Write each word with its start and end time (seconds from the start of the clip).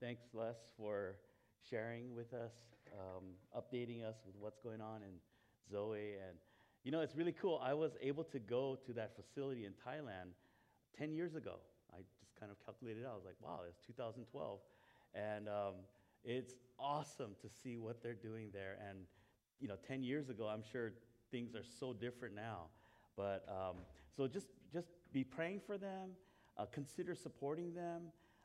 Thanks, 0.00 0.22
Les, 0.32 0.56
for 0.78 1.16
sharing 1.68 2.14
with 2.14 2.32
us, 2.32 2.54
um, 2.94 3.24
updating 3.54 4.02
us 4.02 4.16
with 4.24 4.34
what's 4.40 4.58
going 4.58 4.80
on 4.80 5.02
in 5.02 5.12
Zoe. 5.70 6.14
And, 6.26 6.38
you 6.84 6.90
know, 6.90 7.02
it's 7.02 7.14
really 7.14 7.34
cool. 7.38 7.60
I 7.62 7.74
was 7.74 7.92
able 8.00 8.24
to 8.24 8.38
go 8.38 8.78
to 8.86 8.94
that 8.94 9.14
facility 9.14 9.66
in 9.66 9.72
Thailand 9.72 10.32
10 10.98 11.12
years 11.12 11.34
ago. 11.34 11.56
I 11.92 11.98
just 12.18 12.34
kind 12.40 12.50
of 12.50 12.56
calculated 12.64 13.04
out. 13.04 13.12
I 13.12 13.14
was 13.16 13.26
like, 13.26 13.36
wow, 13.42 13.60
it's 13.68 13.78
2012. 13.86 14.60
And 15.14 15.50
um, 15.50 15.74
it's 16.24 16.54
awesome 16.78 17.32
to 17.42 17.48
see 17.62 17.76
what 17.76 18.02
they're 18.02 18.14
doing 18.14 18.48
there. 18.54 18.78
And, 18.88 19.00
you 19.60 19.68
know, 19.68 19.76
10 19.86 20.02
years 20.02 20.30
ago, 20.30 20.46
I'm 20.46 20.62
sure 20.72 20.92
things 21.30 21.54
are 21.54 21.64
so 21.78 21.92
different 21.92 22.34
now. 22.34 22.68
But 23.18 23.44
um, 23.50 23.76
so 24.16 24.26
just, 24.26 24.46
just 24.72 24.88
be 25.12 25.24
praying 25.24 25.60
for 25.66 25.76
them, 25.76 26.12
uh, 26.56 26.64
consider 26.72 27.14
supporting 27.14 27.74
them, 27.74 28.04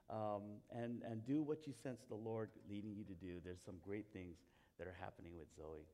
um, 0.09 0.41
and, 0.71 1.01
and 1.09 1.25
do 1.25 1.41
what 1.41 1.65
you 1.67 1.73
sense 1.73 2.01
the 2.07 2.15
Lord 2.15 2.49
leading 2.69 2.93
you 2.95 3.03
to 3.03 3.13
do. 3.13 3.39
There's 3.43 3.61
some 3.65 3.75
great 3.81 4.05
things 4.13 4.37
that 4.77 4.87
are 4.87 4.95
happening 4.99 5.31
with 5.37 5.47
Zoe. 5.55 5.85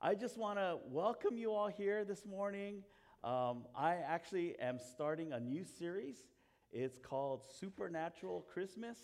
I 0.00 0.14
just 0.14 0.36
want 0.36 0.58
to 0.58 0.78
welcome 0.86 1.36
you 1.36 1.52
all 1.52 1.68
here 1.68 2.04
this 2.04 2.26
morning. 2.26 2.82
Um, 3.22 3.64
I 3.74 3.96
actually 4.06 4.54
am 4.60 4.78
starting 4.78 5.32
a 5.32 5.40
new 5.40 5.64
series. 5.64 6.16
It's 6.72 6.98
called 6.98 7.42
Supernatural 7.58 8.44
Christmas. 8.52 8.98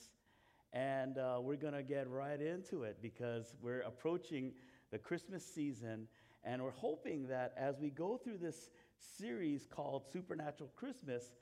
And 0.73 1.19
uh, 1.19 1.39
we're 1.41 1.57
going 1.57 1.75
to 1.75 1.83
get 1.83 2.09
right 2.09 2.41
into 2.41 2.83
it 2.83 2.99
because 3.01 3.55
we're 3.61 3.81
approaching 3.81 4.53
the 4.93 4.99
Christmas 4.99 5.45
season. 5.45 6.07
And 6.45 6.63
we're 6.63 6.71
hoping 6.71 7.27
that 7.29 7.55
as 7.57 7.79
we 7.81 7.91
go 7.91 8.17
through 8.17 8.39
this 8.39 8.71
series 8.99 9.67
called 9.67 10.05
Supernatural 10.13 10.71
Christmas, 10.77 11.33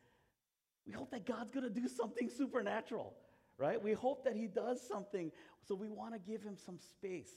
we 0.89 0.95
hope 0.95 1.11
that 1.11 1.27
God's 1.27 1.51
going 1.51 1.65
to 1.65 1.81
do 1.81 1.87
something 1.87 2.31
supernatural, 2.31 3.13
right? 3.59 3.81
We 3.81 3.93
hope 3.93 4.25
that 4.25 4.35
He 4.35 4.47
does 4.47 4.81
something. 4.81 5.31
So 5.67 5.75
we 5.75 5.91
want 5.91 6.15
to 6.15 6.19
give 6.19 6.43
Him 6.43 6.57
some 6.57 6.79
space 6.79 7.29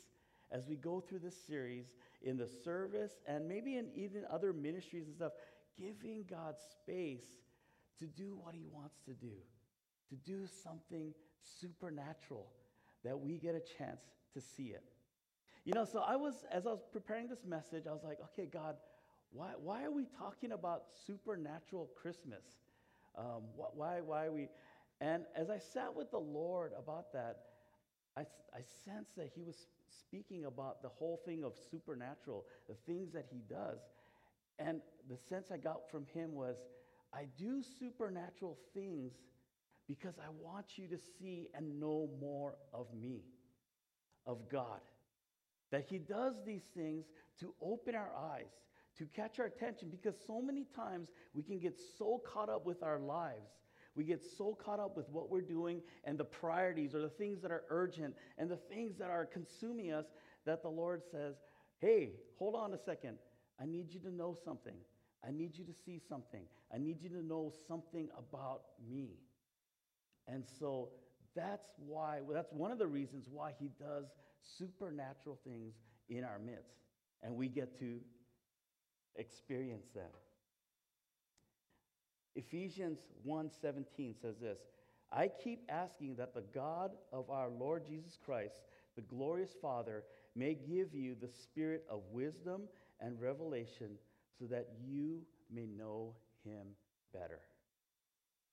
as 0.52 0.68
we 0.68 0.78
go 0.78 1.02
through 1.02 1.20
this 1.20 1.36
series 1.48 1.88
in 2.22 2.38
the 2.38 2.48
service 2.48 3.12
and 3.28 3.48
maybe 3.48 3.76
in 3.76 3.90
even 3.94 4.24
other 4.32 4.54
ministries 4.54 5.08
and 5.08 5.16
stuff, 5.16 5.34
giving 5.78 6.24
God 6.30 6.56
space 6.72 7.26
to 8.00 8.06
do 8.06 8.40
what 8.42 8.56
He 8.56 8.64
wants 8.72 8.96
to 9.06 9.12
do, 9.12 9.34
to 10.10 10.16
do 10.16 10.48
something 10.64 11.14
supernatural 11.60 12.48
that 13.04 13.20
we 13.20 13.38
get 13.38 13.54
a 13.54 13.78
chance 13.78 14.02
to 14.34 14.40
see 14.40 14.68
it. 14.68 14.84
You 15.66 15.74
know, 15.74 15.84
so 15.84 16.00
I 16.00 16.16
was, 16.16 16.46
as 16.52 16.66
I 16.66 16.70
was 16.70 16.84
preparing 16.90 17.28
this 17.28 17.44
message, 17.46 17.84
I 17.86 17.92
was 17.92 18.04
like, 18.04 18.20
okay, 18.32 18.48
God, 18.52 18.78
why, 19.32 19.52
why 19.62 19.84
are 19.84 19.92
we 19.92 20.06
talking 20.18 20.54
about 20.54 20.84
supernatural 21.06 21.90
Christmas? 22.02 22.44
Um, 23.18 23.44
why, 23.56 24.02
why 24.02 24.30
we? 24.30 24.48
And 25.00 25.24
as 25.36 25.50
I 25.50 25.58
sat 25.58 25.96
with 25.96 26.12
the 26.12 26.20
Lord 26.20 26.72
about 26.78 27.12
that, 27.14 27.38
I, 28.18 28.22
I 28.54 28.62
sensed 28.86 29.16
that 29.18 29.32
He 29.34 29.44
was 29.44 29.56
speaking 29.90 30.46
about 30.46 30.82
the 30.82 30.90
whole 30.90 31.22
thing 31.26 31.44
of 31.44 31.54
supernatural, 31.70 32.46
the 32.68 32.76
things 32.86 33.12
that 33.14 33.26
He 33.32 33.40
does. 33.50 33.80
And 34.60 34.82
the 35.10 35.18
sense 35.18 35.50
I 35.52 35.58
got 35.58 35.90
from 35.90 36.06
Him 36.14 36.34
was, 36.34 36.58
I 37.14 37.26
do 37.38 37.62
supernatural 37.80 38.58
things 38.74 39.14
because 39.88 40.16
I 40.20 40.30
want 40.42 40.78
you 40.78 40.88
to 40.88 40.98
see 40.98 41.50
and 41.54 41.80
know 41.80 42.10
more 42.20 42.56
of 42.74 42.88
me, 42.94 43.24
of 44.26 44.50
God. 44.50 44.80
That 45.72 45.86
He 45.90 45.98
does 45.98 46.36
these 46.46 46.64
things 46.76 47.06
to 47.40 47.54
open 47.62 47.96
our 47.96 48.12
eyes, 48.16 48.52
to 48.98 49.06
catch 49.06 49.40
our 49.40 49.46
attention 49.46 49.90
because 49.90 50.16
so 50.28 50.42
many 50.42 50.66
times 50.76 51.10
we 51.34 51.44
can 51.44 51.60
get 51.60 51.80
so 51.98 52.22
caught 52.26 52.50
up 52.50 52.66
with 52.66 52.84
our 52.84 53.00
lives. 53.00 53.52
We 53.96 54.04
get 54.04 54.24
so 54.24 54.54
caught 54.54 54.80
up 54.80 54.96
with 54.96 55.10
what 55.10 55.30
we're 55.30 55.42
doing 55.42 55.82
and 56.06 56.18
the 56.18 56.24
priorities 56.24 56.96
or 56.96 57.00
the 57.02 57.10
things 57.10 57.42
that 57.42 57.52
are 57.52 57.64
urgent 57.70 58.16
and 58.38 58.50
the 58.50 58.56
things 58.56 58.98
that 58.98 59.10
are 59.10 59.26
consuming 59.26 59.92
us 59.92 60.06
that 60.46 60.62
the 60.62 60.70
Lord 60.70 61.02
says, 61.12 61.36
Hey, 61.80 62.14
hold 62.38 62.56
on 62.56 62.74
a 62.74 62.78
second. 62.78 63.18
I 63.60 63.66
need 63.66 63.92
you 63.92 64.00
to 64.02 64.12
know 64.12 64.38
something. 64.46 64.76
I 65.28 65.32
need 65.32 65.58
you 65.58 65.66
to 65.66 65.74
see 65.86 66.00
something. 66.08 66.44
I 66.74 66.78
need 66.78 67.02
you 67.02 67.10
to 67.10 67.24
know 67.26 67.52
something 67.68 68.08
about 68.18 68.62
me. 68.90 69.10
And 70.28 70.44
so 70.60 70.90
that's 71.36 71.70
why, 71.78 72.20
well, 72.22 72.36
that's 72.36 72.52
one 72.52 72.72
of 72.72 72.80
the 72.80 72.88
reasons 72.88 73.28
why 73.32 73.54
he 73.60 73.70
does 73.80 74.06
supernatural 74.42 75.40
things 75.44 75.74
in 76.10 76.24
our 76.24 76.40
midst. 76.40 76.76
And 77.24 77.36
we 77.36 77.48
get 77.48 77.78
to 77.80 78.00
experience 79.16 79.88
that. 79.96 80.14
Ephesians 82.36 83.00
1:17 83.26 84.16
says 84.22 84.38
this, 84.40 84.60
I 85.12 85.28
keep 85.28 85.64
asking 85.70 86.16
that 86.16 86.34
the 86.34 86.44
God 86.54 86.92
of 87.12 87.30
our 87.30 87.50
Lord 87.50 87.86
Jesus 87.86 88.18
Christ, 88.24 88.62
the 88.96 89.02
glorious 89.02 89.54
Father, 89.62 90.04
may 90.36 90.54
give 90.56 90.94
you 90.94 91.16
the 91.16 91.28
spirit 91.28 91.86
of 91.90 92.02
wisdom 92.12 92.70
and 93.02 93.20
revelation 93.20 93.98
so 94.40 94.46
that 94.46 94.70
you 94.80 95.22
may 95.54 95.66
know 95.66 96.16
him 96.46 96.68
better. 97.14 97.42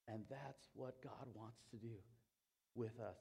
And 0.08 0.24
that's 0.28 0.68
what 0.74 1.00
God 1.02 1.28
wants 1.34 1.60
to 1.70 1.76
do 1.76 1.94
with 2.74 2.98
us. 3.00 3.18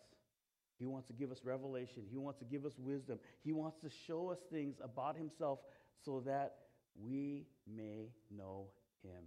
He 0.79 0.85
wants 0.85 1.07
to 1.07 1.13
give 1.13 1.31
us 1.31 1.43
revelation. 1.43 2.03
He 2.09 2.17
wants 2.17 2.39
to 2.39 2.45
give 2.45 2.65
us 2.65 2.73
wisdom. 2.77 3.19
He 3.43 3.51
wants 3.51 3.77
to 3.79 3.89
show 3.89 4.29
us 4.29 4.39
things 4.51 4.77
about 4.83 5.15
himself 5.17 5.59
so 6.03 6.21
that 6.25 6.55
we 7.01 7.45
may 7.67 8.09
know 8.35 8.67
him 9.03 9.23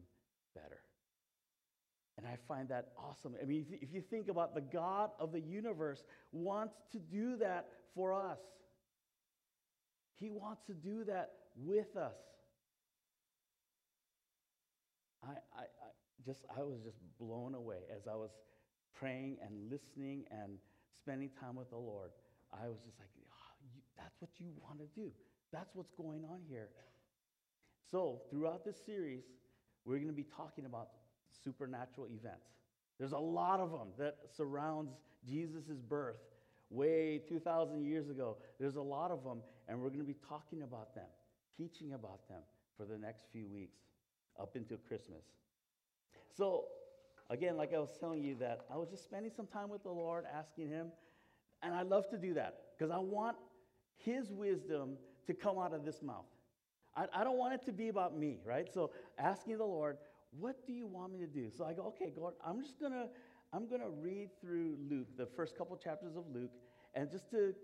better. 0.55 0.81
And 2.19 2.27
I 2.27 2.37
find 2.47 2.69
that 2.69 2.89
awesome. 2.99 3.35
I 3.41 3.47
mean, 3.47 3.67
if 3.71 3.95
you 3.95 4.03
think 4.03 4.29
about 4.29 4.55
the 4.55 4.61
God 4.61 5.11
of 5.19 5.33
the 5.33 5.41
universe 5.41 6.05
wants 6.33 6.75
to 6.93 6.99
do 6.99 7.37
that 7.39 7.67
for 7.95 8.13
us. 8.13 8.39
He 10.17 10.31
wants 10.31 10.63
to 10.67 10.75
do 10.75 11.05
that 11.05 11.31
with 11.57 11.97
us. 11.97 12.17
I, 15.23 15.33
I, 15.57 15.63
I 15.63 15.89
just 16.25 16.45
I 16.55 16.63
was 16.63 16.81
just 16.85 16.99
blown 17.19 17.55
away 17.55 17.89
as 17.95 18.07
I 18.07 18.15
was 18.15 18.31
praying 18.95 19.39
and 19.43 19.71
listening 19.71 20.25
and 20.31 20.59
spending 20.99 21.31
time 21.41 21.57
with 21.57 21.71
the 21.71 21.79
Lord. 21.79 22.11
I 22.53 22.69
was 22.69 22.79
just 22.85 22.99
like, 22.99 23.09
oh, 23.17 23.53
you, 23.65 23.81
that's 23.97 24.21
what 24.21 24.31
you 24.39 24.49
want 24.63 24.81
to 24.81 25.01
do. 25.01 25.11
That's 25.53 25.75
what's 25.75 25.93
going 25.93 26.25
on 26.25 26.41
here. 26.49 26.69
So, 27.91 28.23
throughout 28.31 28.65
this 28.65 28.77
series, 28.85 29.25
we're 29.85 29.97
going 29.97 30.09
to 30.09 30.13
be 30.13 30.27
talking 30.37 30.65
about 30.65 30.91
supernatural 31.43 32.07
events. 32.07 32.47
There's 32.99 33.13
a 33.13 33.19
lot 33.19 33.61
of 33.61 33.73
them 33.73 33.89
that 33.99 34.17
surrounds 34.37 34.93
Jesus' 35.27 35.81
birth 35.89 36.21
way 36.69 37.21
2,000 37.29 37.85
years 37.85 38.09
ago. 38.09 38.37
There's 38.61 38.77
a 38.77 38.83
lot 38.83 39.11
of 39.11 39.25
them, 39.25 39.41
and 39.69 39.81
we're 39.81 39.89
going 39.89 40.01
to 40.01 40.05
be 40.05 40.17
talking 40.29 40.63
about 40.63 40.95
them, 40.95 41.09
teaching 41.57 41.95
about 41.95 42.29
them 42.29 42.43
for 42.77 42.85
the 42.85 42.97
next 42.97 43.25
few 43.33 43.49
weeks 43.49 43.81
up 44.41 44.55
until 44.55 44.79
Christmas. 44.87 45.25
So, 46.37 46.67
again, 47.29 47.57
like 47.57 47.75
I 47.75 47.79
was 47.79 47.97
telling 47.99 48.23
you, 48.23 48.37
that 48.37 48.61
I 48.73 48.77
was 48.77 48.89
just 48.89 49.05
spending 49.05 49.33
some 49.35 49.47
time 49.47 49.69
with 49.69 49.83
the 49.83 49.91
Lord, 49.91 50.25
asking 50.33 50.69
Him, 50.69 50.89
and 51.63 51.75
I 51.75 51.83
love 51.83 52.09
to 52.11 52.19
do 52.19 52.35
that 52.35 52.55
because 52.79 52.93
I 52.93 52.99
want 52.99 53.37
His 53.97 54.31
wisdom 54.31 54.97
to 55.27 55.35
come 55.35 55.59
out 55.59 55.75
of 55.75 55.85
this 55.85 56.03
mouth. 56.03 56.27
I, 57.01 57.21
I 57.21 57.25
don't 57.25 57.39
want 57.39 57.55
it 57.55 57.65
to 57.67 57.73
be 57.73 57.89
about 57.89 58.17
me, 58.17 58.39
right? 58.45 58.69
So 58.73 58.91
asking 59.19 59.59
the 59.59 59.65
Lord, 59.65 59.97
what 60.39 60.67
do 60.67 60.73
you 60.73 60.87
want 60.87 61.13
me 61.13 61.19
to 61.21 61.27
do? 61.27 61.51
So 61.57 61.65
I 61.65 61.73
go, 61.73 61.83
okay, 61.89 62.13
Lord, 62.17 62.35
I'm 62.47 62.61
just 62.61 62.79
gonna, 62.79 63.07
I'm 63.53 63.69
gonna 63.69 63.89
read 63.89 64.29
through 64.41 64.77
Luke, 64.89 65.09
the 65.17 65.27
first 65.27 65.57
couple 65.57 65.77
chapters 65.77 66.17
of 66.17 66.25
Luke, 66.33 66.51
and 66.95 67.11
just 67.11 67.31
to 67.31 67.55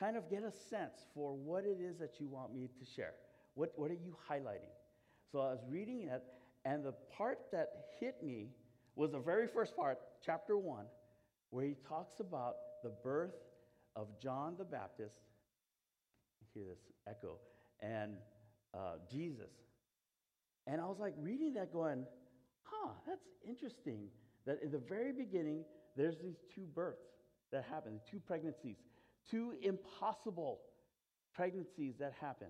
kind 0.00 0.16
of 0.16 0.30
get 0.30 0.42
a 0.42 0.50
sense 0.50 1.06
for 1.14 1.34
what 1.34 1.64
it 1.64 1.78
is 1.80 1.98
that 1.98 2.14
you 2.18 2.28
want 2.28 2.54
me 2.54 2.68
to 2.78 2.84
share. 2.84 3.12
What, 3.54 3.72
what 3.76 3.90
are 3.90 3.94
you 3.94 4.16
highlighting? 4.30 4.72
So 5.30 5.40
I 5.40 5.50
was 5.50 5.64
reading 5.68 6.02
it, 6.02 6.22
and 6.64 6.84
the 6.84 6.94
part 7.16 7.38
that 7.52 7.68
hit 8.00 8.22
me 8.22 8.48
was 8.96 9.12
the 9.12 9.18
very 9.18 9.46
first 9.46 9.76
part, 9.76 9.98
chapter 10.24 10.56
one, 10.56 10.86
where 11.50 11.64
he 11.64 11.74
talks 11.86 12.20
about 12.20 12.54
the 12.82 12.92
birth 13.04 13.34
of 13.96 14.08
John 14.22 14.54
the 14.56 14.64
Baptist. 14.64 15.16
Hear 16.54 16.64
this 16.64 16.80
echo. 17.06 17.36
And 17.80 18.14
uh, 18.74 18.96
Jesus. 19.10 19.50
And 20.66 20.80
I 20.80 20.84
was 20.84 20.98
like 20.98 21.14
reading 21.18 21.54
that, 21.54 21.72
going, 21.72 22.04
huh, 22.62 22.90
that's 23.06 23.24
interesting 23.46 24.08
that 24.46 24.62
in 24.62 24.70
the 24.70 24.78
very 24.78 25.12
beginning, 25.12 25.64
there's 25.96 26.16
these 26.18 26.36
two 26.54 26.66
births 26.74 27.08
that 27.52 27.64
happen, 27.70 28.00
two 28.10 28.20
pregnancies, 28.20 28.76
two 29.30 29.54
impossible 29.62 30.60
pregnancies 31.34 31.94
that 31.98 32.12
happen. 32.20 32.48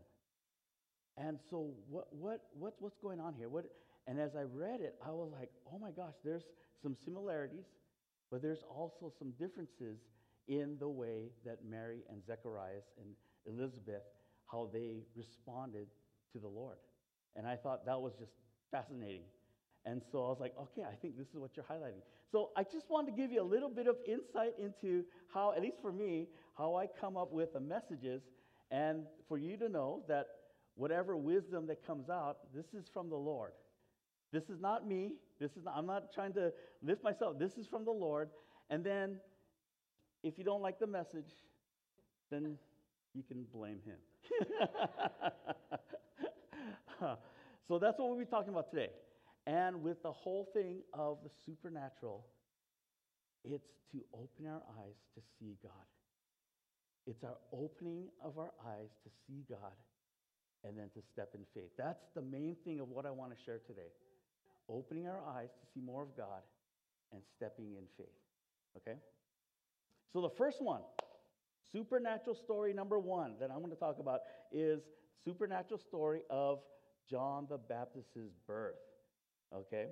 And 1.16 1.38
so, 1.50 1.70
what, 1.88 2.08
what, 2.12 2.42
what, 2.52 2.74
what's 2.78 2.98
going 2.98 3.20
on 3.20 3.34
here? 3.34 3.48
What, 3.48 3.64
and 4.06 4.20
as 4.20 4.36
I 4.36 4.42
read 4.42 4.80
it, 4.80 4.94
I 5.04 5.10
was 5.10 5.30
like, 5.32 5.50
oh 5.72 5.78
my 5.78 5.90
gosh, 5.90 6.14
there's 6.24 6.44
some 6.82 6.96
similarities, 7.04 7.66
but 8.30 8.42
there's 8.42 8.62
also 8.68 9.12
some 9.18 9.32
differences 9.32 9.98
in 10.46 10.76
the 10.78 10.88
way 10.88 11.30
that 11.44 11.58
Mary 11.68 12.02
and 12.10 12.24
Zacharias 12.24 12.84
and 12.98 13.08
Elizabeth, 13.46 14.02
how 14.50 14.68
they 14.72 15.02
responded 15.14 15.88
to 16.32 16.38
the 16.38 16.48
Lord. 16.48 16.76
And 17.36 17.46
I 17.46 17.56
thought 17.56 17.86
that 17.86 18.00
was 18.00 18.14
just 18.18 18.32
fascinating. 18.70 19.22
And 19.84 20.02
so 20.12 20.18
I 20.24 20.28
was 20.28 20.38
like, 20.40 20.54
okay, 20.60 20.82
I 20.82 20.94
think 20.94 21.16
this 21.16 21.28
is 21.28 21.36
what 21.36 21.52
you're 21.56 21.64
highlighting. 21.64 22.02
So 22.30 22.50
I 22.56 22.62
just 22.62 22.90
wanted 22.90 23.12
to 23.12 23.16
give 23.16 23.30
you 23.30 23.40
a 23.40 23.44
little 23.44 23.70
bit 23.70 23.86
of 23.86 23.96
insight 24.06 24.52
into 24.58 25.04
how, 25.32 25.52
at 25.56 25.62
least 25.62 25.76
for 25.80 25.92
me, 25.92 26.28
how 26.56 26.76
I 26.76 26.86
come 27.00 27.16
up 27.16 27.32
with 27.32 27.52
the 27.54 27.60
messages, 27.60 28.22
and 28.70 29.04
for 29.28 29.38
you 29.38 29.56
to 29.56 29.68
know 29.68 30.02
that 30.08 30.26
whatever 30.74 31.16
wisdom 31.16 31.66
that 31.68 31.86
comes 31.86 32.10
out, 32.10 32.38
this 32.54 32.66
is 32.74 32.86
from 32.92 33.08
the 33.08 33.16
Lord. 33.16 33.52
This 34.32 34.50
is 34.50 34.60
not 34.60 34.86
me. 34.86 35.12
This 35.40 35.52
is 35.52 35.64
not, 35.64 35.74
I'm 35.76 35.86
not 35.86 36.12
trying 36.12 36.34
to 36.34 36.52
lift 36.82 37.02
myself. 37.02 37.38
This 37.38 37.56
is 37.56 37.66
from 37.66 37.84
the 37.84 37.90
Lord. 37.90 38.28
And 38.68 38.84
then, 38.84 39.16
if 40.22 40.36
you 40.36 40.44
don't 40.44 40.60
like 40.60 40.78
the 40.78 40.86
message, 40.86 41.30
then 42.30 42.58
you 43.14 43.22
can 43.22 43.46
blame 43.52 43.78
him. 43.86 43.96
so 47.68 47.78
that's 47.78 47.98
what 47.98 48.08
we'll 48.08 48.18
be 48.18 48.24
talking 48.24 48.50
about 48.50 48.70
today. 48.70 48.90
And 49.46 49.82
with 49.82 50.02
the 50.02 50.12
whole 50.12 50.48
thing 50.52 50.80
of 50.92 51.18
the 51.24 51.30
supernatural, 51.46 52.26
it's 53.44 53.68
to 53.92 54.04
open 54.12 54.46
our 54.46 54.62
eyes 54.80 54.96
to 55.14 55.20
see 55.38 55.56
God. 55.62 55.72
It's 57.06 57.24
our 57.24 57.38
opening 57.52 58.08
of 58.22 58.38
our 58.38 58.52
eyes 58.66 58.90
to 59.04 59.10
see 59.26 59.44
God 59.48 59.72
and 60.64 60.76
then 60.76 60.90
to 60.94 61.00
step 61.12 61.30
in 61.34 61.40
faith. 61.54 61.70
That's 61.78 62.04
the 62.14 62.20
main 62.20 62.56
thing 62.64 62.80
of 62.80 62.88
what 62.88 63.06
I 63.06 63.10
want 63.10 63.36
to 63.36 63.42
share 63.42 63.60
today. 63.66 63.88
Opening 64.68 65.06
our 65.06 65.22
eyes 65.26 65.48
to 65.48 65.66
see 65.72 65.80
more 65.80 66.02
of 66.02 66.14
God 66.16 66.42
and 67.12 67.22
stepping 67.36 67.76
in 67.76 67.84
faith. 67.96 68.06
Okay? 68.76 68.98
So 70.12 70.20
the 70.20 70.30
first 70.36 70.60
one, 70.60 70.82
supernatural 71.72 72.36
story 72.36 72.74
number 72.74 72.98
one 72.98 73.34
that 73.40 73.50
I'm 73.50 73.58
going 73.58 73.70
to 73.70 73.76
talk 73.76 73.98
about 73.98 74.20
is 74.52 74.80
supernatural 75.24 75.80
story 75.80 76.20
of 76.28 76.58
John 77.08 77.46
the 77.48 77.58
Baptist's 77.58 78.34
birth. 78.46 78.76
Okay? 79.54 79.86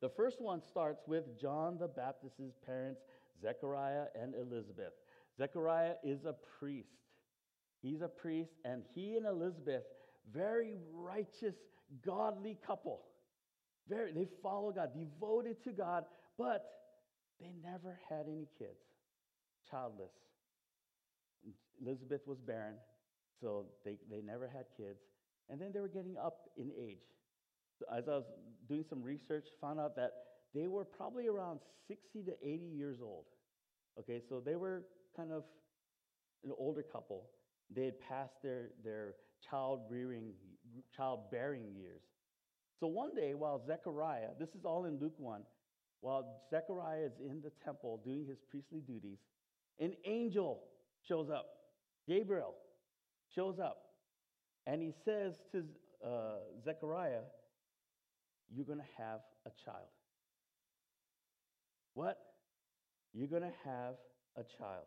The 0.00 0.08
first 0.08 0.40
one 0.40 0.62
starts 0.62 1.02
with 1.06 1.38
John 1.38 1.76
the 1.78 1.88
Baptist's 1.88 2.54
parents, 2.64 3.02
Zechariah 3.42 4.06
and 4.20 4.34
Elizabeth. 4.34 4.92
Zechariah 5.36 5.94
is 6.02 6.24
a 6.24 6.34
priest. 6.58 6.88
He's 7.82 8.02
a 8.02 8.08
priest, 8.08 8.52
and 8.64 8.82
he 8.94 9.16
and 9.16 9.26
Elizabeth, 9.26 9.82
very 10.32 10.76
righteous, 10.92 11.54
godly 12.04 12.58
couple. 12.66 13.02
Very, 13.88 14.12
they 14.12 14.26
follow 14.42 14.70
God, 14.70 14.90
devoted 14.94 15.62
to 15.64 15.72
God, 15.72 16.04
but 16.38 16.64
they 17.40 17.52
never 17.62 17.98
had 18.08 18.26
any 18.28 18.46
kids, 18.58 18.80
childless. 19.70 20.12
Elizabeth 21.82 22.20
was 22.26 22.38
barren, 22.38 22.74
so 23.40 23.64
they, 23.84 23.96
they 24.10 24.20
never 24.20 24.46
had 24.46 24.66
kids. 24.76 25.00
And 25.50 25.60
then 25.60 25.72
they 25.72 25.80
were 25.80 25.88
getting 25.88 26.16
up 26.16 26.48
in 26.56 26.70
age. 26.78 27.02
As 27.92 28.08
I 28.08 28.12
was 28.12 28.24
doing 28.68 28.84
some 28.88 29.02
research, 29.02 29.46
found 29.60 29.80
out 29.80 29.96
that 29.96 30.12
they 30.54 30.68
were 30.68 30.84
probably 30.84 31.28
around 31.28 31.60
60 31.88 32.22
to 32.22 32.32
80 32.42 32.64
years 32.64 32.98
old. 33.02 33.24
Okay, 33.98 34.20
so 34.28 34.40
they 34.44 34.56
were 34.56 34.84
kind 35.16 35.32
of 35.32 35.44
an 36.44 36.52
older 36.56 36.82
couple. 36.82 37.24
They 37.74 37.86
had 37.86 38.00
passed 38.00 38.42
their, 38.42 38.70
their 38.84 39.14
child 39.48 39.80
rearing, 39.88 40.32
childbearing 40.96 41.74
years. 41.74 42.02
So 42.78 42.86
one 42.86 43.14
day, 43.14 43.34
while 43.34 43.62
Zechariah, 43.66 44.30
this 44.38 44.48
is 44.50 44.64
all 44.64 44.84
in 44.86 44.98
Luke 44.98 45.14
1, 45.18 45.42
while 46.00 46.42
Zechariah 46.50 47.06
is 47.06 47.12
in 47.20 47.42
the 47.42 47.52
temple 47.64 48.00
doing 48.04 48.24
his 48.26 48.38
priestly 48.50 48.80
duties, 48.80 49.18
an 49.78 49.92
angel 50.06 50.62
shows 51.06 51.28
up. 51.28 51.46
Gabriel 52.08 52.54
shows 53.34 53.58
up. 53.58 53.89
And 54.70 54.80
he 54.80 54.92
says 55.04 55.34
to 55.50 55.64
uh, 56.06 56.36
Zechariah, 56.64 57.22
You're 58.54 58.66
going 58.66 58.78
to 58.78 59.02
have 59.02 59.18
a 59.44 59.50
child. 59.64 59.88
What? 61.94 62.18
You're 63.12 63.26
going 63.26 63.42
to 63.42 63.52
have 63.64 63.94
a 64.36 64.44
child. 64.58 64.86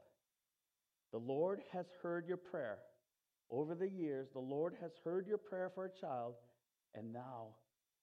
The 1.11 1.17
Lord 1.17 1.59
has 1.73 1.85
heard 2.01 2.25
your 2.25 2.37
prayer. 2.37 2.77
Over 3.51 3.75
the 3.75 3.89
years, 3.89 4.29
the 4.31 4.39
Lord 4.39 4.73
has 4.81 4.91
heard 5.03 5.27
your 5.27 5.37
prayer 5.37 5.69
for 5.75 5.85
a 5.85 5.99
child, 5.99 6.35
and 6.95 7.11
now 7.11 7.47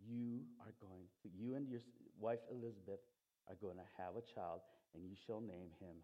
you 0.06 0.40
are 0.60 0.74
going 0.86 1.06
to, 1.22 1.30
you 1.34 1.54
and 1.54 1.66
your 1.66 1.80
wife 2.20 2.40
Elizabeth 2.50 3.00
are 3.48 3.56
going 3.62 3.76
to 3.76 3.88
have 3.96 4.16
a 4.16 4.34
child, 4.34 4.60
and 4.94 5.02
you 5.02 5.16
shall 5.26 5.40
name 5.40 5.70
him 5.80 5.96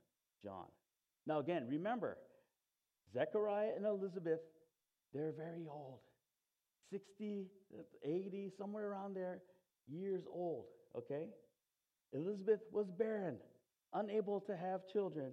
John. 0.43 0.64
Now, 1.26 1.38
again, 1.38 1.67
remember, 1.69 2.17
Zechariah 3.12 3.73
and 3.76 3.84
Elizabeth, 3.84 4.40
they're 5.12 5.32
very 5.37 5.67
old 5.70 6.00
60, 6.91 7.47
80, 8.05 8.53
somewhere 8.58 8.88
around 8.88 9.14
there, 9.14 9.41
years 9.88 10.23
old, 10.32 10.67
okay? 10.97 11.29
Elizabeth 12.12 12.61
was 12.73 12.87
barren, 12.99 13.37
unable 13.93 14.41
to 14.41 14.56
have 14.56 14.81
children, 14.93 15.32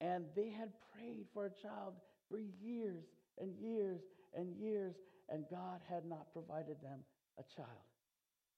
and 0.00 0.24
they 0.34 0.50
had 0.50 0.70
prayed 0.94 1.26
for 1.34 1.46
a 1.46 1.50
child 1.50 1.94
for 2.30 2.38
years 2.38 3.04
and 3.38 3.52
years 3.60 4.00
and 4.34 4.56
years, 4.56 4.94
and 5.28 5.44
God 5.50 5.80
had 5.88 6.04
not 6.04 6.32
provided 6.32 6.76
them 6.82 7.00
a 7.38 7.42
child. 7.54 7.68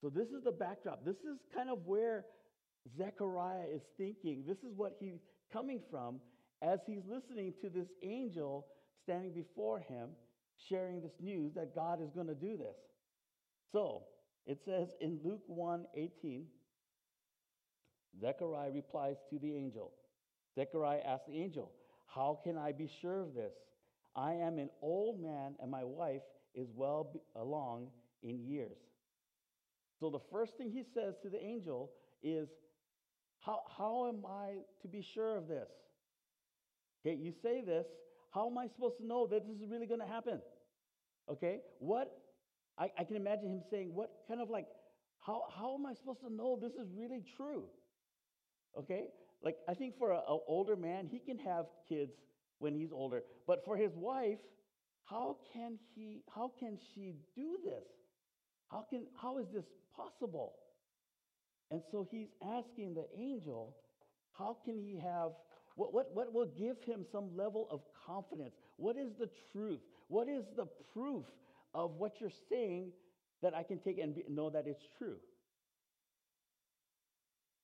So, 0.01 0.11
this 0.11 0.29
is 0.29 0.45
the 0.45 0.53
backdrop. 0.53 1.05
This 1.05 1.17
is 1.17 1.39
kind 1.55 1.71
of 1.71 1.79
where 1.87 2.27
Zechariah 2.97 3.67
is 3.75 3.83
thinking. 3.97 4.45
This 4.47 4.59
is 4.59 4.75
what 4.77 4.97
he's 5.01 5.21
coming 5.53 5.81
from 5.91 6.21
as 6.63 6.81
he's 6.87 7.03
listening 7.09 7.55
to 7.63 7.69
this 7.69 7.89
angel 8.03 8.67
standing 9.05 9.33
before 9.33 9.79
him, 9.81 10.09
sharing 10.69 11.01
this 11.01 11.13
news 11.21 11.53
that 11.55 11.75
God 11.75 12.03
is 12.03 12.11
going 12.11 12.27
to 12.27 12.35
do 12.35 12.57
this. 12.57 12.77
So, 13.73 14.05
it 14.47 14.59
says 14.65 14.89
in 15.01 15.21
Luke 15.25 15.43
1 15.47 15.87
18, 15.97 16.45
Zechariah 18.21 18.71
replies 18.71 19.17
to 19.31 19.39
the 19.39 19.55
angel. 19.55 19.93
Zechariah 20.55 21.01
asks 21.07 21.27
the 21.29 21.37
angel, 21.37 21.73
How 22.07 22.41
can 22.45 22.57
I 22.57 22.73
be 22.73 22.91
sure 23.01 23.21
of 23.21 23.35
this? 23.35 23.53
I 24.17 24.33
am 24.33 24.59
an 24.59 24.71
old 24.83 25.21
man, 25.21 25.55
and 25.61 25.71
my 25.71 25.83
wife 25.85 26.23
is 26.55 26.69
well 26.75 27.11
along 27.37 27.89
in 28.23 28.39
years. 28.45 28.79
So 29.99 30.11
the 30.11 30.21
first 30.31 30.57
thing 30.57 30.71
he 30.71 30.85
says 30.95 31.15
to 31.23 31.29
the 31.29 31.43
angel 31.43 31.91
is, 32.23 32.49
How, 33.41 33.61
how 33.77 34.09
am 34.09 34.25
I 34.27 34.59
to 34.83 34.89
be 34.89 35.03
sure 35.03 35.37
of 35.37 35.49
this? 35.49 35.69
Okay, 37.05 37.17
you 37.17 37.33
say 37.43 37.63
this. 37.65 37.87
How 38.35 38.49
am 38.51 38.59
I 38.59 38.67
supposed 38.67 38.97
to 38.99 39.07
know 39.07 39.29
that 39.29 39.47
this 39.47 39.57
is 39.57 39.71
really 39.71 39.87
going 39.87 40.01
to 40.01 40.07
happen? 40.07 40.41
Okay, 41.31 41.61
what? 41.79 42.11
I, 42.77 42.91
I 42.99 43.05
can 43.05 43.15
imagine 43.15 43.49
him 43.49 43.63
saying, 43.71 43.95
What 43.95 44.11
kind 44.29 44.41
of 44.41 44.51
like, 44.51 44.67
how, 45.21 45.45
how 45.57 45.75
am 45.75 45.87
I 45.87 45.95
supposed 45.95 46.21
to 46.21 46.33
know 46.33 46.59
this 46.61 46.73
is 46.73 46.89
really 46.95 47.23
true? 47.37 47.65
Okay, 48.77 49.05
like 49.43 49.57
I 49.69 49.75
think 49.75 49.97
for 49.97 50.13
an 50.13 50.21
older 50.27 50.75
man, 50.75 51.07
he 51.11 51.21
can 51.21 51.39
have 51.39 51.67
kids 51.89 52.13
when 52.59 52.75
he's 52.75 52.91
older, 52.93 53.23
but 53.47 53.65
for 53.65 53.77
his 53.77 53.93
wife, 53.95 54.39
how 55.05 55.37
can 55.53 55.79
he? 55.95 56.23
How 56.35 56.51
can 56.59 56.79
she 56.95 57.15
do 57.37 57.59
this? 57.65 57.85
How 58.71 58.85
can? 58.91 59.07
How 59.21 59.39
is 59.39 59.47
this 59.55 59.67
possible? 59.95 60.55
And 61.71 61.83
so 61.91 62.07
he's 62.11 62.29
asking 62.43 62.95
the 62.95 63.07
angel, 63.17 63.77
how 64.33 64.57
can 64.65 64.79
he 64.79 64.99
have? 64.99 65.33
What, 65.77 65.93
what, 65.93 66.15
what 66.15 66.33
will 66.33 66.47
give 66.47 66.77
him 66.85 67.05
some 67.11 67.37
level 67.37 67.67
of 67.71 67.81
confidence? 68.07 68.55
What 68.77 68.97
is 68.97 69.11
the 69.19 69.29
truth? 69.53 69.81
What 70.09 70.29
is 70.29 70.45
the 70.57 70.67
proof 70.93 71.25
of 71.75 71.93
what 71.99 72.21
you're 72.21 72.31
saying 72.49 72.93
that 73.43 73.55
I 73.55 73.63
can 73.63 73.79
take 73.79 73.99
and 73.99 74.15
be, 74.15 74.25
know 74.29 74.51
that 74.51 74.67
it's 74.67 74.87
true? 74.99 75.17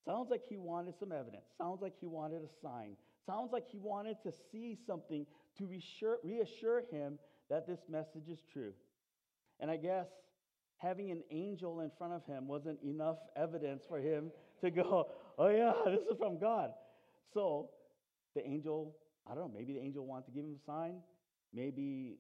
Sounds 0.04 0.28
like 0.30 0.42
he 0.48 0.56
wanted 0.56 0.94
some 0.98 1.12
evidence. 1.12 1.44
Sounds 1.56 1.80
like 1.82 1.92
he 2.00 2.06
wanted 2.06 2.42
a 2.42 2.66
sign. 2.66 2.96
Sounds 3.26 3.52
like 3.52 3.64
he 3.68 3.78
wanted 3.78 4.16
to 4.24 4.32
see 4.50 4.76
something 4.86 5.26
to 5.58 5.66
reassure, 5.66 6.18
reassure 6.24 6.82
him 6.90 7.18
that 7.48 7.66
this 7.66 7.80
message 7.88 8.28
is 8.28 8.40
true. 8.52 8.72
And 9.60 9.70
I 9.70 9.76
guess 9.76 10.06
having 10.78 11.10
an 11.10 11.22
angel 11.30 11.80
in 11.80 11.90
front 11.98 12.14
of 12.14 12.24
him 12.24 12.48
wasn't 12.48 12.78
enough 12.82 13.18
evidence 13.36 13.82
for 13.86 13.98
him 13.98 14.32
to 14.62 14.70
go, 14.70 15.08
oh, 15.38 15.48
yeah, 15.48 15.72
this 15.86 16.00
is 16.10 16.16
from 16.18 16.38
God. 16.38 16.70
So 17.34 17.70
the 18.34 18.46
angel, 18.46 18.96
I 19.26 19.34
don't 19.34 19.44
know, 19.44 19.52
maybe 19.54 19.72
the 19.72 19.80
angel 19.80 20.06
wanted 20.06 20.26
to 20.26 20.30
give 20.32 20.44
him 20.44 20.56
a 20.60 20.64
sign. 20.64 20.96
Maybe, 21.52 22.18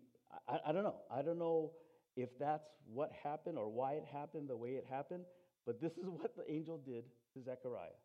I, 0.48 0.58
I 0.68 0.72
don't 0.72 0.84
know. 0.84 0.96
I 1.10 1.22
don't 1.22 1.38
know 1.38 1.72
if 2.16 2.28
that's 2.38 2.68
what 2.92 3.10
happened 3.22 3.58
or 3.58 3.68
why 3.68 3.92
it 3.92 4.04
happened 4.12 4.48
the 4.48 4.56
way 4.56 4.70
it 4.70 4.86
happened, 4.88 5.24
but 5.66 5.80
this 5.80 5.92
is 5.92 6.04
what 6.06 6.36
the 6.36 6.50
angel 6.50 6.78
did 6.84 7.04
to 7.34 7.42
Zechariah. 7.42 7.98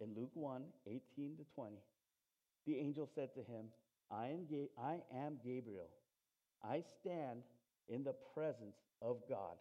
In 0.00 0.14
Luke 0.16 0.30
1 0.34 0.62
18 0.86 1.00
to 1.36 1.44
20, 1.54 1.76
the 2.66 2.78
angel 2.78 3.08
said 3.14 3.28
to 3.34 3.40
him, 3.40 3.66
I 4.10 4.28
am, 4.28 4.46
Ga- 4.50 4.70
I 4.78 4.96
am 5.14 5.38
Gabriel. 5.44 5.88
I 6.62 6.82
stand 7.00 7.42
in 7.88 8.04
the 8.04 8.14
presence 8.34 8.76
of 9.00 9.18
God, 9.28 9.56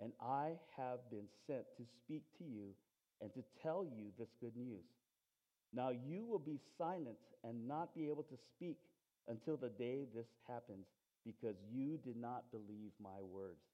and 0.00 0.12
I 0.20 0.52
have 0.76 0.98
been 1.10 1.26
sent 1.46 1.64
to 1.76 1.84
speak 1.84 2.22
to 2.38 2.44
you 2.44 2.70
and 3.20 3.32
to 3.34 3.42
tell 3.62 3.84
you 3.84 4.06
this 4.18 4.28
good 4.40 4.56
news. 4.56 4.84
Now 5.74 5.90
you 5.90 6.24
will 6.24 6.38
be 6.38 6.60
silent 6.78 7.18
and 7.42 7.66
not 7.66 7.94
be 7.94 8.08
able 8.08 8.22
to 8.24 8.36
speak 8.36 8.78
until 9.28 9.56
the 9.56 9.70
day 9.70 10.04
this 10.14 10.28
happens, 10.46 10.86
because 11.24 11.56
you 11.72 11.98
did 12.04 12.16
not 12.16 12.44
believe 12.50 12.92
my 13.02 13.20
words, 13.20 13.64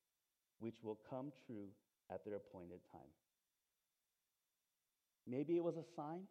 which 0.60 0.76
will 0.82 0.98
come 1.08 1.32
true 1.46 1.66
at 2.10 2.24
their 2.24 2.36
appointed 2.36 2.80
time. 2.92 3.00
Maybe 5.26 5.56
it 5.56 5.64
was 5.64 5.76
a 5.76 5.84
sign, 5.96 6.22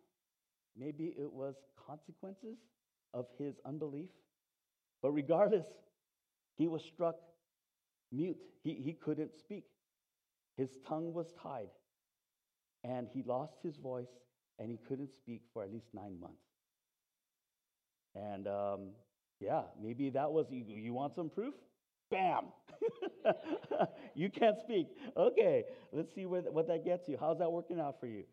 maybe 0.78 1.14
it 1.18 1.32
was 1.32 1.56
consequences 1.86 2.58
of 3.14 3.26
his 3.38 3.56
unbelief, 3.66 4.10
but 5.02 5.12
regardless, 5.12 5.68
he 6.58 6.68
was 6.68 6.84
struck 6.84 7.16
mute. 8.12 8.38
He, 8.64 8.74
he 8.74 8.94
couldn't 8.94 9.38
speak. 9.38 9.66
His 10.58 10.78
tongue 10.88 11.14
was 11.14 11.34
tied, 11.42 11.70
and 12.84 13.08
he 13.14 13.24
lost 13.24 13.58
his 13.64 13.78
voice, 13.78 14.10
and 14.60 14.70
he 14.70 14.78
couldn't 14.88 15.10
speak 15.16 15.42
for 15.54 15.64
at 15.64 15.72
least 15.72 15.88
nine 15.94 16.20
months. 16.20 16.44
And 18.16 18.48
um, 18.48 18.90
yeah, 19.40 19.64
maybe 19.82 20.10
that 20.12 20.32
was 20.32 20.48
you, 20.52 20.64
you 20.68 20.94
want 20.94 21.16
some 21.16 21.30
proof? 21.30 21.54
Bam! 22.12 22.46
you 24.16 24.30
can't 24.30 24.58
speak. 24.60 24.88
Okay, 25.16 25.64
let's 25.92 26.14
see 26.14 26.26
where, 26.26 26.42
what 26.42 26.68
that 26.68 26.84
gets 26.84 27.08
you. 27.08 27.18
How's 27.20 27.40
that 27.40 27.52
working 27.52 27.80
out 27.80 28.00
for 28.00 28.08
you? 28.08 28.24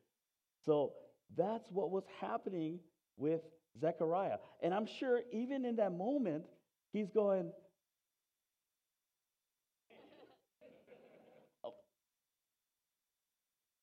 So 0.65 0.95
that's 1.37 1.71
what 1.71 1.91
was 1.91 2.05
happening 2.21 2.81
with 3.17 3.43
Zechariah. 3.81 4.39
And 4.63 4.73
I'm 4.73 4.87
sure 4.87 5.21
even 5.33 5.65
in 5.65 5.77
that 5.77 5.93
moment, 5.93 6.45
he's 6.93 7.11
going, 7.11 7.51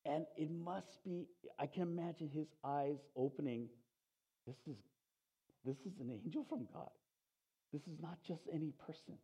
And 0.06 0.26
it 0.36 0.50
must 0.50 1.02
be, 1.04 1.26
I 1.58 1.66
can 1.66 1.82
imagine 1.82 2.28
his 2.28 2.46
eyes 2.62 2.98
opening. 3.16 3.68
This 4.46 4.56
is, 4.66 4.76
this 5.64 5.78
is 5.86 5.98
an 6.00 6.10
angel 6.10 6.44
from 6.48 6.66
God. 6.72 6.90
This 7.72 7.82
is 7.82 7.98
not 8.00 8.18
just 8.26 8.42
any 8.52 8.72
person. 8.86 9.14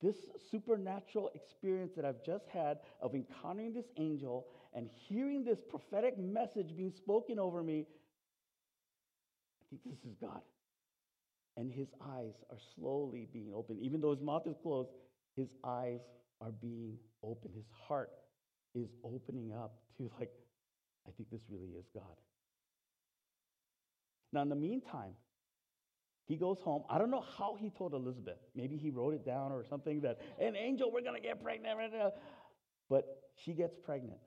This 0.00 0.14
supernatural 0.52 1.30
experience 1.34 1.92
that 1.96 2.04
I've 2.04 2.22
just 2.24 2.44
had 2.52 2.78
of 3.02 3.14
encountering 3.14 3.74
this 3.74 3.86
angel 3.96 4.46
and 4.72 4.88
hearing 5.08 5.44
this 5.44 5.58
prophetic 5.68 6.16
message 6.16 6.76
being 6.76 6.92
spoken 6.92 7.40
over 7.40 7.64
me, 7.64 7.86
I 9.60 9.64
think 9.70 9.82
this 9.84 10.08
is 10.08 10.16
God. 10.20 10.40
And 11.56 11.72
his 11.72 11.88
eyes 12.14 12.34
are 12.50 12.58
slowly 12.76 13.26
being 13.32 13.52
opened. 13.52 13.80
Even 13.82 14.00
though 14.00 14.12
his 14.12 14.22
mouth 14.22 14.46
is 14.46 14.54
closed, 14.62 14.90
his 15.34 15.48
eyes 15.64 15.98
are 16.40 16.52
being 16.52 16.96
opened. 17.24 17.54
His 17.56 17.66
heart 17.88 18.10
is 18.76 18.88
opening 19.02 19.52
up 19.52 19.74
to, 19.98 20.10
like, 20.18 20.30
I 21.06 21.10
think 21.16 21.30
this 21.30 21.42
really 21.50 21.72
is 21.78 21.86
God. 21.94 22.02
Now, 24.32 24.42
in 24.42 24.48
the 24.48 24.56
meantime, 24.56 25.12
he 26.26 26.36
goes 26.36 26.58
home. 26.62 26.82
I 26.90 26.98
don't 26.98 27.10
know 27.10 27.24
how 27.38 27.56
he 27.58 27.70
told 27.70 27.94
Elizabeth. 27.94 28.38
Maybe 28.54 28.76
he 28.76 28.90
wrote 28.90 29.14
it 29.14 29.24
down 29.24 29.52
or 29.52 29.64
something 29.64 30.02
that, 30.02 30.18
an 30.38 30.56
angel, 30.56 30.90
we're 30.92 31.02
going 31.02 31.20
to 31.20 31.26
get 31.26 31.42
pregnant. 31.42 31.78
But 32.90 33.22
she 33.36 33.52
gets 33.52 33.74
pregnant. 33.82 34.20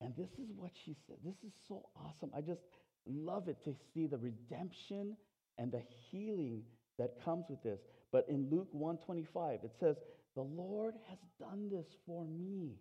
And 0.00 0.14
this 0.16 0.30
is 0.38 0.50
what 0.56 0.70
she 0.84 0.96
said. 1.06 1.16
This 1.24 1.36
is 1.44 1.52
so 1.68 1.88
awesome. 1.96 2.30
I 2.34 2.40
just 2.40 2.62
love 3.06 3.48
it 3.48 3.62
to 3.64 3.74
see 3.92 4.06
the 4.06 4.18
redemption 4.18 5.16
and 5.58 5.72
the 5.72 5.82
healing 6.10 6.62
that 6.98 7.22
comes 7.24 7.46
with 7.50 7.62
this. 7.62 7.80
But 8.12 8.26
in 8.28 8.48
Luke 8.50 8.68
125, 8.72 9.60
it 9.64 9.72
says, 9.78 9.96
"The 10.34 10.42
Lord 10.42 10.94
has 11.08 11.18
done 11.38 11.68
this 11.68 11.86
for 12.06 12.24
me." 12.24 12.78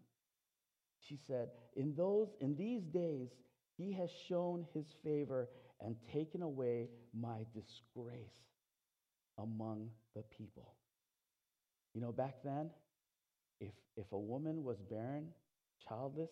She 1.07 1.17
said, 1.27 1.49
"In 1.75 1.95
those 1.95 2.29
in 2.39 2.55
these 2.55 2.83
days 2.83 3.29
he 3.77 3.93
has 3.93 4.09
shown 4.27 4.65
his 4.73 4.85
favor 5.03 5.49
and 5.81 5.95
taken 6.13 6.41
away 6.41 6.89
my 7.13 7.45
disgrace 7.53 8.49
among 9.37 9.89
the 10.15 10.23
people. 10.23 10.75
You 11.93 12.01
know, 12.01 12.11
back 12.11 12.35
then, 12.43 12.69
if, 13.59 13.73
if 13.95 14.11
a 14.11 14.19
woman 14.19 14.63
was 14.63 14.77
barren, 14.89 15.27
childless, 15.87 16.31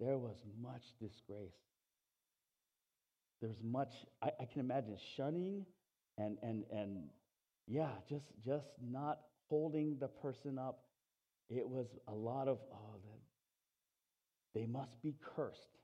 there 0.00 0.16
was 0.16 0.36
much 0.60 0.82
disgrace. 1.00 1.52
There's 3.40 3.60
much, 3.62 3.92
I, 4.22 4.30
I 4.40 4.44
can 4.46 4.60
imagine 4.60 4.96
shunning 5.16 5.64
and, 6.16 6.38
and, 6.42 6.64
and 6.72 7.04
yeah, 7.66 7.90
just, 8.08 8.26
just 8.44 8.66
not 8.82 9.20
holding 9.48 9.98
the 10.00 10.08
person 10.08 10.58
up. 10.58 10.80
It 11.48 11.66
was 11.68 11.86
a 12.08 12.14
lot 12.14 12.48
of, 12.48 12.58
oh, 12.72 12.96
they 14.54 14.66
must 14.66 15.00
be 15.02 15.14
cursed. 15.36 15.78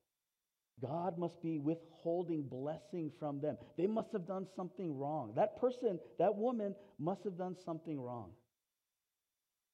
God 0.81 1.19
must 1.19 1.41
be 1.41 1.59
withholding 1.59 2.43
blessing 2.43 3.13
from 3.19 3.41
them. 3.41 3.57
They 3.77 3.87
must 3.87 4.13
have 4.13 4.27
done 4.27 4.47
something 4.57 4.99
wrong. 4.99 5.33
That 5.37 5.61
person, 5.61 6.01
that 6.19 6.35
woman, 6.35 6.75
must 6.99 7.23
have 7.25 7.39
done 7.39 7.57
something 7.65 8.01
wrong. 8.01 8.31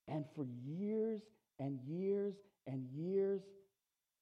And 0.08 0.24
for 0.34 0.46
years 0.64 1.22
and 1.58 1.78
years 1.86 2.34
and 2.66 2.84
years, 2.92 3.40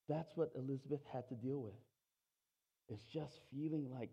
that's 0.08 0.36
what 0.36 0.52
Elizabeth 0.54 1.00
had 1.12 1.28
to 1.28 1.34
deal 1.34 1.60
with. 1.60 1.74
It's 2.88 3.04
just 3.12 3.40
feeling 3.52 3.88
like 3.90 4.10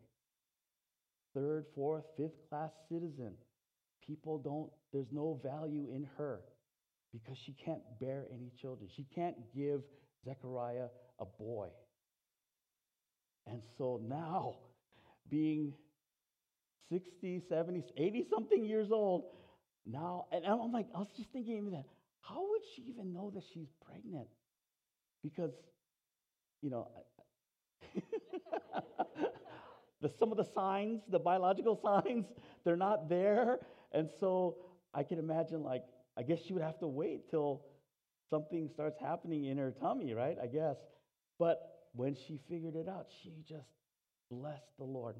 third, 1.34 1.66
fourth, 1.76 2.06
fifth 2.18 2.50
class 2.50 2.72
citizen. 2.90 3.34
People 4.06 4.38
don't, 4.40 4.70
there's 4.92 5.12
no 5.12 5.40
value 5.44 5.88
in 5.94 6.08
her 6.18 6.42
because 7.14 7.38
she 7.38 7.54
can't 7.54 7.82
bear 8.00 8.26
any 8.34 8.52
children. 8.60 8.90
She 8.96 9.06
can't 9.16 9.36
give 9.56 9.82
Zechariah 10.26 10.88
a 11.20 11.26
boy. 11.26 11.70
And 13.48 13.62
so 13.78 14.02
now, 14.08 14.56
being 15.30 15.74
60, 16.92 17.42
70, 17.48 17.84
80 17.96 18.26
something 18.30 18.66
years 18.66 18.92
old, 18.92 19.26
now, 19.86 20.26
and 20.32 20.46
I'm 20.46 20.72
like, 20.72 20.88
I 20.96 21.00
was 21.00 21.10
just 21.16 21.32
thinking 21.32 21.72
that, 21.72 21.86
how 22.22 22.42
would 22.50 22.62
she 22.76 22.82
even 22.84 23.14
know 23.14 23.32
that 23.36 23.44
she's 23.54 23.68
pregnant? 23.86 24.28
Because, 25.24 25.52
you 26.62 26.72
know, 26.72 26.88
the, 30.02 30.10
some 30.20 30.32
of 30.32 30.38
the 30.38 30.46
signs, 30.56 31.02
the 31.10 31.20
biological 31.20 31.76
signs, 31.76 32.26
they're 32.64 32.76
not 32.76 33.10
there. 33.10 33.60
And 33.92 34.10
so 34.20 34.58
I 34.94 35.04
can 35.04 35.20
imagine, 35.20 35.64
like, 35.64 35.84
I 36.18 36.24
guess 36.24 36.40
she 36.46 36.54
would 36.54 36.64
have 36.64 36.80
to 36.80 36.88
wait 36.88 37.30
till 37.30 37.62
something 38.30 38.70
starts 38.74 39.00
happening 39.00 39.46
in 39.46 39.58
her 39.58 39.72
tummy, 39.72 40.14
right? 40.14 40.38
I 40.42 40.48
guess. 40.48 40.78
But 41.38 41.60
when 41.94 42.16
she 42.16 42.40
figured 42.50 42.76
it 42.76 42.88
out, 42.88 43.08
she 43.24 43.34
just 43.48 43.70
blessed 44.30 44.78
the 44.78 44.86
Lord, 44.86 45.16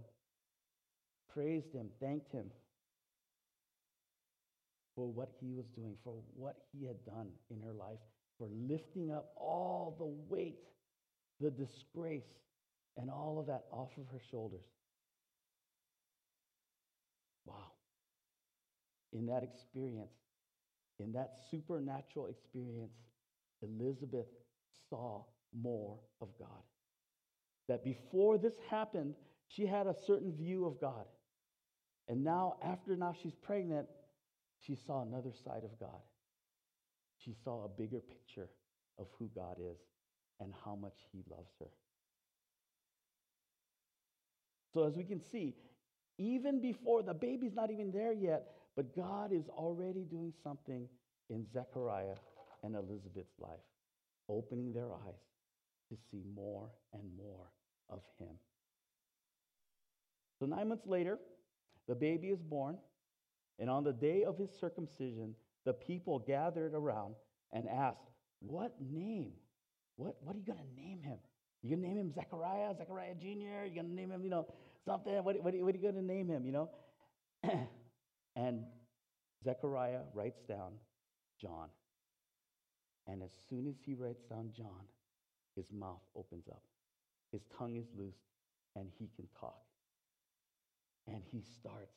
praised 1.34 1.74
him, 1.74 1.90
thanked 2.00 2.32
him 2.32 2.52
for 4.96 5.08
what 5.08 5.30
he 5.42 5.52
was 5.52 5.66
doing, 5.76 5.96
for 6.04 6.14
what 6.36 6.56
he 6.72 6.86
had 6.86 7.04
done 7.06 7.28
in 7.50 7.60
her 7.62 7.74
life, 7.74 8.00
for 8.38 8.48
lifting 8.52 9.12
up 9.12 9.32
all 9.36 9.96
the 10.00 10.34
weight, 10.34 10.60
the 11.42 11.52
disgrace, 11.52 12.24
and 12.98 13.10
all 13.10 13.38
of 13.40 13.48
that 13.48 13.66
off 13.72 13.90
of 13.98 14.08
her 14.12 14.22
shoulders. 14.32 14.66
Wow. 17.46 17.72
In 19.12 19.26
that 19.28 19.44
experience, 19.44 20.14
in 21.00 21.12
that 21.14 21.34
supernatural 21.52 22.28
experience, 22.28 22.96
Elizabeth 23.62 24.28
saw 24.90 25.24
more 25.54 25.98
of 26.22 26.30
God. 26.40 26.64
That 27.68 27.84
before 27.84 28.38
this 28.38 28.54
happened, 28.70 29.16
she 29.48 29.66
had 29.66 29.88
a 29.88 29.96
certain 30.06 30.32
view 30.32 30.66
of 30.66 30.80
God. 30.80 31.06
And 32.08 32.24
now, 32.24 32.58
after 32.64 32.96
now 32.96 33.16
she's 33.22 33.34
pregnant, 33.34 33.88
she 34.60 34.76
saw 34.76 35.02
another 35.02 35.32
side 35.44 35.64
of 35.64 35.80
God. 35.80 36.02
She 37.24 37.34
saw 37.44 37.66
a 37.66 37.70
bigger 37.70 38.00
picture 38.00 38.50
of 39.00 39.08
who 39.18 39.30
God 39.36 39.58
is 39.60 39.78
and 40.40 40.54
how 40.64 40.76
much 40.76 40.98
He 41.12 41.24
loves 41.30 41.52
her. 41.60 41.70
So, 44.74 44.84
as 44.84 44.96
we 44.96 45.04
can 45.04 45.22
see, 45.32 45.56
even 46.18 46.62
before 46.62 47.02
the 47.02 47.14
baby's 47.14 47.56
not 47.56 47.72
even 47.72 47.92
there 47.92 48.14
yet, 48.14 48.52
but 48.76 48.96
God 48.96 49.32
is 49.32 49.48
already 49.50 50.04
doing 50.04 50.34
something 50.44 50.88
in 51.30 51.46
Zechariah 51.52 52.16
and 52.64 52.76
Elizabeth's 52.76 53.40
life, 53.40 53.60
opening 54.28 54.74
their 54.74 54.92
eyes 54.92 55.22
to 55.90 55.98
see 56.12 56.24
more 56.36 56.70
and 56.94 57.04
more 57.18 57.52
of 57.90 58.02
him. 58.20 58.36
So, 60.40 60.46
nine 60.46 60.68
months 60.68 60.86
later, 60.86 61.20
the 61.88 61.96
baby 61.96 62.30
is 62.30 62.42
born, 62.42 62.78
and 63.60 63.70
on 63.70 63.84
the 63.84 63.94
day 63.94 64.24
of 64.24 64.38
his 64.38 64.50
circumcision, 64.60 65.36
the 65.66 65.74
people 65.74 66.20
gathered 66.20 66.74
around 66.74 67.16
and 67.54 67.70
asked, 67.70 68.10
What 68.42 68.74
name? 68.82 69.32
What, 69.96 70.16
what 70.22 70.36
are 70.36 70.40
you 70.40 70.46
going 70.46 70.60
to 70.60 70.82
name 70.82 71.02
him? 71.02 71.18
You 71.62 71.70
going 71.70 71.82
to 71.82 71.88
name 71.88 71.98
him 71.98 72.14
Zechariah, 72.14 72.76
Zechariah 72.78 73.16
Jr.? 73.16 73.66
You 73.66 73.76
going 73.76 73.88
to 73.88 73.94
name 73.94 74.12
him, 74.12 74.24
you 74.24 74.30
know, 74.30 74.46
something? 74.86 75.14
What, 75.24 75.42
what, 75.42 75.54
what 75.56 75.74
are 75.74 75.78
you 75.78 75.82
going 75.82 75.96
to 75.96 76.02
name 76.04 76.28
him, 76.28 76.46
you 76.46 76.52
know? 76.52 76.70
and 78.36 78.64
Zechariah 79.44 80.02
writes 80.14 80.42
down 80.48 80.74
John. 81.40 81.70
And 83.08 83.22
as 83.22 83.32
soon 83.50 83.68
as 83.68 83.76
he 83.86 83.94
writes 83.94 84.24
down 84.24 84.52
John, 84.56 84.86
his 85.56 85.72
mouth 85.72 86.02
opens 86.16 86.48
up, 86.50 86.64
his 87.32 87.42
tongue 87.58 87.76
is 87.76 87.86
loosed, 87.98 88.18
and 88.76 88.90
he 89.00 89.10
can 89.16 89.28
talk. 89.40 89.62
And 91.08 91.22
he 91.32 91.42
starts 91.60 91.96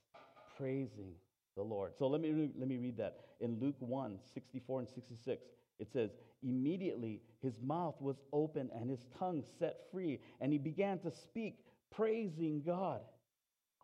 praising 0.56 1.14
the 1.56 1.62
Lord. 1.62 1.92
So 1.98 2.06
let 2.06 2.20
me, 2.20 2.50
let 2.56 2.68
me 2.68 2.76
read 2.76 2.96
that. 2.98 3.20
In 3.40 3.58
Luke 3.60 3.76
1 3.78 4.18
64 4.34 4.80
and 4.80 4.88
66, 4.88 5.42
it 5.80 5.88
says, 5.92 6.10
Immediately 6.42 7.20
his 7.42 7.60
mouth 7.60 7.94
was 8.00 8.16
open 8.32 8.70
and 8.74 8.90
his 8.90 9.06
tongue 9.18 9.42
set 9.58 9.78
free, 9.90 10.20
and 10.40 10.52
he 10.52 10.58
began 10.58 10.98
to 11.00 11.10
speak, 11.10 11.58
praising 11.90 12.62
God. 12.64 13.00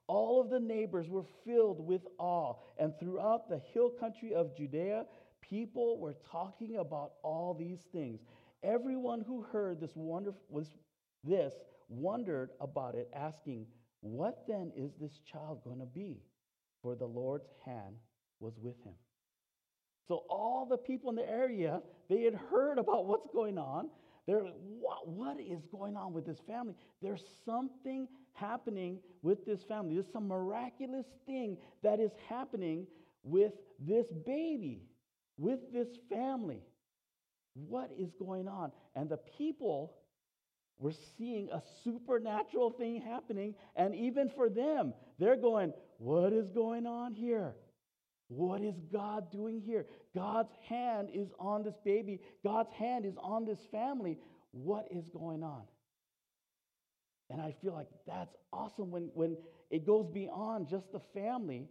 All 0.06 0.40
of 0.40 0.50
the 0.50 0.60
neighbors 0.60 1.08
were 1.08 1.24
filled 1.44 1.80
with 1.80 2.02
awe, 2.18 2.54
and 2.78 2.92
throughout 2.98 3.48
the 3.48 3.58
hill 3.72 3.90
country 3.90 4.34
of 4.34 4.56
Judea, 4.56 5.06
people 5.40 5.98
were 5.98 6.16
talking 6.30 6.76
about 6.76 7.12
all 7.22 7.54
these 7.54 7.80
things. 7.92 8.20
Everyone 8.62 9.20
who 9.20 9.42
heard 9.42 9.80
this 9.80 9.94
wonder 9.94 10.34
was 10.48 10.74
this 11.22 11.54
wondered 11.88 12.50
about 12.60 12.94
it, 12.94 13.08
asking, 13.14 13.66
"What 14.00 14.46
then 14.46 14.72
is 14.76 14.94
this 14.96 15.20
child 15.20 15.62
going 15.64 15.80
to 15.80 15.86
be?" 15.86 16.22
For 16.82 16.94
the 16.94 17.06
Lord's 17.06 17.48
hand 17.64 17.96
was 18.40 18.58
with 18.58 18.78
him. 18.84 18.94
So 20.06 20.24
all 20.28 20.66
the 20.66 20.76
people 20.76 21.08
in 21.10 21.16
the 21.16 21.28
area, 21.28 21.82
they 22.08 22.22
had 22.22 22.34
heard 22.34 22.78
about 22.78 23.06
what's 23.06 23.26
going 23.32 23.56
on. 23.56 23.88
They're 24.26 24.42
like, 24.42 24.54
what, 24.58 25.08
what 25.08 25.40
is 25.40 25.64
going 25.66 25.96
on 25.96 26.12
with 26.12 26.26
this 26.26 26.40
family? 26.46 26.74
There's 27.00 27.24
something 27.44 28.08
happening 28.34 28.98
with 29.22 29.44
this 29.46 29.62
family. 29.64 29.94
There's 29.94 30.12
some 30.12 30.28
miraculous 30.28 31.06
thing 31.26 31.56
that 31.82 32.00
is 32.00 32.12
happening 32.28 32.86
with 33.22 33.52
this 33.80 34.06
baby, 34.26 34.82
with 35.38 35.60
this 35.72 35.88
family. 36.10 36.62
What 37.54 37.90
is 37.98 38.10
going 38.18 38.48
on? 38.48 38.72
And 38.94 39.08
the 39.08 39.18
people 39.38 39.94
were 40.78 40.92
seeing 41.16 41.48
a 41.50 41.62
supernatural 41.82 42.70
thing 42.70 43.00
happening. 43.00 43.54
And 43.76 43.94
even 43.94 44.28
for 44.28 44.48
them, 44.48 44.92
they're 45.18 45.36
going, 45.36 45.72
What 45.98 46.32
is 46.32 46.48
going 46.50 46.86
on 46.86 47.14
here? 47.14 47.54
What 48.28 48.62
is 48.62 48.74
God 48.92 49.30
doing 49.30 49.60
here? 49.60 49.86
God's 50.14 50.52
hand 50.68 51.10
is 51.12 51.28
on 51.38 51.62
this 51.62 51.76
baby. 51.84 52.20
God's 52.42 52.72
hand 52.72 53.04
is 53.04 53.14
on 53.22 53.44
this 53.44 53.60
family. 53.70 54.18
What 54.50 54.88
is 54.90 55.08
going 55.08 55.42
on? 55.42 55.62
And 57.34 57.42
I 57.42 57.52
feel 57.60 57.72
like 57.72 57.88
that's 58.06 58.36
awesome 58.52 58.92
when, 58.92 59.10
when 59.12 59.36
it 59.68 59.84
goes 59.84 60.06
beyond 60.06 60.68
just 60.68 60.92
the 60.92 61.00
family, 61.12 61.66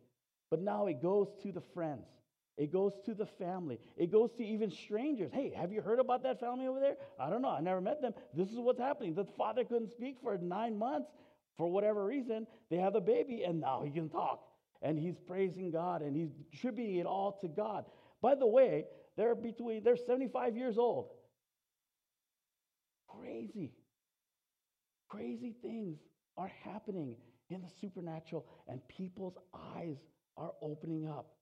but 0.50 0.62
now 0.62 0.88
it 0.88 1.02
goes 1.02 1.30
to 1.42 1.54
the 1.54 1.62
friends. 1.74 2.06
It 2.58 2.70
goes 2.70 2.92
to 3.06 3.14
the 3.14 3.26
family. 3.26 3.80
It 3.96 4.12
goes 4.12 4.34
to 4.34 4.44
even 4.44 4.70
strangers. 4.70 5.32
Hey, 5.32 5.54
have 5.56 5.72
you 5.72 5.80
heard 5.80 6.02
about 6.02 6.22
that 6.24 6.42
family 6.42 6.68
over 6.68 6.82
there? 6.82 6.98
I 7.18 7.30
don't 7.30 7.42
know. 7.42 7.52
I 7.52 7.62
never 7.62 7.80
met 7.80 8.02
them. 8.02 8.14
This 8.34 8.50
is 8.50 8.58
what's 8.58 8.78
happening. 8.78 9.16
The 9.16 9.24
father 9.24 9.64
couldn't 9.64 9.92
speak 9.92 10.18
for 10.22 10.38
nine 10.38 10.78
months 10.78 11.10
for 11.56 11.72
whatever 11.72 12.06
reason. 12.06 12.46
They 12.70 12.78
have 12.80 12.96
a 12.96 13.02
baby, 13.02 13.44
and 13.44 13.62
now 13.62 13.84
he 13.86 13.90
can 13.90 14.10
talk 14.10 14.44
and 14.82 15.00
he's 15.00 15.16
praising 15.26 15.72
God 15.72 16.02
and 16.02 16.14
he's 16.14 16.32
attributing 16.54 16.98
it 16.98 17.06
all 17.06 17.40
to 17.40 17.48
God. 17.48 17.86
By 18.22 18.36
the 18.36 18.46
way, 18.46 18.84
they're 19.16 19.34
between 19.34 19.82
they're 19.82 19.96
75 19.96 20.58
years 20.58 20.78
old. 20.78 21.12
Crazy. 23.08 23.72
Crazy 25.14 25.54
things 25.62 26.00
are 26.38 26.52
happening 26.64 27.16
in 27.50 27.62
the 27.62 27.70
supernatural 27.80 28.46
and 28.68 28.80
people's 28.88 29.38
eyes 29.76 29.98
are 30.38 30.54
opening 30.62 31.08
up. 31.08 31.36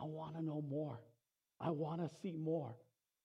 I 0.00 0.04
want 0.04 0.34
to 0.36 0.44
know 0.44 0.64
more. 0.68 0.98
I 1.60 1.70
want 1.70 2.00
to 2.00 2.10
see 2.20 2.36
more. 2.36 2.74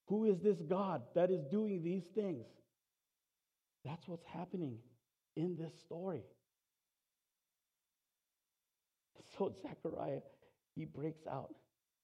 Who 0.07 0.25
is 0.25 0.39
this 0.39 0.57
God 0.69 1.01
that 1.15 1.31
is 1.31 1.43
doing 1.45 1.81
these 1.83 2.03
things? 2.13 2.45
That's 3.83 4.07
what's 4.07 4.25
happening 4.25 4.77
in 5.35 5.55
this 5.57 5.73
story. 5.85 6.21
So 9.37 9.51
Zechariah, 9.63 10.19
he 10.75 10.85
breaks 10.85 11.25
out 11.27 11.55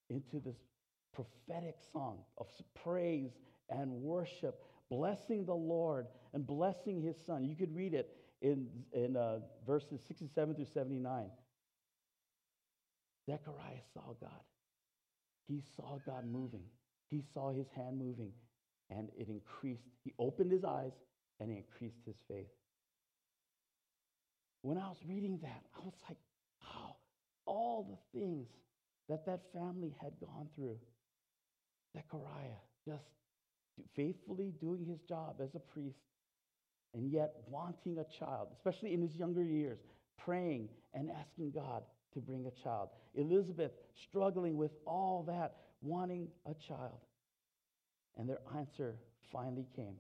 into 0.10 0.40
this 0.40 0.56
prophetic 1.14 1.76
song 1.94 2.20
of 2.40 2.48
praise 2.84 3.32
and 3.70 3.92
worship, 3.92 4.64
blessing 4.90 5.46
the 5.46 5.56
Lord 5.56 6.08
and 6.34 6.46
blessing 6.46 7.02
his 7.02 7.16
son. 7.26 7.46
You 7.46 7.56
could 7.56 7.76
read 7.76 7.94
it 7.94 8.16
in, 8.42 8.68
in 8.94 9.16
uh, 9.16 9.40
verses 9.66 10.00
67 10.08 10.56
through 10.56 10.66
79. 10.74 11.30
Zechariah 13.30 13.84
saw 13.94 14.14
God. 14.20 14.44
He 15.48 15.62
saw 15.76 16.00
God 16.06 16.26
moving. 16.26 16.64
He 17.10 17.24
saw 17.34 17.52
his 17.52 17.68
hand 17.76 17.98
moving, 17.98 18.32
and 18.90 19.10
it 19.18 19.28
increased. 19.28 19.84
He 20.04 20.14
opened 20.20 20.52
his 20.52 20.64
eyes 20.64 20.94
and 21.40 21.50
increased 21.50 22.02
his 22.06 22.16
faith. 22.28 22.50
When 24.62 24.78
I 24.78 24.90
was 24.90 24.98
reading 25.08 25.40
that, 25.42 25.64
I 25.76 25.84
was 25.84 25.94
like, 26.08 26.18
wow, 26.62 26.96
all 27.46 27.88
the 27.90 28.20
things 28.20 28.48
that 29.08 29.26
that 29.26 29.42
family 29.54 29.96
had 30.02 30.14
gone 30.20 30.48
through. 30.56 30.78
Zechariah 31.96 32.62
just 32.86 33.06
faithfully 33.96 34.54
doing 34.60 34.86
his 34.86 35.00
job 35.02 35.38
as 35.44 35.56
a 35.56 35.60
priest 35.60 36.00
and 36.94 37.12
yet 37.12 37.34
wanting 37.48 37.98
a 38.00 38.06
child, 38.20 38.48
especially 38.56 38.94
in 38.94 39.02
his 39.02 39.16
younger 39.16 39.44
years, 39.44 39.80
praying 40.18 40.70
and 40.94 41.10
asking 41.12 41.52
God 41.52 41.84
to 42.14 42.20
bring 42.20 42.46
a 42.48 42.64
child. 42.64 42.90
Elizabeth 43.16 43.72
struggling 44.10 44.58
with 44.58 44.72
all 44.86 45.24
that, 45.28 45.56
wanting 45.82 46.28
a 46.46 46.54
child. 46.68 47.00
And 48.18 48.28
their 48.28 48.40
answer 48.58 48.96
finally 49.32 49.68
came. 49.76 49.96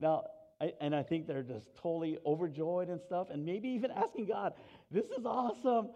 Now, 0.00 0.24
I, 0.60 0.72
and 0.80 0.94
I 0.94 1.02
think 1.02 1.26
they're 1.26 1.42
just 1.42 1.66
totally 1.76 2.18
overjoyed 2.24 2.88
and 2.88 3.00
stuff, 3.00 3.28
and 3.30 3.44
maybe 3.44 3.68
even 3.68 3.90
asking 3.90 4.26
God, 4.26 4.54
This 4.90 5.06
is 5.06 5.24
awesome. 5.26 5.88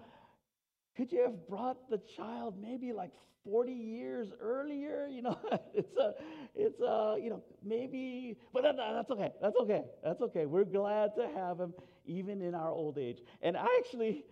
Could 0.97 1.13
you 1.13 1.23
have 1.23 1.47
brought 1.49 1.89
the 1.89 2.01
child 2.17 2.57
maybe 2.61 2.93
like 2.93 3.13
40 3.49 3.73
years 3.73 4.29
earlier? 4.41 5.09
You 5.11 5.23
know, 5.23 5.39
it's 5.75 5.97
a, 5.97 6.13
it's 6.55 6.81
a, 6.81 7.17
you 7.23 7.31
know, 7.31 7.43
maybe, 7.65 8.37
but 8.53 8.63
that, 8.63 8.77
that's 8.77 9.11
okay. 9.11 9.31
That's 9.41 9.57
okay. 9.63 9.83
That's 10.05 10.21
okay. 10.21 10.47
We're 10.47 10.65
glad 10.65 11.11
to 11.17 11.29
have 11.35 11.59
him 11.59 11.73
even 12.07 12.43
in 12.43 12.55
our 12.55 12.71
old 12.71 12.99
age. 12.99 13.19
And 13.43 13.57
I 13.57 13.67
actually 13.79 14.25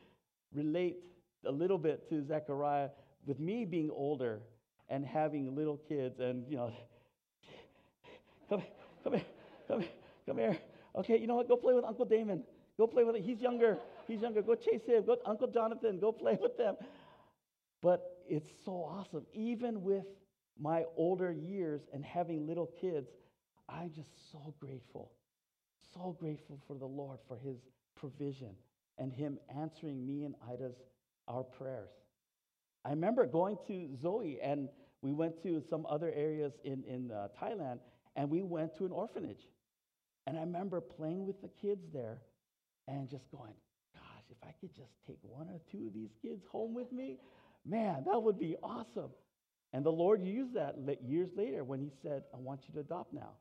relate 0.54 0.98
a 1.46 1.52
little 1.52 1.78
bit 1.78 2.08
to 2.10 2.22
Zechariah 2.22 2.88
with 3.26 3.40
me 3.40 3.64
being 3.64 3.90
older 3.90 4.40
and 4.88 5.04
having 5.04 5.54
little 5.54 5.78
kids 5.88 6.20
and, 6.20 6.44
you 6.48 6.56
know, 6.56 6.72
come, 8.48 8.62
come 9.02 9.14
here, 9.14 9.24
come 9.68 9.80
here, 9.80 9.90
come 10.26 10.38
here. 10.38 10.58
Okay, 10.96 11.18
you 11.18 11.26
know 11.26 11.36
what? 11.36 11.48
Go 11.48 11.56
play 11.56 11.74
with 11.74 11.84
Uncle 11.84 12.04
Damon. 12.04 12.42
Go 12.78 12.86
play 12.86 13.04
with 13.04 13.16
him. 13.16 13.22
He's 13.22 13.40
younger. 13.40 13.78
He's 14.06 14.20
younger. 14.20 14.42
Go 14.42 14.54
chase 14.54 14.82
him. 14.86 15.04
Go 15.04 15.16
Uncle 15.24 15.48
Jonathan. 15.48 15.98
Go 15.98 16.12
play 16.12 16.38
with 16.42 16.56
them. 16.56 16.76
But 17.82 18.15
it's 18.28 18.50
so 18.64 18.72
awesome. 18.72 19.26
Even 19.32 19.82
with 19.82 20.06
my 20.58 20.84
older 20.96 21.32
years 21.32 21.82
and 21.92 22.04
having 22.04 22.46
little 22.46 22.70
kids, 22.80 23.08
I'm 23.68 23.90
just 23.92 24.10
so 24.32 24.54
grateful. 24.60 25.12
So 25.94 26.16
grateful 26.18 26.60
for 26.66 26.74
the 26.74 26.86
Lord 26.86 27.18
for 27.26 27.36
his 27.36 27.58
provision 27.94 28.54
and 28.98 29.12
him 29.12 29.38
answering 29.54 30.06
me 30.06 30.24
and 30.24 30.34
Ida's 30.50 30.76
our 31.28 31.42
prayers. 31.42 31.90
I 32.84 32.90
remember 32.90 33.26
going 33.26 33.58
to 33.66 33.88
Zoe 34.00 34.38
and 34.42 34.68
we 35.02 35.12
went 35.12 35.42
to 35.42 35.62
some 35.68 35.86
other 35.88 36.12
areas 36.14 36.52
in, 36.64 36.84
in 36.84 37.10
uh, 37.10 37.28
Thailand 37.40 37.78
and 38.14 38.30
we 38.30 38.42
went 38.42 38.76
to 38.78 38.86
an 38.86 38.92
orphanage. 38.92 39.48
And 40.26 40.36
I 40.36 40.40
remember 40.40 40.80
playing 40.80 41.26
with 41.26 41.40
the 41.42 41.50
kids 41.60 41.82
there 41.92 42.22
and 42.88 43.08
just 43.08 43.30
going, 43.30 43.52
gosh, 43.94 44.24
if 44.30 44.36
I 44.42 44.52
could 44.60 44.74
just 44.74 44.92
take 45.06 45.18
one 45.22 45.48
or 45.48 45.60
two 45.70 45.86
of 45.88 45.94
these 45.94 46.10
kids 46.22 46.44
home 46.50 46.74
with 46.74 46.92
me, 46.92 47.18
man, 47.66 48.04
that 48.06 48.22
would 48.22 48.38
be 48.38 48.56
awesome. 48.62 49.10
And 49.72 49.84
the 49.84 49.90
Lord 49.90 50.22
used 50.22 50.54
that 50.54 50.76
years 51.02 51.30
later 51.36 51.64
when 51.64 51.80
He 51.80 51.90
said, 52.02 52.22
I 52.34 52.38
want 52.38 52.62
you 52.66 52.74
to 52.74 52.80
adopt 52.80 53.12
now. 53.12 53.32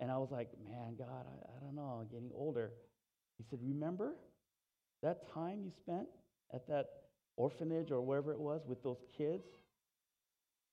And 0.00 0.10
I 0.10 0.16
was 0.16 0.30
like, 0.30 0.48
man, 0.64 0.96
God, 0.98 1.26
I, 1.26 1.56
I 1.56 1.60
don't 1.60 1.74
know, 1.74 2.00
I'm 2.00 2.08
getting 2.08 2.30
older. 2.34 2.72
He 3.36 3.44
said, 3.50 3.58
remember 3.62 4.14
that 5.02 5.32
time 5.32 5.60
you 5.62 5.70
spent 5.70 6.08
at 6.52 6.66
that 6.68 6.86
orphanage 7.36 7.90
or 7.90 8.00
wherever 8.00 8.32
it 8.32 8.40
was 8.40 8.62
with 8.66 8.82
those 8.82 9.02
kids? 9.16 9.44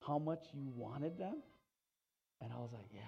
How 0.06 0.18
much 0.18 0.46
you 0.54 0.72
wanted 0.76 1.18
them? 1.18 1.36
And 2.42 2.52
I 2.54 2.58
was 2.58 2.70
like, 2.74 2.88
yeah. 2.94 3.02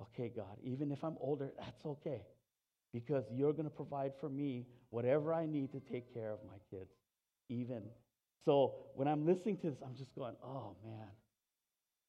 Okay, 0.00 0.30
God, 0.34 0.56
even 0.62 0.92
if 0.92 1.02
I'm 1.04 1.16
older, 1.20 1.52
that's 1.58 1.84
okay 1.84 2.22
because 2.92 3.24
you're 3.32 3.52
going 3.52 3.64
to 3.64 3.74
provide 3.74 4.12
for 4.20 4.28
me 4.28 4.66
whatever 4.90 5.34
I 5.34 5.46
need 5.46 5.72
to 5.72 5.80
take 5.80 6.14
care 6.14 6.30
of 6.30 6.38
my 6.46 6.58
kids, 6.70 6.90
even. 7.48 7.82
So 8.44 8.74
when 8.94 9.08
I'm 9.08 9.26
listening 9.26 9.56
to 9.58 9.70
this, 9.70 9.78
I'm 9.84 9.94
just 9.96 10.14
going, 10.14 10.34
oh 10.44 10.76
man, 10.84 11.08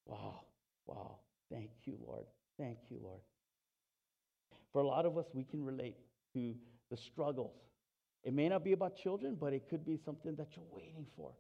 wow, 0.06 0.42
wow. 0.86 1.20
Thank 1.52 1.70
you, 1.86 1.98
Lord. 2.06 2.26
Thank 2.58 2.78
you, 2.90 2.98
Lord. 3.02 3.22
For 4.74 4.82
a 4.82 4.88
lot 4.88 5.06
of 5.06 5.18
us, 5.18 5.26
we 5.34 5.44
can 5.44 5.64
relate 5.64 5.96
to 6.34 6.54
the 6.92 6.98
struggles. 6.98 7.56
It 8.24 8.34
may 8.34 8.50
not 8.50 8.64
be 8.64 8.74
about 8.74 8.98
children, 8.98 9.38
but 9.40 9.54
it 9.54 9.70
could 9.70 9.86
be 9.86 9.98
something 10.04 10.36
that 10.36 10.48
you're 10.56 10.66
waiting 10.72 11.06
for. 11.16 11.32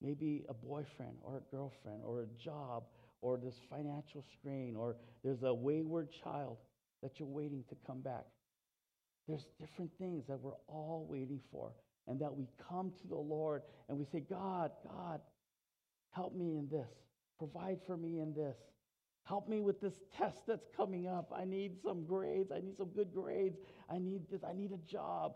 Maybe 0.00 0.44
a 0.48 0.54
boyfriend 0.54 1.16
or 1.22 1.36
a 1.36 1.54
girlfriend 1.54 2.02
or 2.04 2.22
a 2.22 2.26
job 2.42 2.84
or 3.20 3.36
this 3.36 3.54
financial 3.68 4.24
strain 4.38 4.76
or 4.76 4.96
there's 5.22 5.42
a 5.42 5.52
wayward 5.52 6.08
child 6.22 6.58
that 7.02 7.18
you're 7.18 7.28
waiting 7.28 7.64
to 7.68 7.76
come 7.86 8.00
back. 8.00 8.24
There's 9.26 9.46
different 9.58 9.90
things 9.98 10.24
that 10.28 10.40
we're 10.40 10.52
all 10.68 11.06
waiting 11.08 11.40
for. 11.50 11.72
And 12.06 12.20
that 12.20 12.34
we 12.34 12.48
come 12.68 12.92
to 13.02 13.08
the 13.08 13.16
Lord 13.16 13.62
and 13.88 13.98
we 13.98 14.04
say, 14.04 14.20
God, 14.20 14.70
God, 14.86 15.20
help 16.10 16.34
me 16.34 16.56
in 16.56 16.68
this. 16.70 16.90
Provide 17.38 17.78
for 17.86 17.96
me 17.96 18.20
in 18.20 18.34
this. 18.34 18.56
Help 19.24 19.48
me 19.48 19.60
with 19.60 19.80
this 19.80 19.94
test 20.16 20.46
that's 20.46 20.66
coming 20.76 21.06
up. 21.06 21.32
I 21.34 21.44
need 21.44 21.76
some 21.82 22.04
grades. 22.04 22.52
I 22.52 22.60
need 22.60 22.76
some 22.76 22.88
good 22.88 23.14
grades. 23.14 23.58
I 23.90 23.98
need 23.98 24.22
this. 24.30 24.44
I 24.44 24.52
need 24.52 24.72
a 24.72 24.90
job. 24.90 25.32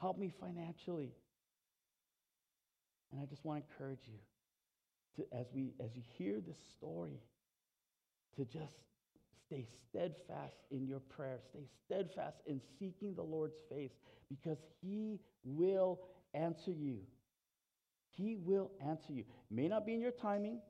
Help 0.00 0.18
me 0.18 0.32
financially. 0.40 1.12
And 3.12 3.20
I 3.20 3.26
just 3.26 3.44
want 3.44 3.62
to 3.62 3.72
encourage 3.72 4.00
you 4.06 4.18
to 5.16 5.38
as 5.38 5.46
we 5.54 5.74
as 5.84 5.94
you 5.94 6.02
hear 6.16 6.40
this 6.40 6.58
story 6.76 7.20
to 8.36 8.44
just 8.44 8.74
stay 9.52 9.66
steadfast 9.90 10.56
in 10.70 10.86
your 10.86 11.00
prayer. 11.00 11.38
Stay 11.50 11.66
steadfast 11.84 12.36
in 12.46 12.60
seeking 12.78 13.14
the 13.14 13.22
Lord's 13.22 13.56
face 13.68 13.92
because 14.30 14.58
he 14.80 15.20
will 15.44 16.00
answer 16.34 16.70
you. 16.70 16.98
He 18.10 18.36
will 18.36 18.70
answer 18.86 19.12
you. 19.12 19.24
May 19.50 19.68
not 19.68 19.84
be 19.86 19.94
in 19.94 20.00
your 20.00 20.12
timing, 20.12 20.60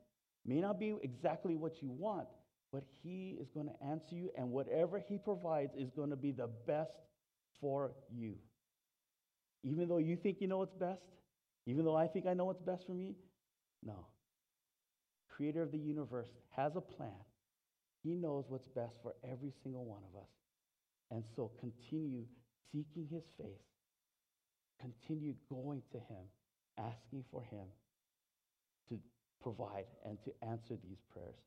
may 0.45 0.59
not 0.59 0.79
be 0.79 0.95
exactly 1.01 1.55
what 1.55 1.81
you 1.81 1.89
want, 1.89 2.27
but 2.71 2.83
He 3.03 3.37
is 3.39 3.49
going 3.53 3.67
to 3.67 3.85
answer 3.85 4.15
you, 4.15 4.31
and 4.37 4.49
whatever 4.49 4.97
He 4.97 5.17
provides 5.17 5.73
is 5.77 5.89
going 5.91 6.09
to 6.09 6.15
be 6.15 6.31
the 6.31 6.49
best 6.65 6.91
for 7.59 7.91
you. 8.09 8.35
Even 9.63 9.87
though 9.87 9.97
you 9.97 10.15
think 10.15 10.37
you 10.39 10.47
know 10.47 10.57
what's 10.57 10.73
best, 10.73 11.03
even 11.65 11.85
though 11.85 11.95
I 11.95 12.07
think 12.07 12.25
I 12.25 12.33
know 12.33 12.45
what's 12.45 12.61
best 12.61 12.85
for 12.87 12.93
me, 12.93 13.15
no. 13.83 14.07
Creator 15.29 15.63
of 15.63 15.71
the 15.71 15.77
universe 15.77 16.29
has 16.55 16.75
a 16.75 16.81
plan. 16.81 17.11
He 18.03 18.15
knows 18.15 18.45
what's 18.49 18.67
best 18.67 18.95
for 19.01 19.13
every 19.23 19.53
single 19.63 19.85
one 19.85 20.01
of 20.13 20.21
us. 20.21 20.29
And 21.11 21.23
so 21.35 21.51
continue 21.59 22.25
seeking 22.71 23.07
His 23.09 23.23
face, 23.37 23.67
continue 24.79 25.35
going 25.49 25.81
to 25.91 25.97
Him, 25.97 26.25
asking 26.77 27.23
for 27.31 27.43
Him 27.43 27.65
to 28.89 28.99
provide 29.41 29.85
and 30.05 30.17
to 30.25 30.31
answer 30.45 30.75
these 30.83 30.99
prayers. 31.13 31.39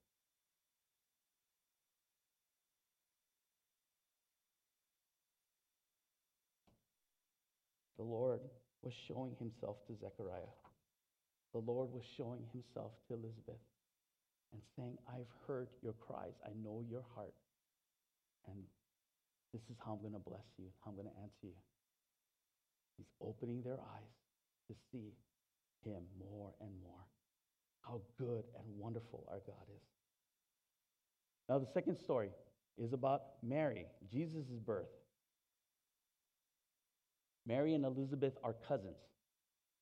the 7.96 8.04
Lord 8.04 8.40
was 8.82 8.92
showing 9.08 9.34
himself 9.38 9.76
to 9.86 9.96
Zechariah. 9.96 10.52
The 11.52 11.60
Lord 11.60 11.88
was 11.92 12.04
showing 12.16 12.44
himself 12.52 12.92
to 13.08 13.14
Elizabeth 13.14 13.60
and 14.56 14.64
saying, 14.76 14.96
I've 15.06 15.28
heard 15.46 15.68
your 15.82 15.92
cries. 15.92 16.32
I 16.44 16.50
know 16.64 16.82
your 16.88 17.04
heart. 17.14 17.34
And 18.48 18.56
this 19.52 19.60
is 19.68 19.76
how 19.84 19.92
I'm 19.92 20.00
going 20.00 20.14
to 20.14 20.30
bless 20.30 20.46
you, 20.58 20.64
how 20.82 20.90
I'm 20.90 20.96
going 20.96 21.08
to 21.08 21.22
answer 21.22 21.44
you. 21.44 21.60
He's 22.96 23.12
opening 23.20 23.60
their 23.62 23.76
eyes 23.76 24.16
to 24.68 24.74
see 24.90 25.12
him 25.84 26.02
more 26.18 26.54
and 26.60 26.70
more. 26.82 27.04
How 27.82 28.00
good 28.18 28.44
and 28.56 28.64
wonderful 28.78 29.26
our 29.30 29.40
God 29.46 29.66
is. 29.68 29.82
Now, 31.48 31.58
the 31.58 31.66
second 31.72 31.96
story 31.96 32.30
is 32.78 32.92
about 32.94 33.22
Mary, 33.42 33.86
Jesus' 34.10 34.46
birth. 34.64 34.88
Mary 37.46 37.74
and 37.74 37.84
Elizabeth 37.84 38.32
are 38.42 38.54
cousins. 38.66 38.96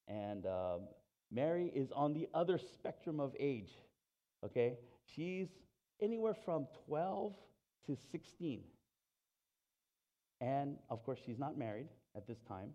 And 0.08 0.46
um, 0.46 0.80
Mary 1.32 1.72
is 1.74 1.90
on 1.92 2.12
the 2.12 2.28
other 2.34 2.58
spectrum 2.58 3.20
of 3.20 3.34
age, 3.38 3.72
okay? 4.44 4.78
She's 5.14 5.48
anywhere 6.00 6.34
from 6.44 6.66
12 6.86 7.34
to 7.86 7.96
16. 8.10 8.62
And 10.40 10.76
of 10.90 11.04
course, 11.04 11.18
she's 11.24 11.38
not 11.38 11.56
married 11.56 11.88
at 12.16 12.26
this 12.26 12.38
time, 12.48 12.70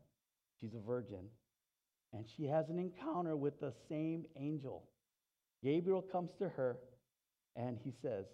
she's 0.60 0.74
a 0.74 0.86
virgin. 0.86 1.26
And 2.12 2.26
she 2.36 2.46
has 2.46 2.70
an 2.70 2.80
encounter 2.80 3.36
with 3.36 3.60
the 3.60 3.72
same 3.88 4.26
angel. 4.36 4.84
Gabriel 5.64 6.02
comes 6.02 6.32
to 6.40 6.50
her 6.50 6.78
and 7.56 7.78
he 7.84 7.94
says, 8.02 8.26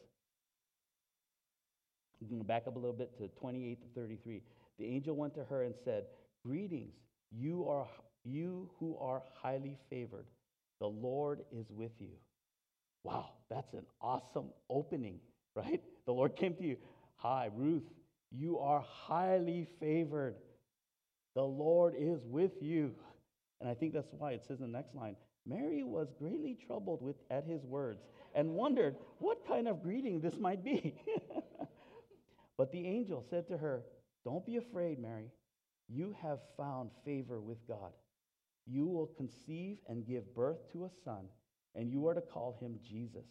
I'm 2.21 2.29
going 2.29 2.41
to 2.41 2.47
back 2.47 2.63
up 2.67 2.75
a 2.75 2.79
little 2.79 2.95
bit 2.95 3.17
to 3.17 3.27
28 3.39 3.81
to 3.81 3.87
33. 3.99 4.41
The 4.79 4.85
angel 4.85 5.15
went 5.15 5.35
to 5.35 5.43
her 5.43 5.63
and 5.63 5.75
said, 5.83 6.05
Greetings, 6.43 6.93
you 7.31 7.67
are 7.67 7.87
you 8.23 8.69
who 8.79 8.97
are 8.97 9.21
highly 9.41 9.77
favored. 9.89 10.25
The 10.79 10.87
Lord 10.87 11.41
is 11.51 11.67
with 11.69 11.91
you. 11.99 12.09
Wow, 13.05 13.29
that's 13.51 13.71
an 13.73 13.85
awesome 14.01 14.47
opening, 14.67 15.19
right? 15.53 15.79
The 16.07 16.11
Lord 16.11 16.35
came 16.35 16.55
to 16.55 16.63
you. 16.63 16.77
Hi, 17.17 17.51
Ruth, 17.55 17.83
you 18.31 18.57
are 18.57 18.83
highly 18.87 19.67
favored. 19.79 20.33
The 21.35 21.43
Lord 21.43 21.93
is 21.95 22.25
with 22.25 22.53
you. 22.61 22.95
And 23.61 23.69
I 23.69 23.75
think 23.75 23.93
that's 23.93 24.11
why 24.17 24.31
it 24.31 24.43
says 24.47 24.59
in 24.59 24.71
the 24.71 24.75
next 24.75 24.95
line 24.95 25.17
Mary 25.45 25.83
was 25.83 26.07
greatly 26.17 26.57
troubled 26.65 27.03
with, 27.03 27.15
at 27.29 27.45
his 27.45 27.63
words 27.63 28.01
and 28.33 28.49
wondered 28.55 28.95
what 29.19 29.47
kind 29.47 29.67
of 29.67 29.83
greeting 29.83 30.19
this 30.19 30.39
might 30.39 30.65
be. 30.65 30.95
but 32.57 32.71
the 32.71 32.87
angel 32.87 33.23
said 33.29 33.47
to 33.49 33.57
her, 33.57 33.83
Don't 34.23 34.43
be 34.47 34.57
afraid, 34.57 34.97
Mary. 34.97 35.29
You 35.87 36.15
have 36.23 36.39
found 36.57 36.89
favor 37.05 37.39
with 37.39 37.59
God. 37.67 37.91
You 38.65 38.87
will 38.87 39.11
conceive 39.15 39.77
and 39.87 40.07
give 40.07 40.33
birth 40.33 40.57
to 40.71 40.85
a 40.85 40.89
son, 41.03 41.25
and 41.75 41.91
you 41.91 42.07
are 42.07 42.13
to 42.13 42.21
call 42.21 42.57
him 42.59 42.79
Jesus. 42.87 43.25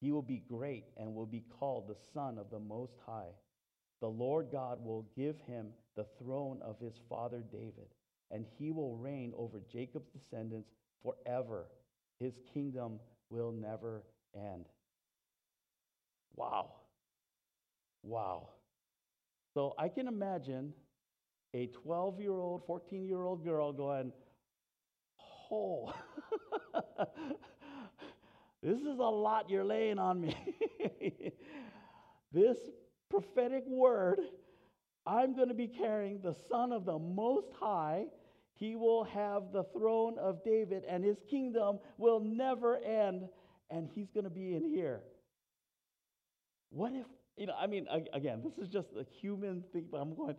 He 0.00 0.12
will 0.12 0.22
be 0.22 0.42
great 0.48 0.84
and 0.96 1.14
will 1.14 1.26
be 1.26 1.44
called 1.58 1.88
the 1.88 1.96
Son 2.14 2.38
of 2.38 2.50
the 2.50 2.58
Most 2.58 2.94
High. 3.04 3.32
The 4.00 4.08
Lord 4.08 4.48
God 4.52 4.84
will 4.84 5.06
give 5.16 5.36
him 5.46 5.68
the 5.96 6.06
throne 6.22 6.60
of 6.62 6.78
his 6.78 6.94
father 7.08 7.42
David, 7.50 7.88
and 8.30 8.44
he 8.58 8.70
will 8.70 8.96
reign 8.96 9.32
over 9.36 9.60
Jacob's 9.72 10.08
descendants 10.10 10.70
forever. 11.02 11.66
His 12.20 12.34
kingdom 12.54 13.00
will 13.30 13.52
never 13.52 14.04
end. 14.34 14.66
Wow. 16.36 16.74
Wow. 18.04 18.50
So 19.54 19.74
I 19.78 19.88
can 19.88 20.06
imagine 20.06 20.72
a 21.54 21.66
12 21.66 22.20
year 22.20 22.38
old, 22.38 22.64
14 22.66 23.06
year 23.06 23.22
old 23.22 23.44
girl 23.44 23.72
going, 23.72 24.12
Oh, 25.50 25.92
this 28.62 28.80
is 28.80 28.98
a 28.98 29.02
lot 29.02 29.50
you're 29.50 29.64
laying 29.64 29.98
on 29.98 30.20
me. 30.20 30.36
this 32.32 32.58
prophetic 33.10 33.64
word, 33.66 34.20
I'm 35.06 35.34
going 35.34 35.48
to 35.48 35.54
be 35.54 35.68
carrying 35.68 36.20
the 36.20 36.34
Son 36.48 36.72
of 36.72 36.84
the 36.84 36.98
Most 36.98 37.48
High. 37.58 38.06
He 38.54 38.74
will 38.74 39.04
have 39.04 39.52
the 39.52 39.64
throne 39.72 40.18
of 40.18 40.42
David, 40.44 40.82
and 40.88 41.04
his 41.04 41.18
kingdom 41.30 41.78
will 41.96 42.20
never 42.20 42.76
end, 42.78 43.28
and 43.70 43.88
he's 43.94 44.10
going 44.10 44.24
to 44.24 44.30
be 44.30 44.54
in 44.54 44.64
here. 44.64 45.00
What 46.70 46.92
if, 46.92 47.06
you 47.36 47.46
know, 47.46 47.54
I 47.58 47.68
mean, 47.68 47.86
again, 48.12 48.42
this 48.42 48.58
is 48.58 48.68
just 48.68 48.88
a 48.98 49.04
human 49.20 49.62
thing, 49.72 49.86
but 49.90 49.98
I'm 49.98 50.14
going, 50.14 50.34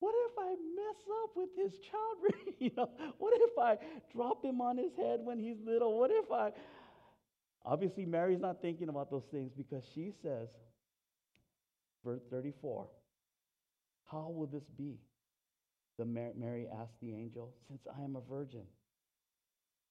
what 0.00 0.14
if 0.26 0.32
I 0.36 0.50
mess 0.50 1.02
up 1.22 1.30
with 1.36 1.50
his 1.56 1.78
child? 1.78 2.54
you 2.58 2.70
know, 2.76 2.88
what 3.18 3.34
if 3.36 3.56
I 3.56 3.76
drop 4.12 4.44
him 4.44 4.60
on 4.60 4.76
his 4.76 4.96
head 4.96 5.20
when 5.22 5.38
he's 5.38 5.58
little? 5.64 5.98
What 5.98 6.10
if 6.10 6.32
I. 6.32 6.50
Obviously, 7.64 8.04
Mary's 8.04 8.40
not 8.40 8.60
thinking 8.60 8.88
about 8.88 9.10
those 9.10 9.26
things 9.30 9.52
because 9.56 9.84
she 9.94 10.12
says, 10.22 10.48
verse 12.04 12.22
34, 12.30 12.88
How 14.10 14.28
will 14.30 14.46
this 14.46 14.68
be? 14.76 14.98
The 15.98 16.04
Mary 16.04 16.66
asked 16.80 17.00
the 17.00 17.14
angel, 17.14 17.52
Since 17.68 17.82
I 17.96 18.02
am 18.02 18.16
a 18.16 18.20
virgin. 18.20 18.64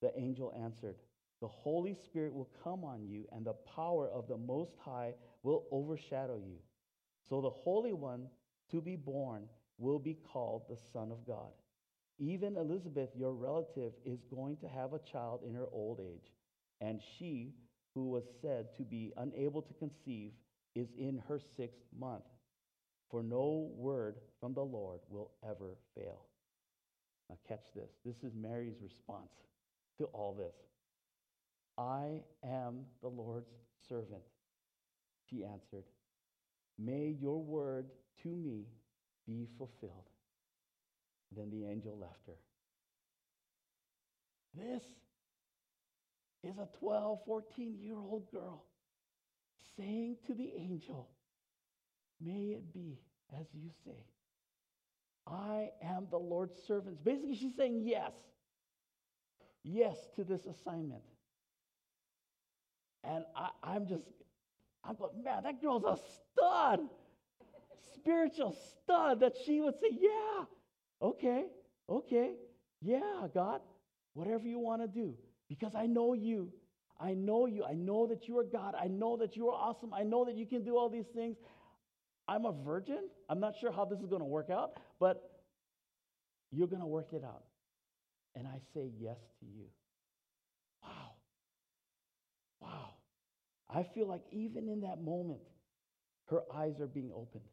The 0.02 0.12
angel 0.20 0.54
answered, 0.62 0.96
The 1.42 1.48
Holy 1.48 1.94
Spirit 1.94 2.34
will 2.34 2.50
come 2.64 2.84
on 2.84 3.06
you, 3.08 3.26
and 3.32 3.46
the 3.46 3.54
power 3.54 4.10
of 4.10 4.28
the 4.28 4.38
Most 4.38 4.76
High 4.84 5.14
will 5.44 5.66
overshadow 5.72 6.38
you. 6.38 6.58
So 7.30 7.40
the 7.40 7.50
Holy 7.50 7.94
One 7.94 8.28
to 8.72 8.82
be 8.82 8.96
born 8.96 9.44
will 9.78 10.00
be 10.00 10.18
called 10.32 10.64
the 10.70 10.78
Son 10.92 11.12
of 11.12 11.26
God. 11.26 11.52
Even 12.20 12.58
Elizabeth, 12.58 13.10
your 13.16 13.34
relative, 13.34 13.94
is 14.06 14.24
going 14.24 14.58
to 14.58 14.68
have 14.68 14.94
a 14.94 15.00
child 15.00 15.42
in 15.48 15.56
her 15.56 15.68
old 15.72 16.00
age, 16.00 16.32
and 16.82 17.00
she, 17.18 17.54
who 17.94 18.10
was 18.10 18.24
said 18.42 18.76
to 18.78 18.84
be 18.84 19.14
unable 19.18 19.62
to 19.62 19.74
conceive, 19.76 20.32
is 20.76 20.88
in 20.98 21.22
her 21.28 21.40
sixth 21.56 21.86
month. 21.98 22.24
For 23.10 23.22
no 23.22 23.70
word 23.76 24.16
from 24.40 24.54
the 24.54 24.64
Lord 24.64 25.02
will 25.10 25.32
ever 25.48 25.78
fail. 25.96 26.26
Now, 27.30 27.38
catch 27.48 27.66
this. 27.76 27.92
This 28.06 28.24
is 28.24 28.34
Mary's 28.36 28.82
response 28.82 29.32
to 29.98 30.06
all 30.06 30.34
this. 30.34 30.56
I 31.78 32.22
am 32.44 32.86
the 33.02 33.10
Lord's 33.10 33.52
servant, 33.88 34.24
she 35.30 35.44
answered. 35.44 35.86
May 36.80 37.16
your 37.20 37.42
word 37.42 37.86
to 38.24 38.30
me 38.30 38.66
be 39.28 39.48
fulfilled. 39.58 40.10
Then 41.36 41.50
the 41.50 41.66
angel 41.66 41.98
left 41.98 42.28
her. 42.28 42.34
This 44.54 44.84
is 46.44 46.58
a 46.58 46.68
12, 46.80 47.20
14 47.26 47.78
year 47.80 47.98
old 47.98 48.30
girl 48.32 48.64
saying 49.78 50.18
to 50.28 50.34
the 50.34 50.52
angel, 50.58 51.10
May 52.20 52.56
it 52.56 52.74
be 52.74 53.00
as 53.40 53.48
you 53.54 53.70
say. 53.86 53.98
I 55.28 55.70
am 55.84 56.08
the 56.10 56.18
Lord's 56.18 56.56
servant. 56.68 57.04
Basically, 57.04 57.36
she's 57.36 57.56
saying 57.56 57.82
yes. 57.84 58.12
Yes 59.64 59.96
to 60.16 60.24
this 60.24 60.46
assignment. 60.46 61.04
And 63.04 63.24
I, 63.36 63.50
I'm 63.64 63.88
just, 63.88 64.04
I'm 64.84 64.96
going, 64.96 65.24
man, 65.24 65.44
that 65.44 65.62
girl's 65.62 65.84
a 65.84 65.98
stud. 65.98 66.82
Spiritual 67.96 68.56
stud 68.84 69.20
that 69.20 69.34
she 69.46 69.62
would 69.62 69.76
say, 69.80 69.90
yeah, 69.92 70.46
okay, 71.02 71.46
okay, 71.90 72.32
yeah, 72.82 73.28
God, 73.34 73.62
whatever 74.14 74.48
you 74.48 74.60
want 74.60 74.82
to 74.82 74.88
do. 74.88 75.16
Because 75.52 75.76
I 75.76 75.86
know 75.86 76.14
you. 76.14 76.50
I 76.98 77.14
know 77.14 77.46
you. 77.46 77.66
I 77.66 77.74
know 77.74 78.08
that 78.08 78.26
you 78.26 78.40
are 78.40 78.46
God. 78.46 78.74
I 78.82 78.88
know 78.88 79.18
that 79.18 79.36
you 79.36 79.50
are 79.50 79.54
awesome. 79.54 79.94
I 79.94 80.04
know 80.04 80.24
that 80.24 80.38
you 80.38 80.46
can 80.46 80.64
do 80.64 80.78
all 80.78 80.88
these 80.88 81.10
things. 81.14 81.36
I'm 82.26 82.46
a 82.46 82.54
virgin. 82.54 83.10
I'm 83.28 83.42
not 83.42 83.56
sure 83.60 83.70
how 83.70 83.84
this 83.84 84.00
is 84.00 84.06
going 84.06 84.22
to 84.22 84.26
work 84.26 84.50
out, 84.50 84.80
but 84.98 85.42
you're 86.52 86.68
going 86.68 86.82
to 86.82 86.88
work 86.88 87.10
it 87.12 87.26
out. 87.26 87.44
And 88.34 88.48
I 88.48 88.60
say 88.74 88.92
yes 88.98 89.18
to 89.42 89.46
you. 89.46 89.66
Wow. 90.82 91.12
Wow. 92.62 92.90
I 93.70 93.84
feel 93.94 94.08
like 94.08 94.24
even 94.32 94.70
in 94.70 94.80
that 94.82 95.04
moment, 95.04 95.42
her 96.30 96.44
eyes 96.56 96.80
are 96.80 96.88
being 96.88 97.12
opened. 97.14 97.44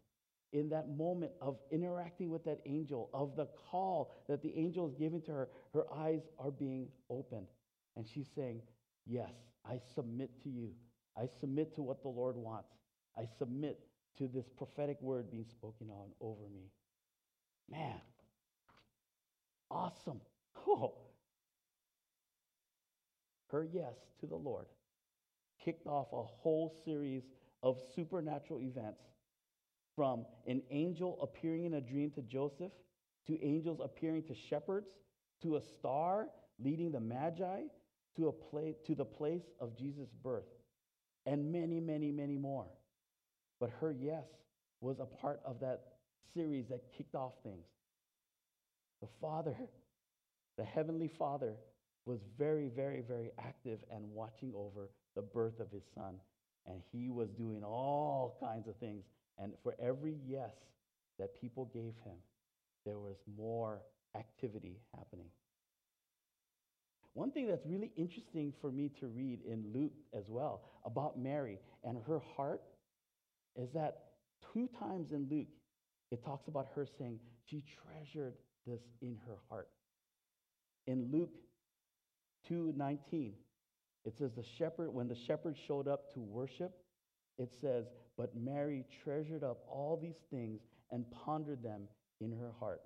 In 0.52 0.68
that 0.68 0.88
moment 0.88 1.32
of 1.42 1.56
interacting 1.72 2.30
with 2.30 2.44
that 2.44 2.60
angel, 2.64 3.10
of 3.12 3.34
the 3.34 3.48
call 3.72 4.14
that 4.28 4.40
the 4.40 4.56
angel 4.56 4.86
is 4.86 4.94
giving 4.94 5.20
to 5.22 5.32
her, 5.32 5.48
her 5.74 5.92
eyes 5.92 6.20
are 6.38 6.52
being 6.52 6.86
opened. 7.10 7.48
And 7.98 8.06
she's 8.08 8.28
saying, 8.34 8.62
Yes, 9.06 9.32
I 9.68 9.80
submit 9.94 10.30
to 10.44 10.48
you. 10.48 10.70
I 11.16 11.26
submit 11.40 11.74
to 11.74 11.82
what 11.82 12.02
the 12.02 12.08
Lord 12.08 12.36
wants. 12.36 12.70
I 13.18 13.24
submit 13.38 13.80
to 14.18 14.28
this 14.28 14.48
prophetic 14.56 15.00
word 15.02 15.30
being 15.30 15.46
spoken 15.50 15.90
on 15.90 16.10
over 16.20 16.48
me. 16.54 16.70
Man, 17.68 18.00
awesome. 19.70 20.20
Her 23.50 23.66
yes 23.72 23.94
to 24.20 24.26
the 24.26 24.36
Lord 24.36 24.66
kicked 25.64 25.86
off 25.86 26.08
a 26.12 26.22
whole 26.22 26.74
series 26.84 27.22
of 27.62 27.78
supernatural 27.96 28.60
events 28.60 29.00
from 29.96 30.24
an 30.46 30.62
angel 30.70 31.18
appearing 31.20 31.64
in 31.64 31.74
a 31.74 31.80
dream 31.80 32.10
to 32.12 32.22
Joseph, 32.22 32.72
to 33.26 33.42
angels 33.42 33.80
appearing 33.82 34.22
to 34.24 34.34
shepherds, 34.34 34.90
to 35.42 35.56
a 35.56 35.60
star 35.60 36.28
leading 36.58 36.92
the 36.92 37.00
Magi, 37.00 37.62
to, 38.18 38.28
a 38.28 38.32
place, 38.32 38.74
to 38.86 38.94
the 38.94 39.04
place 39.04 39.44
of 39.60 39.76
Jesus' 39.78 40.10
birth, 40.22 40.48
and 41.24 41.50
many, 41.50 41.80
many, 41.80 42.10
many 42.10 42.36
more. 42.36 42.66
But 43.60 43.70
her 43.80 43.92
yes 43.98 44.26
was 44.80 44.98
a 44.98 45.06
part 45.06 45.40
of 45.44 45.60
that 45.60 45.80
series 46.34 46.66
that 46.68 46.80
kicked 46.96 47.14
off 47.14 47.32
things. 47.42 47.66
The 49.00 49.08
Father, 49.20 49.56
the 50.56 50.64
Heavenly 50.64 51.08
Father, 51.08 51.54
was 52.04 52.18
very, 52.38 52.68
very, 52.68 53.02
very 53.06 53.30
active 53.38 53.78
and 53.90 54.04
watching 54.12 54.52
over 54.54 54.90
the 55.14 55.22
birth 55.22 55.60
of 55.60 55.70
his 55.70 55.82
son. 55.94 56.14
And 56.66 56.82
he 56.92 57.10
was 57.10 57.28
doing 57.30 57.62
all 57.62 58.36
kinds 58.40 58.66
of 58.68 58.76
things. 58.76 59.04
And 59.38 59.52
for 59.62 59.74
every 59.80 60.16
yes 60.26 60.54
that 61.18 61.40
people 61.40 61.70
gave 61.72 61.94
him, 62.04 62.16
there 62.84 62.98
was 62.98 63.16
more 63.36 63.80
activity 64.16 64.78
happening. 64.96 65.28
One 67.18 67.32
thing 67.32 67.48
that's 67.48 67.66
really 67.66 67.90
interesting 67.96 68.52
for 68.60 68.70
me 68.70 68.92
to 69.00 69.08
read 69.08 69.40
in 69.44 69.72
Luke 69.74 69.96
as 70.16 70.28
well 70.28 70.62
about 70.84 71.18
Mary 71.18 71.58
and 71.82 71.98
her 72.06 72.20
heart 72.36 72.62
is 73.56 73.72
that 73.72 74.04
two 74.52 74.68
times 74.78 75.10
in 75.10 75.26
Luke, 75.28 75.48
it 76.12 76.24
talks 76.24 76.46
about 76.46 76.68
her 76.76 76.86
saying 76.86 77.18
she 77.44 77.64
treasured 77.82 78.34
this 78.68 78.82
in 79.02 79.16
her 79.26 79.38
heart. 79.48 79.68
In 80.86 81.10
Luke 81.10 81.34
2:19, 82.48 83.34
it 84.04 84.16
says 84.16 84.30
the 84.34 84.44
shepherd 84.44 84.94
when 84.94 85.08
the 85.08 85.16
shepherd 85.16 85.56
showed 85.56 85.88
up 85.88 86.14
to 86.14 86.20
worship, 86.20 86.84
it 87.36 87.52
says, 87.52 87.90
"But 88.16 88.36
Mary 88.36 88.84
treasured 89.02 89.42
up 89.42 89.66
all 89.66 89.96
these 89.96 90.20
things 90.30 90.60
and 90.92 91.10
pondered 91.10 91.64
them 91.64 91.88
in 92.20 92.30
her 92.30 92.52
heart." 92.52 92.84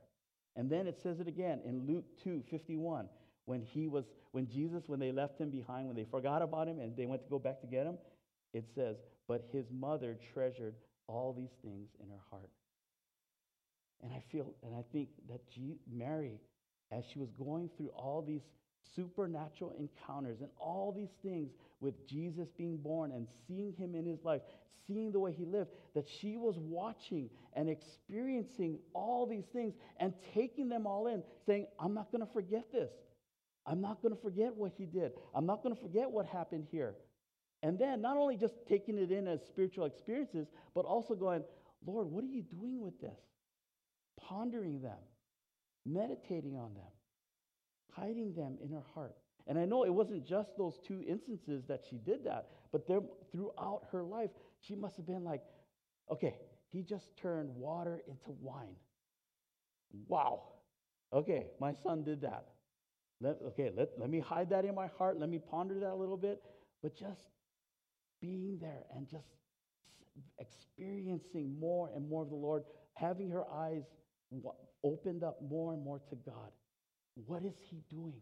And 0.57 0.71
then 0.71 0.87
it 0.87 0.97
says 0.97 1.21
it 1.21 1.29
again 1.29 1.61
in 1.67 1.87
Luke 1.87 2.07
2:51 2.17 3.11
when 3.45 3.61
he 3.61 3.89
was 3.89 4.07
when 4.33 4.49
Jesus 4.49 4.85
when 4.89 4.99
they 4.99 5.13
left 5.13 5.39
him 5.41 5.51
behind 5.51 5.87
when 5.87 5.97
they 5.97 6.05
forgot 6.05 6.43
about 6.43 6.69
him 6.69 6.81
and 6.81 6.97
they 6.97 7.07
went 7.07 7.23
to 7.23 7.29
go 7.29 7.39
back 7.39 7.61
to 7.61 7.67
get 7.67 7.87
him, 7.87 7.99
it 8.53 8.65
says, 8.75 8.97
"But 9.29 9.49
his 9.53 9.71
mother 9.71 10.19
treasured 10.33 10.75
all 11.07 11.33
these 11.33 11.53
things 11.63 11.89
in 12.03 12.09
her 12.09 12.23
heart." 12.31 12.51
And 14.03 14.13
I 14.13 14.21
feel 14.33 14.55
and 14.63 14.75
I 14.75 14.83
think 14.93 15.11
that 15.29 15.41
Mary 15.91 16.41
as 16.91 17.05
she 17.07 17.19
was 17.19 17.31
going 17.31 17.71
through 17.77 17.89
all 17.89 18.23
these 18.23 18.43
supernatural 18.95 19.73
encounters 19.79 20.41
and 20.41 20.51
all 20.59 20.93
these 20.93 21.13
things 21.23 21.51
with 21.81 22.07
Jesus 22.07 22.49
being 22.57 22.77
born 22.77 23.13
and 23.13 23.27
seeing 23.47 23.73
him 23.73 23.95
in 23.95 24.05
his 24.05 24.23
life, 24.25 24.43
seeing 24.87 25.11
the 25.11 25.19
way 25.19 25.33
he 25.33 25.47
lived, 25.47 25.71
that 25.95 26.07
she 26.07 26.37
was 26.37 26.59
watching 26.59 27.31
and 27.55 27.71
experiencing 27.71 28.79
all 28.93 29.27
these 29.27 29.47
things 29.53 29.75
and 29.99 30.13
taking 30.35 30.69
them 30.69 30.87
all 30.87 31.07
in, 31.07 31.23
saying, 31.47 31.67
I'm 31.79 31.95
not 31.95 32.13
going 32.13 32.25
to 32.25 32.33
forget 32.33 32.71
this. 32.73 32.91
I'm 33.67 33.81
not 33.81 34.03
going 34.03 34.15
to 34.15 34.21
forget 34.21 34.55
what 34.55 34.73
he 34.77 34.87
did. 34.87 35.13
I'm 35.35 35.47
not 35.47 35.63
going 35.63 35.75
to 35.75 35.81
forget 35.81 36.11
what 36.11 36.27
happened 36.27 36.67
here. 36.71 36.95
And 37.63 37.79
then 37.79 38.01
not 38.01 38.17
only 38.17 38.37
just 38.37 38.55
taking 38.69 38.99
it 38.99 39.13
in 39.13 39.29
as 39.29 39.41
spiritual 39.47 39.85
experiences, 39.85 40.49
but 40.75 40.85
also 40.85 41.15
going, 41.15 41.45
Lord, 41.87 42.09
what 42.11 42.25
are 42.25 42.29
you 42.29 42.43
doing 42.43 42.81
with 42.81 43.01
this? 43.01 43.19
Pondering 44.21 44.83
them, 44.83 44.99
meditating 45.87 46.57
on 46.57 46.75
them 46.75 46.91
hiding 47.93 48.35
them 48.35 48.57
in 48.63 48.71
her 48.71 48.83
heart. 48.95 49.15
And 49.47 49.59
I 49.59 49.65
know 49.65 49.85
it 49.85 49.93
wasn't 49.93 50.27
just 50.27 50.57
those 50.57 50.79
two 50.87 51.03
instances 51.07 51.65
that 51.69 51.83
she 51.89 51.97
did 51.97 52.25
that, 52.25 52.49
but 52.71 52.87
there, 52.87 53.01
throughout 53.31 53.83
her 53.91 54.03
life, 54.03 54.31
she 54.61 54.75
must 54.75 54.97
have 54.97 55.07
been 55.07 55.25
like, 55.25 55.43
okay, 56.11 56.37
he 56.71 56.83
just 56.83 57.17
turned 57.17 57.51
water 57.51 58.03
into 58.07 58.37
wine. 58.41 58.77
Wow. 60.07 60.45
Okay, 61.13 61.47
my 61.61 61.73
son 61.73 62.05
did 62.05 62.23
that. 62.23 62.47
Let, 63.23 63.39
okay, 63.49 63.71
let, 63.77 63.91
let 63.99 64.11
me 64.11 64.19
hide 64.19 64.51
that 64.51 64.65
in 64.65 64.75
my 64.75 64.89
heart. 64.99 65.19
Let 65.19 65.29
me 65.29 65.39
ponder 65.39 65.79
that 65.81 65.91
a 65.91 65.95
little 65.95 66.17
bit. 66.17 66.43
But 66.83 66.97
just 66.97 67.23
being 68.21 68.59
there 68.61 68.85
and 68.95 69.09
just 69.09 69.29
experiencing 70.39 71.59
more 71.59 71.91
and 71.95 72.09
more 72.09 72.23
of 72.23 72.31
the 72.31 72.37
Lord, 72.37 72.65
having 72.95 73.31
her 73.31 73.45
eyes 73.49 73.85
opened 74.83 75.23
up 75.23 75.39
more 75.41 75.73
and 75.73 75.83
more 75.85 76.01
to 76.11 76.17
God. 76.17 76.51
What 77.15 77.45
is 77.45 77.55
he 77.71 77.83
doing? 77.89 78.21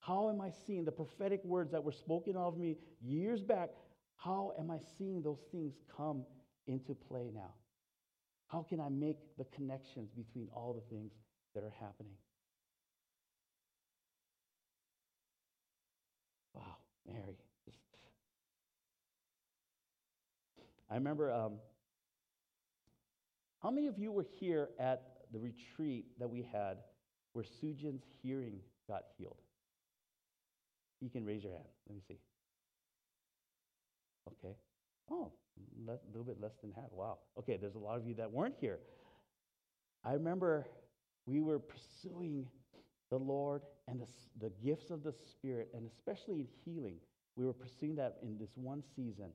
How 0.00 0.30
am 0.30 0.40
I 0.40 0.50
seeing 0.66 0.84
the 0.84 0.92
prophetic 0.92 1.44
words 1.44 1.70
that 1.72 1.82
were 1.82 1.92
spoken 1.92 2.36
of 2.36 2.56
me 2.56 2.76
years 3.02 3.42
back? 3.42 3.70
How 4.16 4.52
am 4.58 4.70
I 4.70 4.78
seeing 4.96 5.22
those 5.22 5.40
things 5.50 5.74
come 5.94 6.24
into 6.66 6.94
play 6.94 7.30
now? 7.34 7.52
How 8.48 8.62
can 8.62 8.80
I 8.80 8.88
make 8.88 9.18
the 9.36 9.44
connections 9.44 10.10
between 10.16 10.48
all 10.54 10.72
the 10.72 10.94
things 10.94 11.12
that 11.54 11.64
are 11.64 11.72
happening? 11.80 12.14
Wow, 16.54 16.76
Mary. 17.06 17.36
I 20.90 20.94
remember 20.94 21.32
um, 21.32 21.54
how 23.62 23.70
many 23.70 23.86
of 23.86 23.98
you 23.98 24.12
were 24.12 24.26
here 24.38 24.68
at 24.78 25.02
the 25.32 25.38
retreat 25.38 26.06
that 26.18 26.28
we 26.28 26.46
had 26.52 26.78
where 27.32 27.44
Sujin's 27.44 28.04
hearing 28.22 28.60
got 28.88 29.04
healed? 29.18 29.40
You 31.00 31.10
can 31.10 31.24
raise 31.24 31.42
your 31.42 31.52
hand. 31.52 31.64
Let 31.88 31.96
me 31.96 32.02
see. 32.06 32.18
Okay. 34.28 34.54
Oh, 35.10 35.32
a 35.88 35.92
little 36.10 36.24
bit 36.24 36.40
less 36.40 36.52
than 36.62 36.72
half. 36.72 36.92
Wow. 36.92 37.18
Okay, 37.38 37.56
there's 37.56 37.74
a 37.74 37.78
lot 37.78 37.96
of 37.96 38.06
you 38.06 38.14
that 38.14 38.30
weren't 38.30 38.54
here. 38.60 38.78
I 40.04 40.12
remember 40.12 40.66
we 41.26 41.40
were 41.40 41.58
pursuing 41.58 42.46
the 43.10 43.18
Lord 43.18 43.62
and 43.88 44.00
the, 44.00 44.06
the 44.40 44.52
gifts 44.64 44.90
of 44.90 45.02
the 45.02 45.12
Spirit, 45.12 45.68
and 45.74 45.86
especially 45.86 46.40
in 46.40 46.48
healing. 46.64 46.96
We 47.36 47.44
were 47.46 47.52
pursuing 47.52 47.96
that 47.96 48.18
in 48.22 48.38
this 48.38 48.50
one 48.54 48.82
season. 48.94 49.30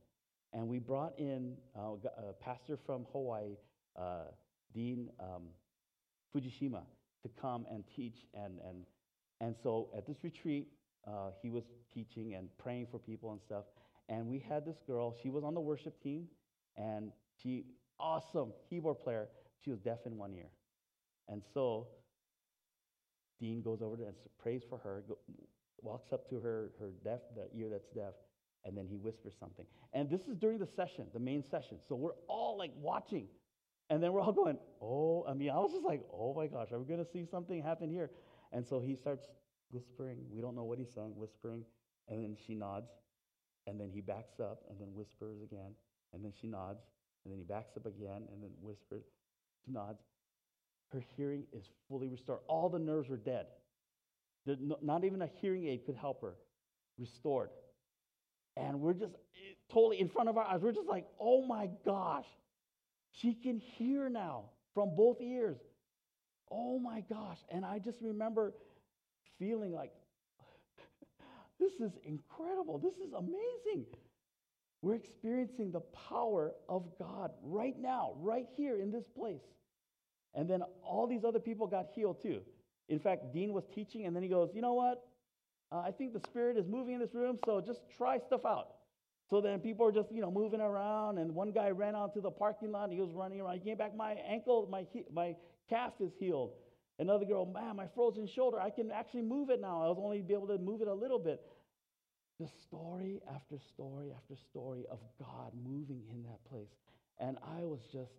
And 0.54 0.68
we 0.68 0.80
brought 0.80 1.14
in 1.20 1.56
uh, 1.78 1.96
a 2.30 2.34
pastor 2.34 2.78
from 2.86 3.06
Hawaii, 3.12 3.58
uh, 4.00 4.24
Dean 4.74 5.10
um, 5.20 5.44
Fujishima 6.34 6.82
to 7.24 7.30
come 7.40 7.66
and 7.70 7.84
teach. 7.96 8.26
And, 8.34 8.60
and, 8.68 8.86
and 9.42 9.56
so 9.62 9.90
at 9.96 10.08
this 10.08 10.18
retreat, 10.24 10.68
uh, 11.08 11.32
he 11.42 11.50
was 11.50 11.64
teaching 11.94 12.36
and 12.36 12.50
praying 12.58 12.88
for 12.92 13.00
people 13.00 13.32
and 13.32 13.42
stuff. 13.42 13.66
And 14.08 14.28
we 14.28 14.40
had 14.40 14.66
this 14.66 14.78
girl, 14.88 15.16
she 15.22 15.30
was 15.30 15.44
on 15.44 15.54
the 15.54 15.62
worship 15.62 16.02
team, 16.02 16.28
and 16.78 17.12
she, 17.42 17.66
awesome 18.00 18.54
keyboard 18.70 19.00
player, 19.00 19.28
she 19.64 19.70
was 19.70 19.80
deaf 19.80 20.00
in 20.06 20.18
one 20.18 20.34
ear. 20.34 20.50
And 21.28 21.44
so 21.54 21.88
Dean 23.40 23.62
goes 23.62 23.82
over 23.82 23.96
and 23.96 24.14
prays 24.42 24.64
for 24.68 24.78
her, 24.80 25.04
go, 25.08 25.18
walks 25.82 26.12
up 26.12 26.30
to 26.30 26.40
her, 26.40 26.72
her 26.80 26.92
deaf, 27.04 27.20
the 27.36 27.48
ear 27.58 27.70
that's 27.70 27.90
deaf, 27.90 28.14
and 28.66 28.78
then 28.78 28.88
he 28.88 28.98
whispers 28.98 29.34
something. 29.40 29.66
And 29.94 30.10
this 30.10 30.22
is 30.28 30.36
during 30.36 30.60
the 30.60 30.68
session, 30.68 31.06
the 31.14 31.20
main 31.20 31.44
session. 31.44 31.78
So 31.88 31.96
we're 31.96 32.16
all 32.28 32.58
like 32.58 32.72
watching. 32.76 33.28
And 33.90 34.04
then 34.04 34.14
we're 34.14 34.22
all 34.22 34.34
going, 34.34 34.58
oh, 34.82 35.26
I 35.28 35.34
mean, 35.34 35.50
I 35.50 35.58
was 35.58 35.72
just 35.72 35.86
like, 35.86 36.04
oh 36.14 36.34
my 36.34 36.48
gosh, 36.48 36.72
are 36.72 36.80
we 36.80 36.86
going 36.86 37.04
to 37.04 37.12
see 37.12 37.26
something 37.26 37.64
happen 37.64 37.90
here? 37.90 38.12
And 38.52 38.66
so 38.66 38.80
he 38.80 38.96
starts 38.96 39.28
whispering. 39.72 40.18
We 40.32 40.42
don't 40.42 40.56
know 40.56 40.64
what 40.64 40.78
he's 40.78 40.94
saying, 40.94 41.14
whispering. 41.16 41.64
And 42.08 42.24
then 42.24 42.36
she 42.46 42.54
nods. 42.54 42.92
And 43.66 43.80
then 43.80 43.90
he 43.92 44.02
backs 44.02 44.40
up 44.40 44.62
and 44.70 44.80
then 44.80 44.90
whispers 44.94 45.42
again. 45.42 45.74
And 46.14 46.24
then 46.24 46.34
she 46.40 46.48
nods. 46.48 46.82
And 47.24 47.32
then 47.32 47.40
he 47.40 47.46
backs 47.46 47.78
up 47.78 47.86
again 47.86 48.28
and 48.32 48.44
then 48.44 48.52
whispers. 48.62 49.06
Nods. 49.68 50.04
Her 50.92 51.04
hearing 51.16 51.44
is 51.54 51.64
fully 51.88 52.08
restored. 52.08 52.40
All 52.48 52.70
the 52.70 52.80
nerves 52.80 53.10
were 53.10 53.18
dead. 53.18 53.46
Not 54.46 55.04
even 55.04 55.22
a 55.22 55.30
hearing 55.42 55.68
aid 55.68 55.86
could 55.86 55.96
help 55.96 56.22
her. 56.22 56.36
Restored. 56.98 57.50
And 58.58 58.82
we're 58.82 58.94
just 58.94 59.14
eh, 59.14 59.54
totally 59.72 60.00
in 60.00 60.10
front 60.10 60.30
of 60.30 60.38
our 60.38 60.44
eyes. 60.44 60.62
We're 60.62 60.72
just 60.72 60.88
like, 60.88 61.06
oh 61.20 61.46
my 61.46 61.70
gosh. 61.86 62.26
She 63.12 63.34
can 63.34 63.60
hear 63.60 64.10
now 64.10 64.46
from 64.74 64.96
both 64.96 65.22
ears. 65.22 65.58
Oh 66.52 66.80
my 66.80 67.04
gosh. 67.10 67.38
And 67.50 67.64
I 67.64 67.80
just 67.80 68.00
remember 68.02 68.54
feeling 69.38 69.72
like, 69.72 69.92
this 71.60 71.74
is 71.74 71.92
incredible. 72.04 72.80
This 72.80 72.96
is 72.96 73.14
amazing. 73.14 73.86
We're 74.82 74.96
experiencing 74.96 75.72
the 75.72 75.82
power 76.10 76.54
of 76.68 76.86
God 76.98 77.32
right 77.44 77.78
now, 77.78 78.14
right 78.20 78.48
here 78.58 78.80
in 78.80 78.92
this 78.92 79.04
place. 79.16 79.42
And 80.36 80.50
then 80.50 80.62
all 80.84 81.08
these 81.08 81.24
other 81.24 81.40
people 81.40 81.68
got 81.68 81.88
healed 81.94 82.22
too. 82.22 82.42
In 82.88 83.00
fact, 83.00 83.34
Dean 83.34 83.54
was 83.54 83.66
teaching, 83.74 84.06
and 84.06 84.16
then 84.16 84.24
he 84.24 84.30
goes, 84.30 84.50
You 84.54 84.62
know 84.62 84.74
what? 84.74 85.06
Uh, 85.72 85.80
I 85.80 85.92
think 85.92 86.14
the 86.14 86.20
Spirit 86.20 86.58
is 86.58 86.68
moving 86.68 86.96
in 86.96 87.00
this 87.00 87.14
room, 87.14 87.38
so 87.46 87.62
just 87.62 87.82
try 87.96 88.18
stuff 88.18 88.46
out. 88.46 88.70
So 89.30 89.42
then 89.42 89.60
people 89.60 89.86
are 89.86 89.92
just, 89.92 90.12
you 90.12 90.22
know, 90.22 90.32
moving 90.32 90.60
around, 90.62 91.20
and 91.20 91.36
one 91.36 91.52
guy 91.52 91.70
ran 91.70 91.96
out 91.96 92.14
to 92.16 92.22
the 92.22 92.32
parking 92.32 92.72
lot. 92.72 92.86
And 92.86 92.94
he 92.94 93.00
was 93.00 93.12
running 93.14 93.40
around. 93.40 93.54
He 93.56 93.60
came 93.60 93.78
back, 93.78 93.96
my 93.96 94.14
ankle, 94.14 94.68
my 94.72 94.88
he- 94.92 95.06
my 95.14 95.36
calf 95.70 95.94
is 96.00 96.12
healed. 96.20 96.54
Another 96.98 97.26
girl, 97.26 97.46
man, 97.46 97.76
my 97.76 97.88
frozen 97.88 98.26
shoulder, 98.26 98.60
I 98.60 98.72
can 98.72 98.92
actually 98.92 99.22
move 99.22 99.50
it 99.52 99.62
now. 99.62 99.84
I 99.84 99.88
was 99.88 100.00
only 100.00 100.22
be 100.22 100.34
able 100.34 100.48
to 100.48 100.58
move 100.58 100.82
it 100.82 100.88
a 100.88 100.94
little 100.94 101.20
bit. 101.20 101.42
The 102.40 102.48
story 102.48 103.22
after 103.36 103.60
story 103.60 104.12
after 104.12 104.36
story 104.36 104.86
of 104.90 105.00
God 105.20 105.54
moving 105.64 106.02
in 106.12 106.24
that 106.24 106.44
place, 106.50 106.74
and 107.20 107.38
I 107.58 107.66
was 107.66 107.82
just, 107.92 108.12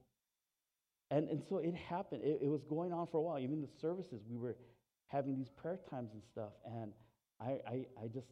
and 1.10 1.28
and 1.28 1.42
so 1.48 1.58
it 1.58 1.74
happened. 1.74 2.22
It, 2.22 2.40
it 2.42 2.48
was 2.48 2.62
going 2.68 2.92
on 2.92 3.06
for 3.10 3.18
a 3.18 3.22
while. 3.22 3.38
Even 3.38 3.60
the 3.60 3.68
services, 3.80 4.20
we 4.28 4.36
were 4.36 4.56
having 5.08 5.36
these 5.36 5.50
prayer 5.50 5.80
times 5.90 6.10
and 6.12 6.22
stuff, 6.32 6.52
and 6.64 6.92
I 7.40 7.58
I, 7.68 7.86
I 8.02 8.06
just 8.12 8.28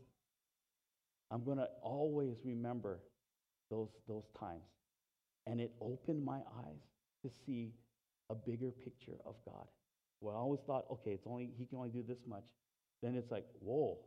I'm 1.31 1.45
going 1.45 1.59
to 1.59 1.69
always 1.83 2.37
remember 2.45 3.01
those, 3.71 3.89
those 4.09 4.25
times. 4.39 4.63
And 5.47 5.61
it 5.61 5.73
opened 5.81 6.25
my 6.25 6.39
eyes 6.65 6.81
to 7.23 7.31
see 7.45 7.73
a 8.31 8.35
bigger 8.35 8.71
picture 8.71 9.17
of 9.27 9.35
God. 9.45 9.67
Well, 10.21 10.35
I 10.35 10.39
always 10.39 10.61
thought, 10.67 10.85
okay, 10.91 11.13
it's 11.13 11.27
only 11.27 11.51
he 11.59 11.65
can 11.67 11.79
only 11.79 11.91
do 11.91 12.05
this 12.07 12.19
much. 12.27 12.45
Then 13.03 13.15
it's 13.15 13.31
like, 13.31 13.47
whoa, 13.61 13.99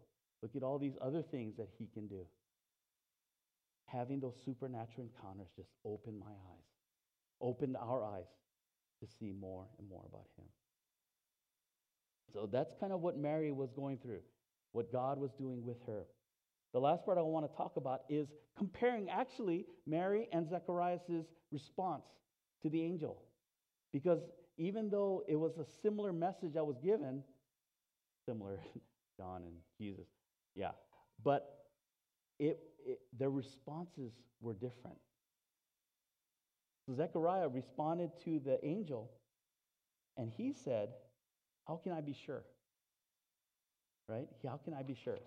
look 0.41 0.55
at 0.55 0.63
all 0.63 0.77
these 0.77 0.97
other 1.01 1.21
things 1.21 1.55
that 1.57 1.69
he 1.77 1.87
can 1.93 2.07
do. 2.07 2.25
Having 3.85 4.19
those 4.19 4.35
supernatural 4.45 5.07
encounters 5.07 5.47
just 5.55 5.69
opened 5.85 6.19
my 6.19 6.31
eyes, 6.31 6.67
opened 7.41 7.75
our 7.77 8.03
eyes 8.03 8.25
to 9.01 9.07
see 9.19 9.33
more 9.33 9.65
and 9.77 9.89
more 9.89 10.03
about 10.07 10.27
him. 10.37 10.45
So 12.33 12.47
that's 12.51 12.73
kind 12.79 12.93
of 12.93 13.01
what 13.01 13.17
Mary 13.17 13.51
was 13.51 13.71
going 13.71 13.97
through, 13.97 14.21
what 14.71 14.91
God 14.91 15.19
was 15.19 15.31
doing 15.33 15.65
with 15.65 15.77
her. 15.85 16.05
The 16.73 16.79
last 16.79 17.03
part 17.05 17.17
I 17.17 17.21
want 17.21 17.49
to 17.49 17.57
talk 17.57 17.73
about 17.75 18.01
is 18.09 18.29
comparing 18.57 19.09
actually 19.09 19.65
Mary 19.85 20.29
and 20.31 20.47
Zechariah's 20.47 21.25
response 21.51 22.05
to 22.61 22.69
the 22.69 22.81
angel. 22.81 23.23
Because 23.91 24.21
even 24.57 24.89
though 24.89 25.23
it 25.27 25.35
was 25.35 25.57
a 25.57 25.65
similar 25.81 26.13
message 26.13 26.55
I 26.57 26.61
was 26.61 26.77
given, 26.81 27.23
similar, 28.25 28.59
John 29.17 29.43
and 29.43 29.55
Jesus, 29.77 30.07
yeah, 30.55 30.71
but 31.23 31.65
it, 32.39 32.59
it, 32.85 32.99
their 33.17 33.29
responses 33.29 34.13
were 34.39 34.53
different. 34.53 34.97
So 36.85 36.95
Zechariah 36.95 37.47
responded 37.47 38.11
to 38.25 38.39
the 38.39 38.63
angel, 38.65 39.11
and 40.17 40.31
he 40.31 40.53
said, 40.53 40.89
How 41.67 41.75
can 41.75 41.91
I 41.91 42.01
be 42.01 42.15
sure? 42.25 42.43
Right? 44.07 44.27
How 44.45 44.59
can 44.63 44.73
I 44.73 44.83
be 44.83 44.95
sure? 44.95 45.19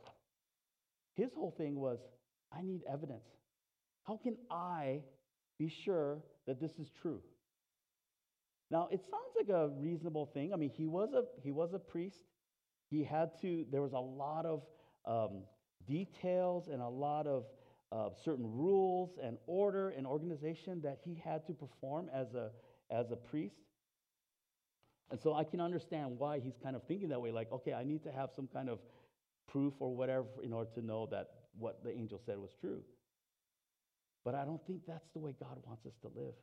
His 1.14 1.33
whole 1.33 1.55
thing 1.57 1.77
was, 1.77 2.01
I 2.53 2.62
need 2.62 2.83
evidence. 2.90 3.25
How 4.07 4.19
can 4.23 4.37
I 4.51 5.01
be 5.59 5.69
sure 5.69 6.19
that 6.47 6.61
this 6.61 6.73
is 6.79 6.90
true? 7.01 7.21
Now, 8.71 8.88
it 8.90 9.01
sounds 9.11 9.33
like 9.37 9.49
a 9.49 9.69
reasonable 9.69 10.27
thing. 10.27 10.53
I 10.53 10.57
mean, 10.57 10.71
he 10.71 10.87
was 10.87 11.12
a, 11.12 11.23
he 11.43 11.53
was 11.53 11.73
a 11.75 11.79
priest. 11.79 12.19
He 12.90 13.05
had 13.05 13.31
to, 13.40 13.64
there 13.71 13.83
was 13.83 13.93
a 13.93 13.99
lot 13.99 14.47
of 14.47 14.62
um, 15.07 15.43
details 15.87 16.69
and 16.69 16.83
a 16.83 16.88
lot 16.88 17.27
of 17.27 17.45
certain 18.25 18.51
rules 18.51 19.18
and 19.23 19.37
order 19.47 19.90
and 19.90 20.07
organization 20.07 20.81
that 20.83 20.99
he 21.05 21.20
had 21.25 21.47
to 21.47 21.53
perform 21.53 22.11
as 22.12 22.35
a, 22.35 22.51
as 22.90 23.11
a 23.11 23.16
priest. 23.16 23.57
And 25.11 25.20
so 25.20 25.35
I 25.35 25.44
can 25.44 25.61
understand 25.61 26.18
why 26.18 26.40
he's 26.40 26.57
kind 26.62 26.75
of 26.75 26.83
thinking 26.85 27.09
that 27.11 27.20
way 27.20 27.31
like, 27.31 27.53
okay, 27.53 27.73
I 27.73 27.85
need 27.85 28.03
to 28.05 28.12
have 28.12 28.31
some 28.35 28.49
kind 28.49 28.68
of 28.68 28.79
proof 29.47 29.75
or 29.79 29.94
whatever 29.94 30.27
in 30.42 30.53
order 30.53 30.70
to 30.75 30.85
know 30.85 31.07
that 31.11 31.29
what 31.59 31.85
the 31.85 31.90
angel 31.90 32.20
said 32.25 32.38
was 32.38 32.51
true. 32.61 32.81
But 34.25 34.35
I 34.35 34.44
don't 34.44 34.64
think 34.66 34.81
that's 34.87 35.09
the 35.12 35.20
way 35.20 35.35
God 35.38 35.59
wants 35.64 35.85
us 35.87 35.92
to 36.03 36.09
live. 36.09 36.35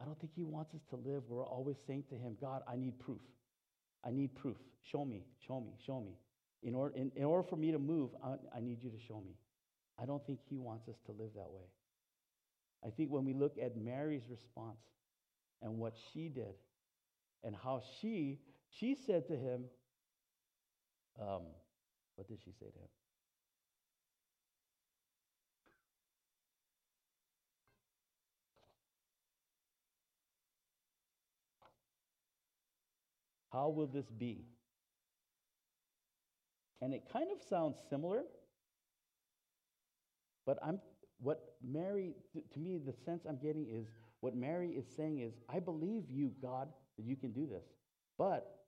I 0.00 0.04
don't 0.04 0.18
think 0.18 0.32
He 0.34 0.44
wants 0.44 0.74
us 0.74 0.80
to 0.90 0.96
live. 0.96 1.22
We're 1.28 1.46
always 1.46 1.76
saying 1.86 2.04
to 2.10 2.16
Him, 2.16 2.36
God, 2.40 2.62
I 2.68 2.76
need 2.76 2.98
proof. 2.98 3.20
I 4.04 4.10
need 4.10 4.34
proof. 4.34 4.56
Show 4.82 5.04
me, 5.04 5.24
show 5.46 5.60
me, 5.60 5.72
show 5.86 6.00
me. 6.00 6.12
In 6.62 6.74
order, 6.74 6.94
in, 6.96 7.12
in 7.16 7.24
order 7.24 7.46
for 7.48 7.56
me 7.56 7.70
to 7.70 7.78
move, 7.78 8.10
I, 8.24 8.34
I 8.56 8.60
need 8.60 8.82
you 8.82 8.90
to 8.90 8.98
show 8.98 9.22
me. 9.26 9.34
I 10.00 10.06
don't 10.06 10.24
think 10.26 10.40
He 10.48 10.56
wants 10.56 10.88
us 10.88 10.96
to 11.06 11.12
live 11.12 11.30
that 11.34 11.50
way. 11.50 11.66
I 12.84 12.90
think 12.90 13.10
when 13.10 13.24
we 13.24 13.34
look 13.34 13.56
at 13.62 13.76
Mary's 13.76 14.28
response 14.30 14.80
and 15.60 15.78
what 15.78 15.94
she 16.12 16.28
did 16.28 16.54
and 17.44 17.54
how 17.54 17.82
she, 18.00 18.38
she 18.70 18.94
said 19.06 19.26
to 19.28 19.36
him, 19.36 19.64
um, 21.20 21.42
what 22.16 22.28
did 22.28 22.38
she 22.42 22.52
say 22.52 22.66
to 22.66 22.78
him? 22.78 22.88
How 33.52 33.68
will 33.68 33.88
this 33.88 34.06
be? 34.06 34.44
And 36.80 36.94
it 36.94 37.02
kind 37.12 37.26
of 37.32 37.42
sounds 37.48 37.76
similar, 37.90 38.22
but 40.46 40.58
I'm 40.64 40.80
what 41.20 41.54
Mary 41.62 42.14
to, 42.32 42.58
me 42.58 42.78
the 42.78 42.94
sense 43.04 43.24
I'm 43.28 43.36
getting 43.36 43.66
is 43.68 43.86
what 44.20 44.34
Mary 44.34 44.70
is 44.70 44.86
saying 44.96 45.20
is 45.20 45.34
I 45.48 45.60
believe 45.60 46.04
you 46.10 46.32
God 46.40 46.68
that 46.96 47.04
you 47.04 47.16
can 47.16 47.32
do 47.32 47.46
this. 47.46 47.64
But 48.18 48.60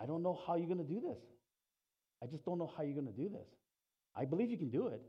I 0.00 0.06
don't 0.06 0.22
know 0.22 0.38
how 0.46 0.56
you're 0.56 0.66
going 0.66 0.78
to 0.78 0.84
do 0.84 1.00
this. 1.00 1.18
I 2.22 2.26
just 2.26 2.44
don't 2.44 2.58
know 2.58 2.70
how 2.76 2.82
you're 2.82 2.94
going 2.94 3.06
to 3.06 3.12
do 3.12 3.28
this. 3.28 3.48
I 4.14 4.24
believe 4.24 4.50
you 4.50 4.56
can 4.56 4.70
do 4.70 4.88
it. 4.88 5.02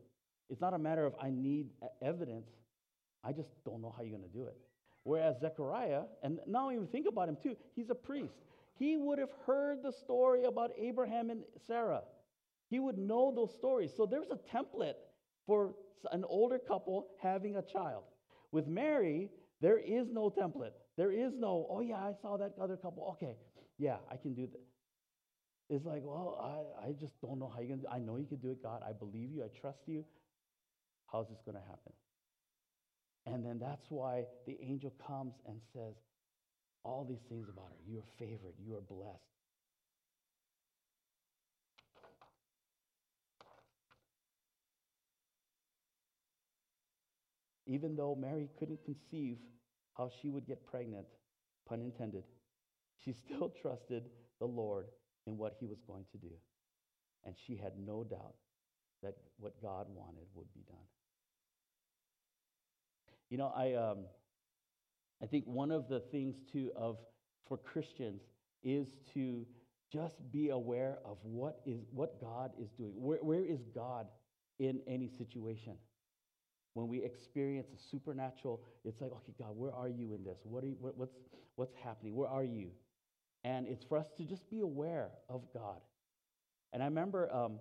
It's 0.50 0.62
not 0.62 0.74
a 0.74 0.78
matter 0.78 1.06
of 1.06 1.14
I 1.22 1.30
need 1.30 1.68
evidence. 2.02 2.50
I 3.24 3.32
just 3.34 3.50
don't 3.66 3.82
know 3.82 3.94
how 3.96 4.04
you're 4.04 4.18
going 4.18 4.30
to 4.30 4.38
do 4.38 4.46
it. 4.46 4.58
Whereas 5.04 5.40
Zechariah, 5.40 6.04
and 6.24 6.40
now 6.48 6.72
even 6.72 6.88
think 6.88 7.08
about 7.08 7.30
him 7.30 7.38
too, 7.42 7.56
he's 7.76 7.90
a 7.90 7.96
priest. 7.96 8.36
He 8.78 8.98
would 8.98 9.20
have 9.20 9.32
heard 9.46 9.82
the 9.84 9.92
story 9.92 10.44
about 10.44 10.72
Abraham 10.78 11.30
and 11.30 11.42
Sarah. 11.66 12.02
He 12.70 12.80
would 12.80 12.98
know 12.98 13.34
those 13.34 13.54
stories. 13.54 13.92
So 13.96 14.06
there's 14.06 14.30
a 14.30 14.40
template 14.56 14.96
for 15.48 15.74
an 16.12 16.24
older 16.26 16.60
couple 16.60 17.08
having 17.22 17.56
a 17.56 17.62
child. 17.62 18.04
With 18.52 18.68
Mary, 18.68 19.30
there 19.62 19.80
is 19.80 20.08
no 20.12 20.30
template. 20.30 20.74
There 20.98 21.12
is 21.12 21.34
no, 21.36 21.66
oh 21.70 21.82
yeah, 21.82 21.96
I 21.96 22.14
saw 22.22 22.38
that 22.38 22.54
other 22.62 22.78
couple. 22.78 23.08
Okay, 23.14 23.36
yeah, 23.80 23.98
I 24.12 24.18
can 24.18 24.34
do 24.34 24.48
that. 24.48 24.62
It's 25.70 25.86
like, 25.86 26.02
well, 26.04 26.40
I, 26.42 26.88
I 26.88 26.92
just 26.94 27.20
don't 27.22 27.40
know 27.40 27.52
how 27.54 27.60
you're 27.60 27.70
going 27.70 27.82
to 27.82 27.90
I 27.90 28.00
know 28.00 28.18
you 28.18 28.26
can 28.26 28.38
do 28.38 28.52
it, 28.52 28.64
God. 28.64 28.82
I 28.88 28.94
believe 28.94 29.32
you. 29.32 29.44
I 29.44 29.48
trust 29.60 29.80
you. 29.86 30.06
How's 31.12 31.28
this 31.28 31.40
going 31.46 31.56
to 31.56 31.62
happen? 31.62 31.94
And 33.26 33.46
then 33.46 33.60
that's 33.60 33.86
why 33.90 34.24
the 34.46 34.58
angel 34.62 34.94
comes 35.06 35.34
and 35.46 35.60
says 35.74 35.96
all 36.84 37.06
these 37.08 37.24
things 37.28 37.50
about 37.50 37.68
her. 37.70 37.78
You 37.86 38.00
are 38.00 38.10
favored. 38.18 38.56
You 38.66 38.76
are 38.76 38.82
blessed. 38.82 39.37
Even 47.68 47.96
though 47.96 48.16
Mary 48.16 48.50
couldn't 48.58 48.84
conceive 48.86 49.38
how 49.96 50.10
she 50.22 50.30
would 50.30 50.48
get 50.48 50.66
pregnant, 50.66 51.06
pun 51.68 51.82
intended, 51.82 52.24
she 53.04 53.14
still 53.14 53.50
trusted 53.62 54.04
the 54.40 54.46
Lord 54.46 54.88
in 55.26 55.38
what 55.38 55.58
he 55.60 55.66
was 55.66 55.80
going 55.86 56.06
to 56.12 56.18
do. 56.18 56.32
And 57.26 57.36
she 57.46 57.58
had 57.58 57.74
no 57.78 58.04
doubt 58.04 58.36
that 59.04 59.16
what 59.38 59.62
God 59.62 59.88
wanted 59.90 60.26
would 60.34 60.52
be 60.54 60.62
done. 60.68 60.78
You 63.30 63.38
know, 63.38 63.52
I, 63.56 63.74
um, 63.74 64.06
I 65.22 65.26
think 65.26 65.46
one 65.46 65.72
of 65.72 65.90
the 65.90 66.00
things 66.00 66.36
too 66.52 66.72
of 66.76 66.98
for 67.48 67.58
Christians 67.58 68.22
is 68.64 68.88
to 69.14 69.46
just 69.92 70.16
be 70.32 70.50
aware 70.50 70.98
of 71.06 71.18
what 71.24 71.62
is 71.66 71.82
what 71.92 72.20
God 72.22 72.52
is 72.62 72.70
doing. 72.78 72.94
Where, 72.96 73.20
where 73.20 73.44
is 73.44 73.60
God 73.74 74.08
in 74.60 74.80
any 74.88 75.10
situation? 75.18 75.74
When 76.78 76.88
we 76.88 77.04
experience 77.04 77.70
a 77.76 77.90
supernatural, 77.90 78.62
it's 78.86 79.02
like, 79.02 79.12
okay, 79.12 79.34
God, 79.40 79.54
where 79.56 79.74
are 79.74 79.90
you 79.90 80.14
in 80.14 80.24
this? 80.24 80.38
What 80.44 80.64
are 80.64 80.68
you, 80.68 80.78
what, 80.80 80.96
what's 80.96 81.18
what's 81.56 81.74
happening? 81.84 82.16
Where 82.16 82.30
are 82.30 82.44
you? 82.44 82.70
And 83.44 83.68
it's 83.68 83.84
for 83.84 83.98
us 83.98 84.06
to 84.18 84.24
just 84.24 84.48
be 84.48 84.60
aware 84.60 85.10
of 85.28 85.42
God. 85.52 85.82
And 86.74 86.84
I 86.84 86.86
remember, 86.86 87.34
um, 87.34 87.54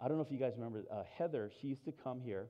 I 0.00 0.08
don't 0.08 0.16
know 0.16 0.22
if 0.22 0.32
you 0.32 0.38
guys 0.38 0.54
remember, 0.56 0.86
uh, 0.90 1.02
Heather, 1.18 1.50
she 1.60 1.66
used 1.66 1.84
to 1.84 1.92
come 1.92 2.22
here, 2.22 2.48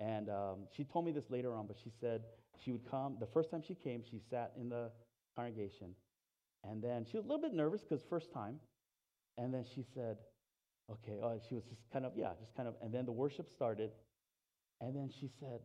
and 0.00 0.28
um, 0.28 0.66
she 0.76 0.82
told 0.82 1.04
me 1.04 1.12
this 1.12 1.30
later 1.30 1.54
on, 1.54 1.68
but 1.68 1.76
she 1.84 1.92
said 2.00 2.22
she 2.64 2.72
would 2.72 2.90
come. 2.90 3.16
The 3.20 3.28
first 3.28 3.52
time 3.52 3.62
she 3.62 3.76
came, 3.76 4.02
she 4.10 4.20
sat 4.28 4.50
in 4.60 4.68
the 4.68 4.90
congregation, 5.36 5.94
and 6.68 6.82
then 6.82 7.06
she 7.08 7.16
was 7.16 7.24
a 7.24 7.28
little 7.28 7.42
bit 7.42 7.54
nervous 7.54 7.82
because 7.82 8.02
first 8.10 8.32
time. 8.32 8.56
And 9.38 9.54
then 9.54 9.64
she 9.76 9.84
said, 9.94 10.16
okay, 10.90 11.20
uh, 11.22 11.38
she 11.48 11.54
was 11.54 11.62
just 11.64 11.82
kind 11.92 12.04
of, 12.04 12.12
yeah, 12.16 12.30
just 12.40 12.56
kind 12.56 12.66
of, 12.66 12.74
and 12.82 12.92
then 12.92 13.06
the 13.06 13.12
worship 13.12 13.48
started. 13.48 13.92
And 14.80 14.94
then 14.94 15.10
she 15.20 15.30
said, 15.40 15.60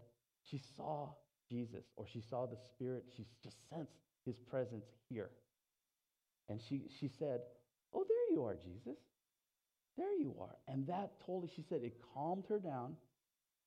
she 0.50 0.60
saw 0.76 1.10
Jesus 1.50 1.86
or 1.96 2.06
she 2.08 2.22
saw 2.22 2.46
the 2.46 2.58
Spirit. 2.58 3.06
She 3.16 3.26
just 3.44 3.58
sensed 3.70 3.94
his 4.26 4.38
presence 4.50 4.86
here. 5.10 5.30
And 6.50 6.60
she, 6.62 6.84
she 7.00 7.08
said, 7.08 7.42
oh, 7.94 8.06
there 8.08 8.36
you 8.36 8.44
are, 8.44 8.56
Jesus. 8.56 8.98
There 9.98 10.14
you 10.18 10.36
are. 10.40 10.56
And 10.68 10.88
that 10.88 11.12
totally, 11.26 11.50
she 11.56 11.64
said, 11.68 11.82
it 11.84 11.96
calmed 12.14 12.46
her 12.50 12.60
down. 12.60 12.96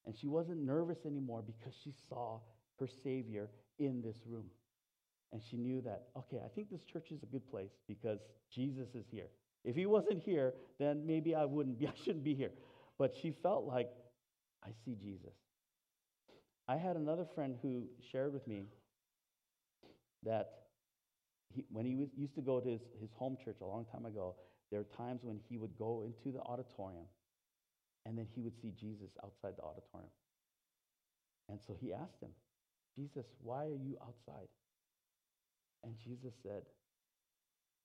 And 0.06 0.14
she 0.16 0.26
wasn't 0.26 0.62
nervous 0.64 0.98
anymore 1.06 1.42
because 1.42 1.74
she 1.82 1.94
saw 2.08 2.40
her 2.78 2.88
Savior 3.02 3.48
in 3.78 4.02
this 4.02 4.16
room. 4.26 4.46
And 5.32 5.42
she 5.50 5.56
knew 5.56 5.80
that, 5.82 6.08
okay, 6.16 6.40
I 6.44 6.48
think 6.48 6.70
this 6.70 6.84
church 6.84 7.10
is 7.10 7.22
a 7.22 7.26
good 7.26 7.48
place 7.50 7.70
because 7.88 8.20
Jesus 8.52 8.94
is 8.94 9.06
here. 9.10 9.28
If 9.64 9.74
he 9.74 9.86
wasn't 9.86 10.22
here, 10.22 10.54
then 10.78 11.06
maybe 11.06 11.34
I 11.34 11.44
wouldn't 11.44 11.78
be, 11.78 11.86
I 11.88 11.92
shouldn't 12.04 12.24
be 12.24 12.34
here. 12.34 12.52
But 12.98 13.14
she 13.20 13.32
felt 13.42 13.64
like, 13.64 13.90
I 14.64 14.70
see 14.84 14.94
Jesus. 14.94 15.34
I 16.66 16.76
had 16.76 16.96
another 16.96 17.26
friend 17.34 17.56
who 17.60 17.84
shared 18.10 18.32
with 18.32 18.46
me 18.46 18.64
that 20.24 20.64
he, 21.54 21.64
when 21.70 21.84
he 21.84 21.94
was, 21.94 22.08
used 22.16 22.34
to 22.36 22.40
go 22.40 22.60
to 22.60 22.68
his, 22.68 22.80
his 23.00 23.10
home 23.14 23.36
church 23.44 23.58
a 23.60 23.66
long 23.66 23.84
time 23.84 24.06
ago, 24.06 24.34
there 24.70 24.80
were 24.80 24.96
times 24.96 25.20
when 25.22 25.38
he 25.48 25.58
would 25.58 25.76
go 25.78 26.02
into 26.04 26.36
the 26.36 26.42
auditorium 26.42 27.04
and 28.06 28.16
then 28.18 28.26
he 28.34 28.40
would 28.40 28.54
see 28.60 28.72
Jesus 28.78 29.10
outside 29.22 29.54
the 29.56 29.62
auditorium. 29.62 30.10
And 31.48 31.58
so 31.66 31.76
he 31.78 31.92
asked 31.92 32.20
him, 32.22 32.30
Jesus, 32.96 33.26
why 33.42 33.64
are 33.64 33.76
you 33.76 33.96
outside? 34.00 34.48
And 35.84 35.94
Jesus 36.02 36.32
said, 36.42 36.62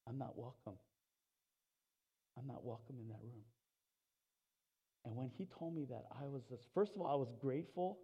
I'm 0.08 0.18
not 0.18 0.38
welcome. 0.38 0.80
I'm 2.38 2.48
not 2.48 2.64
welcome 2.64 2.96
in 3.02 3.10
that 3.10 3.20
room. 3.22 3.44
And 5.06 5.16
when 5.16 5.30
he 5.38 5.46
told 5.46 5.76
me 5.76 5.86
that, 5.90 6.06
I 6.12 6.28
was 6.28 6.44
just, 6.50 6.64
first 6.74 6.94
of 6.96 7.02
all, 7.02 7.08
I 7.08 7.16
was 7.16 7.32
grateful 7.40 8.00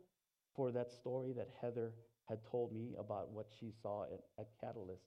for 0.56 0.72
that 0.72 0.92
story 0.92 1.34
that 1.34 1.50
Heather 1.62 1.94
had 2.30 2.40
told 2.50 2.74
me 2.74 2.94
about 2.98 3.32
what 3.32 3.48
she 3.60 3.72
saw 3.82 4.04
at, 4.04 4.22
at 4.40 4.48
Catalyst. 4.62 5.04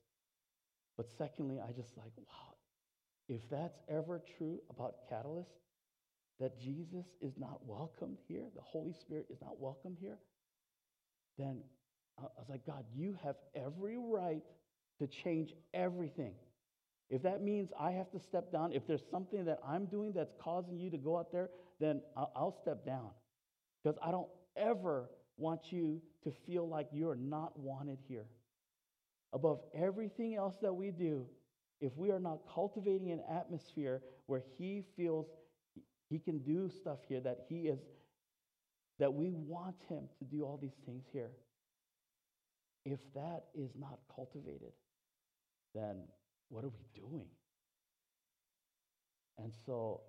But 0.95 1.07
secondly, 1.17 1.59
I 1.59 1.71
just 1.71 1.97
like, 1.97 2.11
wow, 2.17 2.55
if 3.27 3.41
that's 3.49 3.79
ever 3.89 4.21
true 4.37 4.59
about 4.69 5.07
Catalyst, 5.09 5.49
that 6.39 6.59
Jesus 6.59 7.05
is 7.21 7.33
not 7.37 7.59
welcomed 7.65 8.17
here, 8.27 8.45
the 8.55 8.61
Holy 8.61 8.93
Spirit 8.93 9.25
is 9.29 9.39
not 9.41 9.59
welcome 9.59 9.97
here, 9.99 10.17
then 11.37 11.61
I 12.17 12.23
was 12.37 12.49
like, 12.49 12.65
God, 12.65 12.85
you 12.95 13.17
have 13.23 13.35
every 13.55 13.97
right 13.97 14.43
to 14.99 15.07
change 15.07 15.53
everything. 15.73 16.33
If 17.09 17.23
that 17.23 17.41
means 17.41 17.71
I 17.79 17.91
have 17.91 18.11
to 18.11 18.19
step 18.19 18.51
down, 18.51 18.71
if 18.73 18.85
there's 18.85 19.03
something 19.09 19.45
that 19.45 19.59
I'm 19.65 19.85
doing 19.85 20.13
that's 20.13 20.33
causing 20.39 20.77
you 20.77 20.89
to 20.91 20.97
go 20.97 21.17
out 21.17 21.31
there, 21.31 21.49
then 21.79 22.01
I'll, 22.15 22.55
step 22.61 22.85
down. 22.85 23.09
Because 23.83 23.97
I 24.05 24.11
don't 24.11 24.27
ever 24.57 25.09
want 25.37 25.71
you 25.71 26.01
to 26.23 26.31
feel 26.45 26.67
like 26.67 26.87
you're 26.91 27.15
not 27.15 27.57
wanted 27.57 27.99
here. 28.07 28.25
Above 29.33 29.61
everything 29.73 30.35
else 30.35 30.55
that 30.61 30.73
we 30.73 30.91
do, 30.91 31.25
if 31.79 31.95
we 31.95 32.11
are 32.11 32.19
not 32.19 32.39
cultivating 32.53 33.11
an 33.11 33.21
atmosphere 33.31 34.01
where 34.25 34.41
He 34.57 34.83
feels 34.97 35.27
He 36.09 36.19
can 36.19 36.39
do 36.39 36.69
stuff 36.69 36.99
here, 37.07 37.21
that 37.21 37.45
He 37.47 37.67
is, 37.67 37.79
that 38.99 39.13
we 39.13 39.31
want 39.31 39.75
Him 39.87 40.03
to 40.17 40.25
do 40.25 40.43
all 40.43 40.59
these 40.61 40.77
things 40.85 41.05
here, 41.13 41.31
if 42.85 42.99
that 43.15 43.45
is 43.55 43.69
not 43.79 43.99
cultivated, 44.13 44.73
then 45.73 46.01
what 46.49 46.65
are 46.65 46.69
we 46.69 46.85
doing? 46.93 47.27
And 49.37 49.53
so 49.65 50.01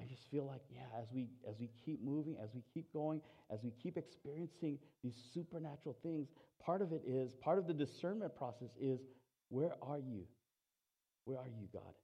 I 0.00 0.04
just 0.04 0.30
feel 0.30 0.46
like, 0.46 0.62
yeah, 0.72 0.86
as 1.00 1.08
we 1.12 1.26
as 1.48 1.56
we 1.58 1.70
keep 1.84 2.02
moving, 2.02 2.36
as 2.42 2.50
we 2.54 2.62
keep 2.72 2.92
going, 2.92 3.20
as 3.50 3.60
we 3.64 3.72
keep 3.82 3.96
experiencing 3.96 4.78
these 5.02 5.16
supernatural 5.34 5.96
things, 6.02 6.28
part 6.64 6.82
of 6.82 6.92
it 6.92 7.02
is, 7.06 7.32
part 7.34 7.58
of 7.58 7.66
the 7.66 7.74
discernment 7.74 8.36
process 8.36 8.70
is, 8.80 9.00
where 9.48 9.72
are 9.82 9.98
you? 9.98 10.22
Where 11.24 11.38
are 11.38 11.48
you, 11.48 11.68
God? 11.72 11.94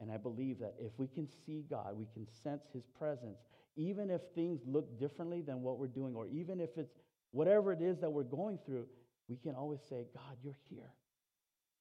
And 0.00 0.10
I 0.10 0.16
believe 0.16 0.58
that 0.60 0.74
if 0.80 0.92
we 0.96 1.06
can 1.06 1.28
see 1.44 1.64
God, 1.68 1.98
we 1.98 2.06
can 2.14 2.26
sense 2.42 2.62
his 2.72 2.84
presence, 2.98 3.38
even 3.76 4.10
if 4.10 4.22
things 4.34 4.60
look 4.66 4.98
differently 4.98 5.42
than 5.42 5.60
what 5.60 5.78
we're 5.78 5.86
doing, 5.86 6.16
or 6.16 6.26
even 6.28 6.60
if 6.60 6.70
it's 6.78 6.94
whatever 7.32 7.72
it 7.72 7.82
is 7.82 7.98
that 7.98 8.10
we're 8.10 8.22
going 8.22 8.58
through, 8.64 8.86
we 9.28 9.36
can 9.36 9.54
always 9.54 9.80
say, 9.88 10.06
God, 10.14 10.36
you're 10.42 10.56
here. 10.70 10.90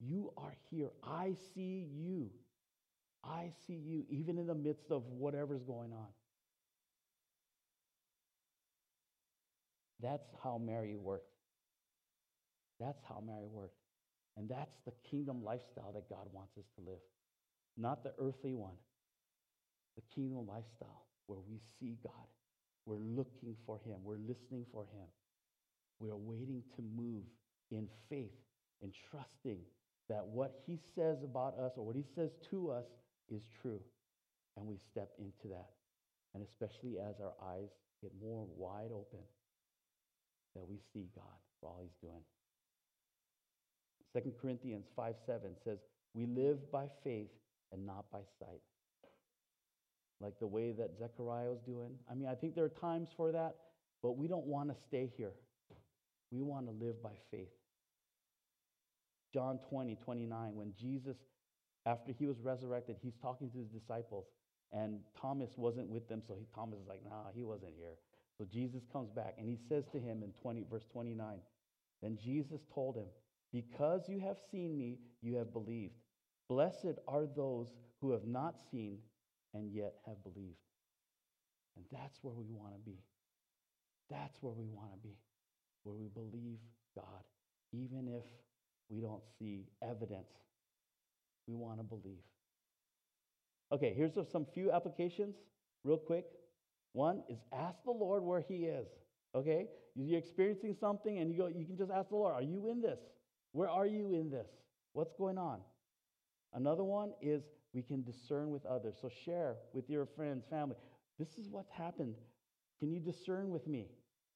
You 0.02 0.32
are 0.38 0.54
here. 0.70 0.92
I 1.04 1.34
see 1.56 1.88
you. 1.94 2.30
I 3.24 3.52
see 3.68 3.74
you, 3.74 4.06
even 4.10 4.38
in 4.38 4.48
the 4.48 4.56
midst 4.56 4.92
of 4.92 5.04
whatever's 5.08 5.64
going 5.64 5.92
on. 5.92 6.08
That's 10.02 10.28
how 10.44 10.58
Mary 10.58 10.96
worked. 10.96 11.26
That's 12.80 13.02
how 13.08 13.22
Mary 13.26 13.48
worked. 13.52 13.76
And 14.38 14.48
that's 14.48 14.78
the 14.86 14.94
kingdom 15.10 15.44
lifestyle 15.44 15.92
that 15.94 16.08
God 16.10 16.28
wants 16.32 16.58
us 16.58 16.64
to 16.78 16.90
live, 16.90 17.02
not 17.78 18.04
the 18.04 18.14
earthly 18.18 18.54
one, 18.54 18.78
the 19.98 20.04
kingdom 20.16 20.48
lifestyle 20.48 21.06
where 21.28 21.40
we 21.50 21.60
see 21.80 21.98
God. 22.02 22.14
We're 22.86 22.96
looking 22.96 23.56
for 23.66 23.78
Him, 23.86 23.98
we're 24.04 24.16
listening 24.16 24.66
for 24.72 24.84
Him, 24.84 25.08
we 26.00 26.10
are 26.10 26.18
waiting 26.18 26.64
to 26.76 26.82
move 26.82 27.24
in 27.72 27.88
faith 28.10 28.32
and 28.82 28.94
trusting 29.12 29.60
that 30.10 30.26
what 30.26 30.56
he 30.66 30.80
says 30.96 31.18
about 31.24 31.58
us 31.60 31.74
or 31.76 31.86
what 31.86 31.96
he 31.96 32.06
says 32.16 32.32
to 32.50 32.72
us 32.72 32.86
is 33.32 33.44
true. 33.62 33.80
And 34.58 34.68
we 34.68 34.78
step 34.92 35.12
into 35.20 35.48
that. 35.50 35.70
And 36.34 36.44
especially 36.44 37.00
as 37.00 37.16
our 37.22 37.34
eyes 37.54 37.70
get 38.02 38.12
more 38.22 38.46
wide 38.56 38.92
open, 38.92 39.20
that 40.56 40.68
we 40.68 40.78
see 40.94 41.08
God 41.16 41.40
for 41.60 41.70
all 41.70 41.80
he's 41.82 41.96
doing. 42.02 42.24
2 44.16 44.32
Corinthians 44.42 44.86
5 44.96 45.16
7 45.26 45.42
says, 45.64 45.80
We 46.14 46.26
live 46.26 46.72
by 46.72 46.86
faith 47.04 47.30
and 47.72 47.86
not 47.86 48.06
by 48.12 48.22
sight. 48.40 48.62
Like 50.20 50.38
the 50.40 50.48
way 50.48 50.72
that 50.72 50.98
Zechariah 50.98 51.50
was 51.50 51.62
doing. 51.66 51.92
I 52.10 52.16
mean, 52.16 52.28
I 52.28 52.36
think 52.36 52.56
there 52.56 52.66
are 52.66 52.70
times 52.70 53.10
for 53.16 53.32
that, 53.32 53.56
but 54.04 54.18
we 54.18 54.28
don't 54.28 54.46
want 54.46 54.70
to 54.70 54.76
stay 54.88 55.12
here. 55.16 55.32
We 56.32 56.42
want 56.42 56.68
to 56.68 56.86
live 56.86 57.02
by 57.02 57.14
faith. 57.32 57.50
John 59.34 59.60
20, 59.70 59.96
29, 60.04 60.56
when 60.56 60.74
Jesus, 60.80 61.16
after 61.90 62.12
he 62.12 62.28
was 62.28 62.40
resurrected, 62.40 62.98
he's 63.02 63.16
talking 63.22 63.50
to 63.50 63.58
his 63.58 63.68
disciples, 63.68 64.26
and 64.72 65.00
Thomas 65.20 65.50
wasn't 65.58 65.90
with 65.90 66.08
them, 66.08 66.22
so 66.28 66.36
he, 66.38 66.46
Thomas 66.54 66.80
is 66.80 66.88
like, 66.88 67.02
nah, 67.04 67.32
he 67.34 67.44
wasn't 67.44 67.74
here. 67.76 67.98
So 68.38 68.46
Jesus 68.46 68.84
comes 68.94 69.10
back, 69.10 69.36
and 69.40 69.50
he 69.50 69.58
says 69.68 69.86
to 69.92 69.98
him 69.98 70.22
in 70.24 70.32
20, 70.42 70.66
verse 70.70 70.86
29, 70.94 71.40
then 72.04 72.18
Jesus 72.24 72.62
told 72.74 72.96
him, 72.96 73.08
Because 73.52 74.08
you 74.08 74.20
have 74.20 74.38
seen 74.52 74.78
me, 74.78 75.00
you 75.22 75.36
have 75.36 75.52
believed. 75.52 75.96
Blessed 76.48 77.00
are 77.08 77.26
those 77.26 77.74
who 78.02 78.12
have 78.12 78.26
not 78.26 78.56
seen 78.72 79.00
and 79.54 79.72
yet 79.72 79.96
have 80.06 80.22
believed. 80.24 80.58
And 81.76 81.86
that's 81.92 82.20
where 82.22 82.34
we 82.34 82.46
want 82.52 82.74
to 82.74 82.80
be. 82.80 83.00
That's 84.10 84.38
where 84.42 84.54
we 84.54 84.68
want 84.68 84.92
to 84.94 85.00
be, 85.00 85.16
where 85.84 85.96
we 85.96 86.08
believe 86.08 86.60
God, 86.96 87.24
even 87.74 88.08
if 88.08 88.24
we 88.90 89.02
don't 89.02 89.24
see 89.38 89.66
evidence. 89.82 90.32
We 91.50 91.56
want 91.56 91.80
to 91.80 91.84
believe. 91.84 92.22
Okay, 93.72 93.92
here's 93.96 94.14
some 94.32 94.46
few 94.54 94.72
applications, 94.72 95.36
real 95.84 95.98
quick. 95.98 96.26
One 96.94 97.24
is 97.28 97.40
ask 97.52 97.84
the 97.84 97.92
Lord 97.92 98.24
where 98.24 98.42
He 98.42 98.66
is. 98.66 98.88
Okay, 99.34 99.68
you're 99.96 100.20
experiencing 100.20 100.76
something, 100.80 101.18
and 101.18 101.32
you 101.32 101.38
go, 101.38 101.48
you 101.48 101.66
can 101.66 101.76
just 101.76 101.92
ask 101.92 102.10
the 102.10 102.16
Lord, 102.16 102.36
"Are 102.36 102.44
you 102.44 102.68
in 102.68 102.82
this? 102.82 103.00
Where 103.52 103.68
are 103.70 103.88
you 103.88 104.14
in 104.14 104.30
this? 104.30 104.48
What's 104.94 105.14
going 105.14 105.40
on?" 105.40 105.62
Another 106.54 106.84
one 106.84 107.14
is 107.20 107.42
we 107.74 107.82
can 107.82 108.04
discern 108.04 108.52
with 108.52 108.66
others. 108.68 108.98
So 109.02 109.10
share 109.10 109.58
with 109.74 109.90
your 109.90 110.06
friends, 110.06 110.46
family. 110.50 110.76
This 111.18 111.38
is 111.40 111.50
what's 111.50 111.72
happened. 111.72 112.16
Can 112.80 112.92
you 112.92 113.00
discern 113.00 113.50
with 113.50 113.66
me? 113.68 113.88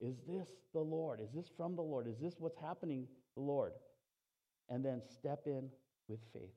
Is 0.02 0.18
this 0.28 0.48
the 0.74 0.82
Lord? 0.82 1.20
Is 1.22 1.32
this 1.32 1.50
from 1.56 1.76
the 1.76 1.84
Lord? 1.84 2.08
Is 2.08 2.18
this 2.20 2.40
what's 2.40 2.58
happening 2.58 3.08
the 3.36 3.42
Lord, 3.42 3.74
and 4.70 4.84
then 4.84 5.02
step 5.08 5.44
in 5.46 5.70
with 6.08 6.20
faith. 6.34 6.54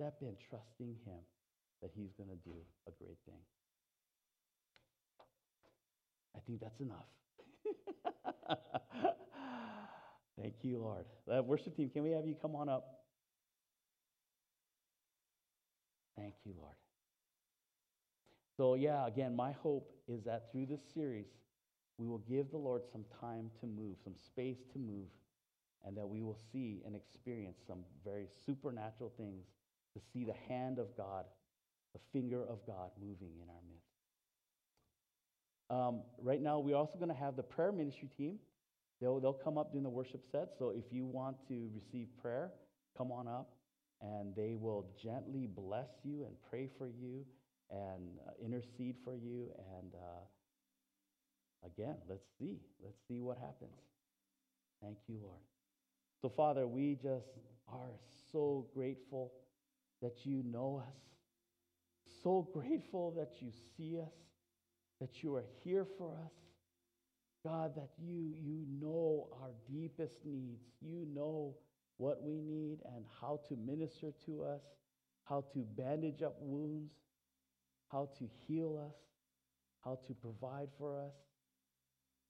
Step 0.00 0.16
in 0.22 0.34
trusting 0.48 0.96
Him 1.04 1.20
that 1.82 1.90
He's 1.94 2.08
going 2.16 2.30
to 2.30 2.36
do 2.36 2.56
a 2.88 2.90
great 2.98 3.18
thing. 3.26 3.36
I 6.34 6.38
think 6.46 6.58
that's 6.58 6.80
enough. 6.80 7.04
Thank 10.40 10.54
you, 10.62 10.78
Lord. 10.78 11.04
Uh, 11.30 11.42
worship 11.42 11.76
team, 11.76 11.90
can 11.90 12.02
we 12.02 12.12
have 12.12 12.24
you 12.24 12.34
come 12.40 12.56
on 12.56 12.70
up? 12.70 13.00
Thank 16.16 16.32
you, 16.46 16.54
Lord. 16.58 16.76
So, 18.56 18.76
yeah, 18.76 19.06
again, 19.06 19.36
my 19.36 19.52
hope 19.52 19.92
is 20.08 20.24
that 20.24 20.50
through 20.50 20.64
this 20.64 20.80
series, 20.94 21.26
we 21.98 22.06
will 22.06 22.24
give 22.26 22.50
the 22.50 22.56
Lord 22.56 22.84
some 22.90 23.04
time 23.20 23.50
to 23.60 23.66
move, 23.66 23.96
some 24.02 24.16
space 24.16 24.60
to 24.72 24.78
move, 24.78 25.08
and 25.84 25.94
that 25.94 26.08
we 26.08 26.22
will 26.22 26.38
see 26.50 26.80
and 26.86 26.96
experience 26.96 27.58
some 27.66 27.80
very 28.02 28.28
supernatural 28.46 29.12
things 29.18 29.44
to 29.94 30.00
see 30.12 30.24
the 30.24 30.34
hand 30.48 30.78
of 30.78 30.96
God, 30.96 31.24
the 31.92 32.00
finger 32.12 32.42
of 32.42 32.58
God 32.66 32.90
moving 33.00 33.32
in 33.42 33.48
our 33.48 33.62
midst. 33.68 33.90
Um, 35.70 36.02
right 36.20 36.42
now, 36.42 36.58
we're 36.58 36.76
also 36.76 36.96
going 36.98 37.08
to 37.10 37.14
have 37.14 37.36
the 37.36 37.42
prayer 37.42 37.72
ministry 37.72 38.08
team. 38.16 38.38
They'll, 39.00 39.20
they'll 39.20 39.32
come 39.32 39.56
up 39.56 39.72
during 39.72 39.84
the 39.84 39.90
worship 39.90 40.22
set. 40.30 40.50
So 40.58 40.70
if 40.70 40.84
you 40.90 41.06
want 41.06 41.36
to 41.48 41.70
receive 41.74 42.08
prayer, 42.20 42.50
come 42.96 43.10
on 43.10 43.28
up 43.28 43.50
and 44.02 44.34
they 44.34 44.54
will 44.54 44.86
gently 45.02 45.46
bless 45.46 45.88
you 46.04 46.24
and 46.24 46.34
pray 46.48 46.68
for 46.78 46.88
you 46.88 47.24
and 47.70 48.18
uh, 48.26 48.32
intercede 48.44 48.96
for 49.04 49.14
you. 49.14 49.50
And 49.78 49.92
uh, 49.94 51.66
again, 51.66 51.96
let's 52.08 52.24
see. 52.38 52.58
Let's 52.82 52.96
see 53.08 53.20
what 53.20 53.38
happens. 53.38 53.78
Thank 54.82 54.96
you, 55.08 55.18
Lord. 55.22 55.40
So, 56.22 56.28
Father, 56.28 56.66
we 56.66 56.98
just 57.02 57.28
are 57.68 57.92
so 58.32 58.66
grateful 58.74 59.32
that 60.02 60.24
you 60.24 60.42
know 60.44 60.82
us, 60.86 60.94
so 62.22 62.48
grateful 62.52 63.12
that 63.16 63.40
you 63.40 63.50
see 63.76 63.98
us, 63.98 64.12
that 65.00 65.22
you 65.22 65.34
are 65.36 65.44
here 65.62 65.86
for 65.98 66.12
us. 66.24 66.32
God, 67.44 67.74
that 67.76 67.90
you, 67.98 68.34
you 68.42 68.66
know 68.80 69.28
our 69.40 69.50
deepest 69.70 70.14
needs. 70.26 70.62
You 70.82 71.06
know 71.14 71.54
what 71.96 72.22
we 72.22 72.40
need 72.40 72.78
and 72.94 73.04
how 73.20 73.40
to 73.48 73.56
minister 73.56 74.12
to 74.26 74.42
us, 74.44 74.60
how 75.24 75.44
to 75.54 75.64
bandage 75.76 76.22
up 76.22 76.36
wounds, 76.40 76.92
how 77.88 78.08
to 78.18 78.28
heal 78.46 78.78
us, 78.86 78.96
how 79.84 79.98
to 80.06 80.14
provide 80.14 80.68
for 80.78 80.98
us. 80.98 81.14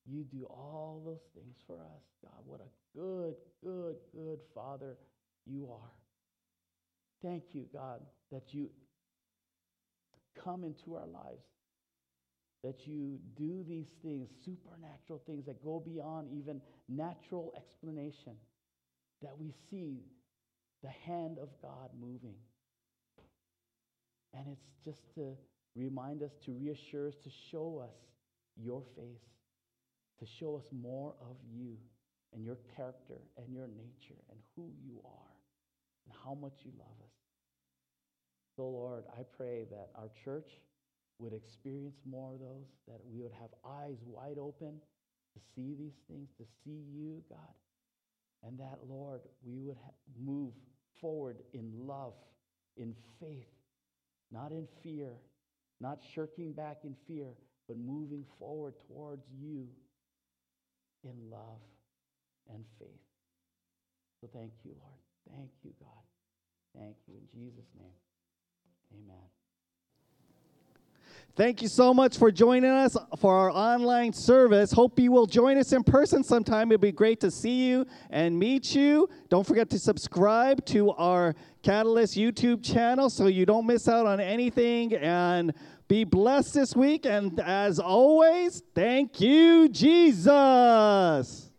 You 0.06 0.24
do 0.24 0.44
all 0.44 1.02
those 1.04 1.22
things 1.34 1.56
for 1.66 1.76
us, 1.76 2.02
God. 2.22 2.42
What 2.46 2.60
a 2.60 2.98
good, 2.98 3.34
good, 3.62 3.96
good 4.14 4.38
Father 4.54 4.96
you 5.46 5.68
are. 5.70 5.99
Thank 7.22 7.44
you, 7.52 7.66
God, 7.72 8.00
that 8.32 8.52
you 8.54 8.70
come 10.42 10.64
into 10.64 10.94
our 10.94 11.06
lives, 11.06 11.44
that 12.62 12.86
you 12.86 13.18
do 13.36 13.64
these 13.68 13.88
things, 14.02 14.28
supernatural 14.44 15.20
things 15.26 15.44
that 15.46 15.62
go 15.62 15.82
beyond 15.84 16.28
even 16.32 16.60
natural 16.88 17.52
explanation 17.56 18.34
that 19.22 19.38
we 19.38 19.52
see 19.70 20.00
the 20.82 20.90
hand 21.06 21.38
of 21.38 21.48
God 21.60 21.90
moving. 22.00 22.36
And 24.32 24.46
it's 24.50 24.84
just 24.84 25.14
to 25.14 25.36
remind 25.76 26.22
us, 26.22 26.30
to 26.46 26.52
reassure 26.52 27.08
us, 27.08 27.14
to 27.24 27.30
show 27.50 27.82
us 27.84 27.94
your 28.56 28.82
face, 28.96 29.26
to 30.20 30.26
show 30.38 30.56
us 30.56 30.64
more 30.72 31.14
of 31.20 31.36
you 31.52 31.76
and 32.32 32.44
your 32.44 32.56
character 32.76 33.18
and 33.36 33.52
your 33.52 33.66
nature 33.66 34.20
and 34.30 34.38
who 34.56 34.70
you 34.82 35.00
are 35.04 35.29
and 36.06 36.14
how 36.24 36.34
much 36.34 36.54
you 36.64 36.72
love 36.78 36.96
us. 37.04 37.12
So, 38.56 38.62
Lord, 38.68 39.04
I 39.18 39.22
pray 39.36 39.66
that 39.70 39.90
our 39.94 40.10
church 40.24 40.48
would 41.18 41.32
experience 41.32 41.96
more 42.04 42.34
of 42.34 42.40
those, 42.40 42.66
that 42.88 43.00
we 43.10 43.22
would 43.22 43.32
have 43.32 43.50
eyes 43.64 43.96
wide 44.06 44.38
open 44.38 44.80
to 45.34 45.40
see 45.54 45.74
these 45.78 45.98
things, 46.08 46.28
to 46.38 46.44
see 46.64 46.82
you, 46.92 47.22
God, 47.28 47.38
and 48.42 48.58
that, 48.58 48.78
Lord, 48.88 49.20
we 49.46 49.60
would 49.60 49.76
move 50.18 50.52
forward 51.00 51.36
in 51.52 51.70
love, 51.86 52.14
in 52.76 52.94
faith, 53.20 53.52
not 54.32 54.50
in 54.50 54.66
fear, 54.82 55.12
not 55.80 55.98
shirking 56.14 56.52
back 56.52 56.78
in 56.84 56.94
fear, 57.06 57.34
but 57.68 57.76
moving 57.78 58.24
forward 58.38 58.74
towards 58.88 59.24
you 59.40 59.68
in 61.04 61.30
love 61.30 61.60
and 62.52 62.64
faith. 62.78 62.88
So 64.20 64.28
thank 64.32 64.52
you, 64.64 64.72
Lord. 64.72 65.09
Thank 65.28 65.50
you, 65.62 65.72
God. 65.80 65.88
Thank 66.76 66.96
you. 67.06 67.14
In 67.14 67.26
Jesus' 67.32 67.68
name, 67.78 67.92
amen. 68.94 69.16
Thank 71.36 71.62
you 71.62 71.68
so 71.68 71.94
much 71.94 72.18
for 72.18 72.30
joining 72.30 72.70
us 72.70 72.96
for 73.18 73.34
our 73.34 73.50
online 73.50 74.12
service. 74.12 74.72
Hope 74.72 74.98
you 74.98 75.12
will 75.12 75.26
join 75.26 75.56
us 75.58 75.72
in 75.72 75.82
person 75.84 76.22
sometime. 76.24 76.70
It'd 76.70 76.80
be 76.80 76.92
great 76.92 77.20
to 77.20 77.30
see 77.30 77.66
you 77.66 77.86
and 78.10 78.38
meet 78.38 78.74
you. 78.74 79.08
Don't 79.28 79.46
forget 79.46 79.70
to 79.70 79.78
subscribe 79.78 80.64
to 80.66 80.90
our 80.92 81.34
Catalyst 81.62 82.16
YouTube 82.16 82.64
channel 82.64 83.08
so 83.10 83.26
you 83.26 83.46
don't 83.46 83.66
miss 83.66 83.88
out 83.88 84.06
on 84.06 84.18
anything. 84.18 84.94
And 84.94 85.52
be 85.88 86.04
blessed 86.04 86.54
this 86.54 86.76
week. 86.76 87.06
And 87.06 87.38
as 87.40 87.78
always, 87.78 88.62
thank 88.74 89.20
you, 89.20 89.68
Jesus. 89.68 91.49